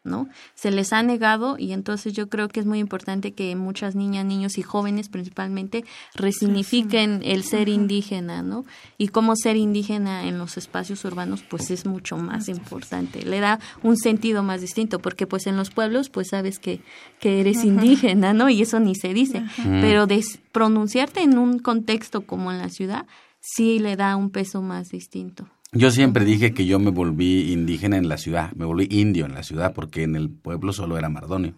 ¿No? 0.07 0.29
Se 0.55 0.71
les 0.71 0.93
ha 0.93 1.03
negado 1.03 1.57
y 1.59 1.73
entonces 1.73 2.13
yo 2.13 2.29
creo 2.29 2.49
que 2.49 2.61
es 2.61 2.67
muy 2.67 2.79
importante 2.79 3.33
que 3.33 3.55
muchas 3.57 3.95
niñas, 3.95 4.25
niños 4.25 4.59
y 4.59 4.63
jóvenes 4.63 5.09
principalmente 5.09 5.85
resignifiquen 6.15 7.21
el 7.25 7.43
ser 7.43 7.69
indígena, 7.69 8.43
¿no? 8.43 8.65
Y 8.99 9.09
cómo 9.09 9.37
ser 9.37 9.57
indígena 9.57 10.27
en 10.27 10.39
los 10.39 10.57
espacios 10.57 11.05
urbanos 11.05 11.43
pues 11.43 11.71
es 11.71 11.87
mucho 11.87 12.17
más 12.17 12.49
importante, 12.49 13.25
le 13.25 13.41
da 13.41 13.61
un 13.83 13.97
sentido 13.97 14.43
más 14.43 14.61
distinto 14.61 15.01
porque 15.01 15.27
pues 15.27 15.47
en 15.47 15.57
los 15.57 15.71
pueblos 15.71 16.09
pues 16.09 16.29
sabes 16.31 16.59
que, 16.59 16.81
que 17.21 17.41
eres 17.41 17.65
indígena, 17.65 18.33
¿no? 18.33 18.49
Y 18.49 18.63
eso 18.63 18.81
ni 18.81 18.95
se 18.95 19.13
dice, 19.13 19.45
pero 19.81 20.07
de 20.07 20.25
pronunciarte 20.53 21.23
en 21.23 21.39
un 21.39 21.59
contexto 21.59 22.23
como 22.23 22.51
en 22.51 22.59
la 22.59 22.69
ciudad 22.69 23.07
sí 23.41 23.79
le 23.79 23.97
da 23.97 24.17
un 24.17 24.31
peso 24.31 24.63
más 24.63 24.89
distinto. 24.89 25.49
Yo 25.73 25.91
siempre 25.91 26.25
dije 26.25 26.53
que 26.53 26.65
yo 26.67 26.79
me 26.79 26.91
volví 26.91 27.53
indígena 27.53 27.97
en 27.97 28.09
la 28.09 28.17
ciudad, 28.19 28.53
me 28.53 28.65
volví 28.65 28.87
indio 28.91 29.27
en 29.27 29.35
la 29.35 29.43
ciudad 29.43 29.73
porque 29.75 30.05
en 30.05 30.17
el 30.17 30.31
pueblo 30.31 30.73
solo 30.73 30.97
era 30.97 31.09
Mardonio. 31.09 31.55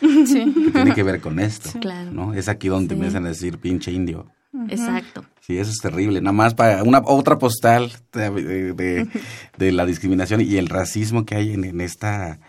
Sí. 0.00 0.52
Que 0.64 0.70
tiene 0.72 0.94
que 0.94 1.02
ver 1.02 1.20
con 1.20 1.38
esto, 1.38 1.68
Sí. 1.70 1.78
Claro. 1.78 2.10
¿no? 2.10 2.34
Es 2.34 2.48
aquí 2.48 2.68
donde 2.68 2.94
Sí. 2.94 3.00
me 3.00 3.06
hacen 3.06 3.24
decir 3.24 3.58
pinche 3.58 3.92
indio. 3.92 4.26
Exacto. 4.68 5.24
Sí, 5.40 5.56
eso 5.58 5.70
es 5.70 5.78
terrible. 5.78 6.20
Nada 6.20 6.32
más 6.32 6.54
para 6.54 6.82
una 6.82 7.00
otra 7.04 7.38
postal 7.38 7.92
de, 8.12 8.30
de- 8.30 8.72
de- 8.72 9.08
de 9.58 9.72
la 9.72 9.86
discriminación 9.86 10.40
y 10.40 10.56
el 10.56 10.68
racismo 10.68 11.24
que 11.24 11.36
hay 11.36 11.52
en, 11.52 11.64
en 11.64 11.80
esta 11.80 12.40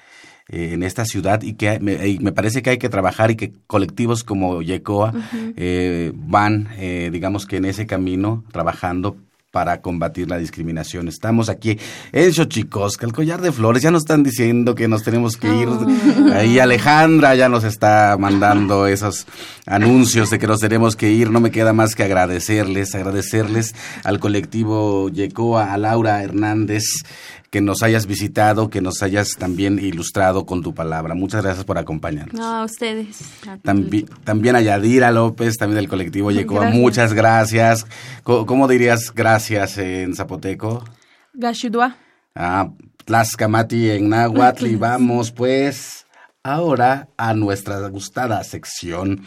eh, 0.49 0.71
en 0.73 0.83
esta 0.83 1.05
ciudad 1.05 1.41
y 1.43 1.53
que 1.53 1.79
me, 1.79 2.05
y 2.07 2.19
me 2.19 2.31
parece 2.33 2.61
que 2.61 2.71
hay 2.71 2.77
que 2.77 2.89
trabajar 2.89 3.31
y 3.31 3.35
que 3.35 3.53
colectivos 3.67 4.23
como 4.25 4.61
Yecoa 4.61 5.13
eh, 5.55 6.11
van, 6.15 6.67
eh, 6.77 7.09
digamos 7.13 7.45
que 7.45 7.57
en 7.57 7.65
ese 7.65 7.85
camino 7.85 8.43
trabajando 8.51 9.15
para 9.53 9.81
combatir 9.81 10.31
la 10.31 10.39
discriminación. 10.39 11.07
Estamos 11.07 11.47
aquí 11.47 11.77
en 12.11 12.33
Xochicosca, 12.33 13.05
el 13.05 13.13
collar 13.13 13.39
de 13.39 13.51
flores. 13.51 13.83
Ya 13.83 13.91
nos 13.91 14.01
están 14.01 14.23
diciendo 14.23 14.73
que 14.73 14.87
nos 14.87 15.03
tenemos 15.03 15.37
que 15.37 15.47
ir. 15.47 15.69
Ahí 16.33 16.57
Alejandra 16.57 17.35
ya 17.35 17.49
nos 17.49 17.63
está 17.63 18.17
mandando 18.19 18.87
esos 18.87 19.27
anuncios 19.67 20.31
de 20.31 20.39
que 20.39 20.47
nos 20.47 20.59
tenemos 20.59 20.95
que 20.95 21.11
ir. 21.11 21.29
No 21.29 21.39
me 21.39 21.51
queda 21.51 21.71
más 21.71 21.93
que 21.93 22.01
agradecerles, 22.01 22.95
agradecerles 22.95 23.75
al 24.03 24.19
colectivo 24.19 25.09
Yecoa, 25.09 25.71
a 25.71 25.77
Laura 25.77 26.23
Hernández, 26.23 26.85
que 27.53 27.61
nos 27.61 27.83
hayas 27.83 28.07
visitado, 28.07 28.71
que 28.71 28.81
nos 28.81 29.03
hayas 29.03 29.29
también 29.37 29.77
ilustrado 29.77 30.47
con 30.47 30.63
tu 30.63 30.73
palabra. 30.73 31.13
Muchas 31.13 31.43
gracias 31.43 31.63
por 31.65 31.77
acompañarnos. 31.77 32.33
No, 32.33 32.47
a 32.47 32.65
ustedes. 32.65 33.19
A- 33.47 33.57
También, 33.59 34.07
también 34.23 34.55
a 34.55 34.61
Yadira 34.61 35.11
López, 35.11 35.57
también 35.57 35.75
del 35.75 35.87
colectivo 35.87 36.31
Yecoa, 36.31 36.61
Gracias. 36.61 36.81
muchas 36.81 37.13
gracias. 37.13 37.85
¿Cómo, 38.23 38.67
dirías 38.67 39.13
gracias 39.13 39.77
en 39.77 40.15
zapoteco? 40.15 40.83
Gashudua. 41.35 41.95
Ah, 42.33 42.71
Tlaxcamati 43.05 43.91
en 43.91 44.09
náhuatl 44.09 44.65
y 44.65 44.75
vamos 44.75 45.29
pues 45.31 46.07
ahora 46.41 47.07
a 47.17 47.35
nuestra 47.35 47.87
gustada 47.89 48.43
sección 48.43 49.25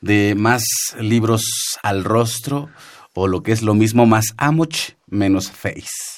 de 0.00 0.34
más 0.36 0.64
libros 0.98 1.44
al 1.84 2.02
rostro 2.02 2.70
o 3.14 3.28
lo 3.28 3.44
que 3.44 3.52
es 3.52 3.62
lo 3.62 3.74
mismo 3.74 4.04
más 4.04 4.34
amoch 4.36 4.94
menos 5.06 5.48
face. 5.48 6.17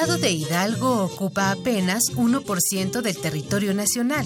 Estado 0.00 0.18
de 0.18 0.30
Hidalgo 0.30 1.02
ocupa 1.02 1.50
apenas 1.50 2.04
1% 2.14 3.00
del 3.00 3.18
territorio 3.18 3.74
nacional. 3.74 4.24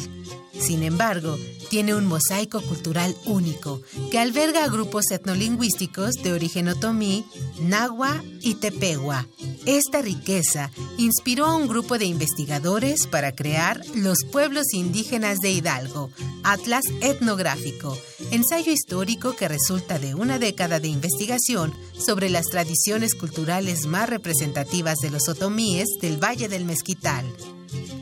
Sin 0.61 0.83
embargo, 0.83 1.39
tiene 1.70 1.95
un 1.95 2.05
mosaico 2.05 2.61
cultural 2.61 3.16
único 3.25 3.81
que 4.11 4.18
alberga 4.18 4.64
a 4.64 4.68
grupos 4.68 5.11
etnolingüísticos 5.11 6.16
de 6.23 6.35
origen 6.35 6.68
otomí, 6.68 7.25
nahua 7.62 8.23
y 8.43 8.57
tepehua. 8.57 9.27
Esta 9.64 10.03
riqueza 10.03 10.70
inspiró 10.99 11.47
a 11.47 11.57
un 11.57 11.68
grupo 11.68 11.97
de 11.97 12.05
investigadores 12.05 13.07
para 13.07 13.35
crear 13.35 13.81
Los 13.95 14.18
Pueblos 14.31 14.75
Indígenas 14.75 15.39
de 15.39 15.53
Hidalgo, 15.53 16.11
Atlas 16.43 16.85
Etnográfico, 17.01 17.97
ensayo 18.31 18.73
histórico 18.73 19.35
que 19.35 19.49
resulta 19.49 19.99
de 19.99 20.14
una 20.14 20.39
década 20.39 20.81
de 20.81 20.89
investigación 20.89 21.73
sobre 21.97 22.29
las 22.29 22.47
tradiciones 22.47 23.14
culturales 23.14 23.87
más 23.87 24.09
representativas 24.09 24.99
de 24.99 25.11
los 25.11 25.29
del 26.01 26.17
Valle 26.17 26.49
del 26.49 26.65
Mezquital. 26.65 27.25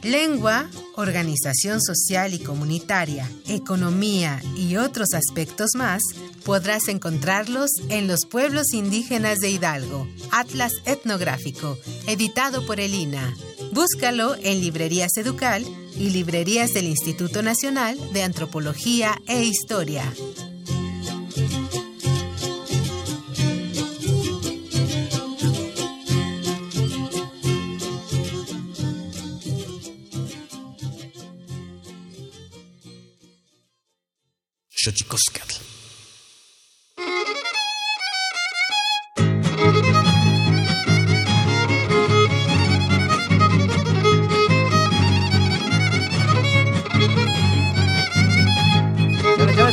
Lengua, 0.02 0.66
organización 0.96 1.82
social 1.82 2.32
y 2.32 2.38
comunitaria, 2.38 3.30
economía 3.48 4.40
y 4.56 4.76
otros 4.76 5.12
aspectos 5.12 5.72
más, 5.76 6.00
podrás 6.42 6.88
encontrarlos 6.88 7.70
en 7.90 8.08
los 8.08 8.24
pueblos 8.24 8.72
indígenas 8.72 9.40
de 9.40 9.50
Hidalgo, 9.50 10.08
Atlas 10.30 10.72
Etnográfico, 10.86 11.76
editado 12.06 12.64
por 12.64 12.80
el 12.80 12.94
INA. 12.94 13.36
Búscalo 13.72 14.36
en 14.36 14.62
Librerías 14.62 15.14
Educal 15.18 15.62
y 15.98 16.10
librerías 16.10 16.72
del 16.72 16.86
Instituto 16.86 17.42
Nacional 17.42 17.98
de 18.14 18.22
Antropología 18.22 19.20
e 19.28 19.44
Historia. 19.44 20.10
Xochicoscatl. 34.82 35.60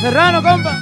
Serrano, 0.00 0.42
compa. 0.42 0.78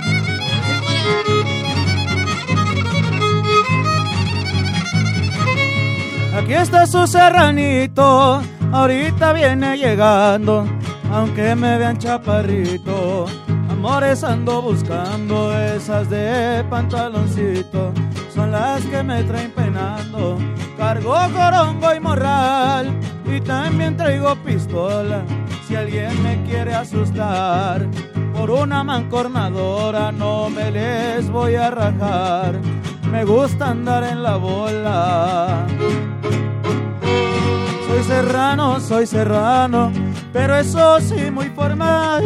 Aquí 6.36 6.52
está 6.52 6.86
su 6.86 7.06
serranito, 7.06 8.42
ahorita 8.72 9.32
viene 9.32 9.78
llegando, 9.78 10.66
aunque 11.10 11.54
me 11.54 11.78
vean 11.78 11.96
chaparrito. 11.96 13.45
Amores 13.86 14.24
ando 14.24 14.62
buscando 14.62 15.56
esas 15.56 16.10
de 16.10 16.64
pantaloncito, 16.68 17.92
son 18.34 18.50
las 18.50 18.84
que 18.84 19.00
me 19.00 19.22
traen 19.22 19.52
penando. 19.52 20.38
Cargo 20.76 21.14
corongo 21.32 21.94
y 21.94 22.00
morral, 22.00 22.90
y 23.24 23.40
también 23.40 23.96
traigo 23.96 24.34
pistola, 24.44 25.22
si 25.68 25.76
alguien 25.76 26.20
me 26.24 26.42
quiere 26.42 26.74
asustar. 26.74 27.86
Por 28.34 28.50
una 28.50 28.82
mancornadora 28.82 30.10
no 30.10 30.50
me 30.50 30.72
les 30.72 31.30
voy 31.30 31.54
a 31.54 31.70
rajar, 31.70 32.58
me 33.08 33.24
gusta 33.24 33.68
andar 33.68 34.02
en 34.02 34.20
la 34.20 34.34
bola. 34.34 35.64
Soy 37.86 38.02
serrano, 38.02 38.80
soy 38.80 39.06
serrano, 39.06 39.92
pero 40.36 40.54
eso 40.58 41.00
sí 41.00 41.30
muy 41.30 41.48
formal. 41.48 42.22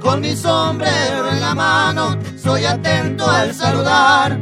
Con 0.00 0.22
mi 0.22 0.34
sombrero 0.34 1.28
en 1.30 1.40
la 1.40 1.54
mano, 1.54 2.16
soy 2.42 2.64
atento 2.64 3.28
al 3.28 3.52
saludar. 3.52 4.38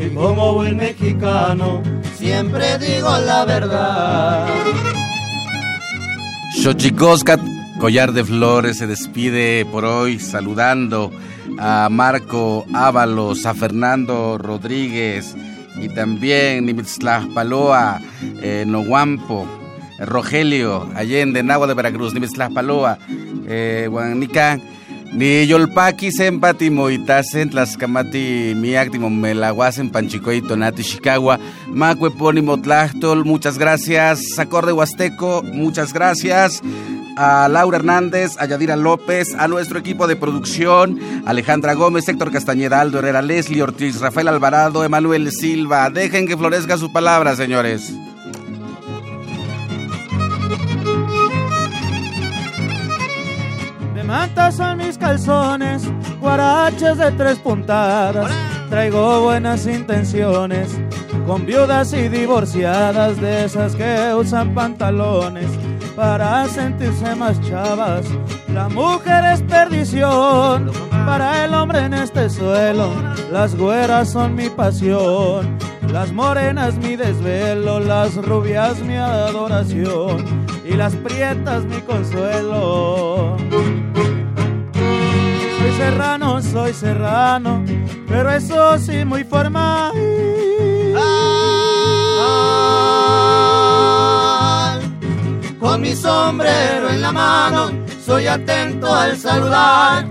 Y 0.00 0.14
como 0.14 0.54
buen 0.54 0.76
mexicano, 0.76 1.82
Siempre 2.16 2.78
digo 2.78 3.10
la 3.26 3.44
verdad. 3.44 4.48
Xochicoscat, 6.62 7.40
Collar 7.78 8.12
de 8.12 8.24
Flores, 8.24 8.78
se 8.78 8.88
despide 8.88 9.64
por 9.66 9.84
hoy 9.84 10.18
saludando 10.18 11.12
a 11.60 11.88
Marco 11.90 12.66
Ábalos, 12.74 13.46
a 13.46 13.54
Fernando 13.54 14.36
Rodríguez 14.36 15.36
y 15.80 15.88
también 15.88 16.66
Nimitzlajpaloa, 16.66 18.00
eh, 18.42 18.64
Nohuampo, 18.66 19.46
eh, 19.98 20.04
Rogelio 20.04 20.88
Allende, 20.94 21.42
Nagua 21.42 21.66
de 21.66 21.74
Veracruz, 21.74 22.14
Nimitzlajpaloa, 22.14 22.98
eh, 23.46 23.88
Huanica, 23.90 24.58
ni 25.12 25.46
Yolpaki, 25.46 26.12
Sempati, 26.12 26.70
Moitasen, 26.70 27.50
Tlaxcamati, 27.50 28.54
Miactimo, 28.56 29.08
Melahuasen, 29.10 29.90
Panchicoy, 29.90 30.42
Tonati, 30.42 30.82
Chicago, 30.82 31.36
Macue, 31.68 32.10
Pónimo, 32.10 32.60
Tlachtol, 32.60 33.24
muchas 33.24 33.58
gracias. 33.58 34.38
Acorde 34.38 34.72
Huasteco, 34.72 35.42
muchas 35.42 35.92
gracias. 35.92 36.62
A 37.20 37.48
Laura 37.48 37.78
Hernández, 37.78 38.36
a 38.38 38.46
Yadira 38.46 38.76
López, 38.76 39.34
a 39.34 39.48
nuestro 39.48 39.80
equipo 39.80 40.06
de 40.06 40.14
producción, 40.14 41.00
Alejandra 41.26 41.74
Gómez, 41.74 42.08
Héctor 42.08 42.30
Castañeda, 42.30 42.80
Aldo 42.80 43.00
Herrera, 43.00 43.22
Leslie 43.22 43.60
Ortiz, 43.60 44.00
Rafael 44.00 44.28
Alvarado, 44.28 44.84
Emanuel 44.84 45.32
Silva. 45.32 45.90
Dejen 45.90 46.28
que 46.28 46.36
florezca 46.36 46.78
su 46.78 46.92
palabra, 46.92 47.34
señores. 47.34 47.92
mantas 54.08 54.56
son 54.56 54.78
mis 54.78 54.96
calzones, 54.96 55.82
guaraches 56.18 56.96
de 56.96 57.12
tres 57.12 57.38
puntadas. 57.38 58.30
Traigo 58.70 59.22
buenas 59.22 59.66
intenciones 59.66 60.70
con 61.26 61.44
viudas 61.44 61.92
y 61.92 62.08
divorciadas 62.08 63.20
de 63.20 63.44
esas 63.44 63.76
que 63.76 64.14
usan 64.14 64.54
pantalones 64.54 65.46
para 65.98 66.46
sentirse 66.46 67.12
más 67.16 67.40
chavas. 67.40 68.06
La 68.54 68.68
mujer 68.68 69.24
es 69.34 69.42
perdición 69.42 70.70
para 71.04 71.44
el 71.44 71.52
hombre 71.52 71.80
en 71.80 71.92
este 71.92 72.30
suelo. 72.30 72.92
Las 73.32 73.56
güeras 73.56 74.10
son 74.10 74.36
mi 74.36 74.48
pasión, 74.48 75.58
las 75.92 76.12
morenas 76.12 76.76
mi 76.76 76.94
desvelo, 76.94 77.80
las 77.80 78.14
rubias 78.14 78.80
mi 78.80 78.94
adoración 78.94 80.24
y 80.64 80.74
las 80.74 80.94
prietas 80.94 81.64
mi 81.64 81.80
consuelo. 81.80 83.36
Soy 85.58 85.72
serrano, 85.78 86.40
soy 86.40 86.72
serrano, 86.74 87.64
pero 88.06 88.30
eso 88.30 88.78
sí 88.78 89.04
muy 89.04 89.24
formal. 89.24 90.27
Con 95.60 95.80
mi 95.80 95.94
sombrero 95.94 96.88
en 96.88 97.02
la 97.02 97.10
mano, 97.10 97.72
soy 98.04 98.26
atento 98.28 98.94
al 98.94 99.16
saludar. 99.16 100.06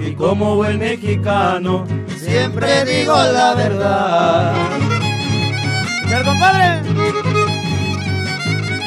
Y 0.00 0.12
como 0.14 0.54
buen 0.56 0.78
mexicano, 0.78 1.84
siempre 2.18 2.84
digo 2.84 3.14
la 3.14 3.54
verdad. 3.54 4.54
¡El 6.08 6.24
compadre! 6.24 6.82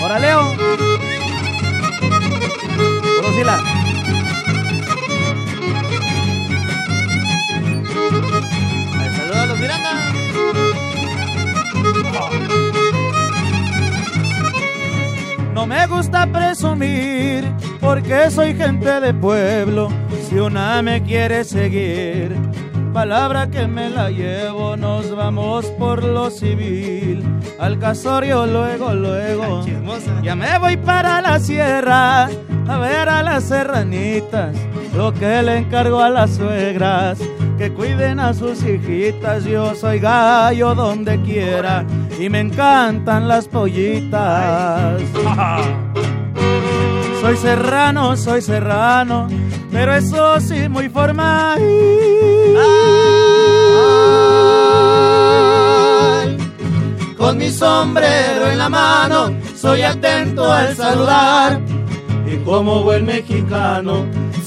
¡Hora, 0.01 0.19
Leo! 0.19 0.55
¡Conocila! 3.21 3.59
¡Saludos 9.17 9.37
a 9.37 9.45
los 9.45 9.59
Miranda! 9.59 10.09
No 15.59 15.67
me 15.67 15.85
gusta 15.87 16.25
presumir 16.25 17.43
porque 17.81 18.31
soy 18.31 18.55
gente 18.55 19.01
de 19.01 19.13
pueblo. 19.13 19.89
Si 20.29 20.35
una 20.35 20.81
me 20.81 21.03
quiere 21.03 21.43
seguir, 21.43 22.33
palabra 22.93 23.51
que 23.51 23.67
me 23.67 23.89
la 23.89 24.09
llevo, 24.09 24.77
nos 24.77 25.13
vamos 25.13 25.65
por 25.71 26.01
lo 26.01 26.29
civil. 26.29 27.25
Al 27.59 27.77
casorio 27.77 28.45
luego, 28.45 28.93
luego. 28.93 29.65
Ya 30.23 30.33
me 30.33 30.57
voy 30.59 30.77
para 30.77 31.19
la 31.19 31.41
sierra 31.41 32.29
a 32.65 32.77
ver 32.77 33.09
a 33.09 33.21
las 33.21 33.43
serranitas. 33.43 34.55
Lo 34.95 35.13
que 35.13 35.43
le 35.43 35.57
encargo 35.57 35.99
a 35.99 36.09
las 36.09 36.35
suegras, 36.35 37.19
que 37.59 37.73
cuiden 37.73 38.21
a 38.21 38.33
sus 38.33 38.63
hijitas. 38.63 39.43
Yo 39.43 39.75
soy 39.75 39.99
gallo 39.99 40.73
donde 40.73 41.21
quiera 41.21 41.85
y 42.17 42.29
me 42.29 42.39
encantan 42.39 43.27
las 43.27 43.49
pollitas. 43.49 45.01
Soy 47.21 47.35
serrano, 47.35 48.15
soy 48.15 48.41
serrano, 48.41 49.27
pero 49.73 49.93
eso 49.93 50.39
sí 50.39 50.69
muy 50.69 50.87
formal. 50.87 51.59
Con 57.17 57.37
mi 57.37 57.49
sombrero 57.49 58.49
en 58.49 58.57
la 58.57 58.69
mano, 58.69 59.33
soy 59.53 59.81
atento 59.81 60.49
al 60.49 60.73
saludar. 60.77 61.59
Y 62.25 62.37
como 62.37 62.83
buen 62.83 63.05
mexicano, 63.05 64.05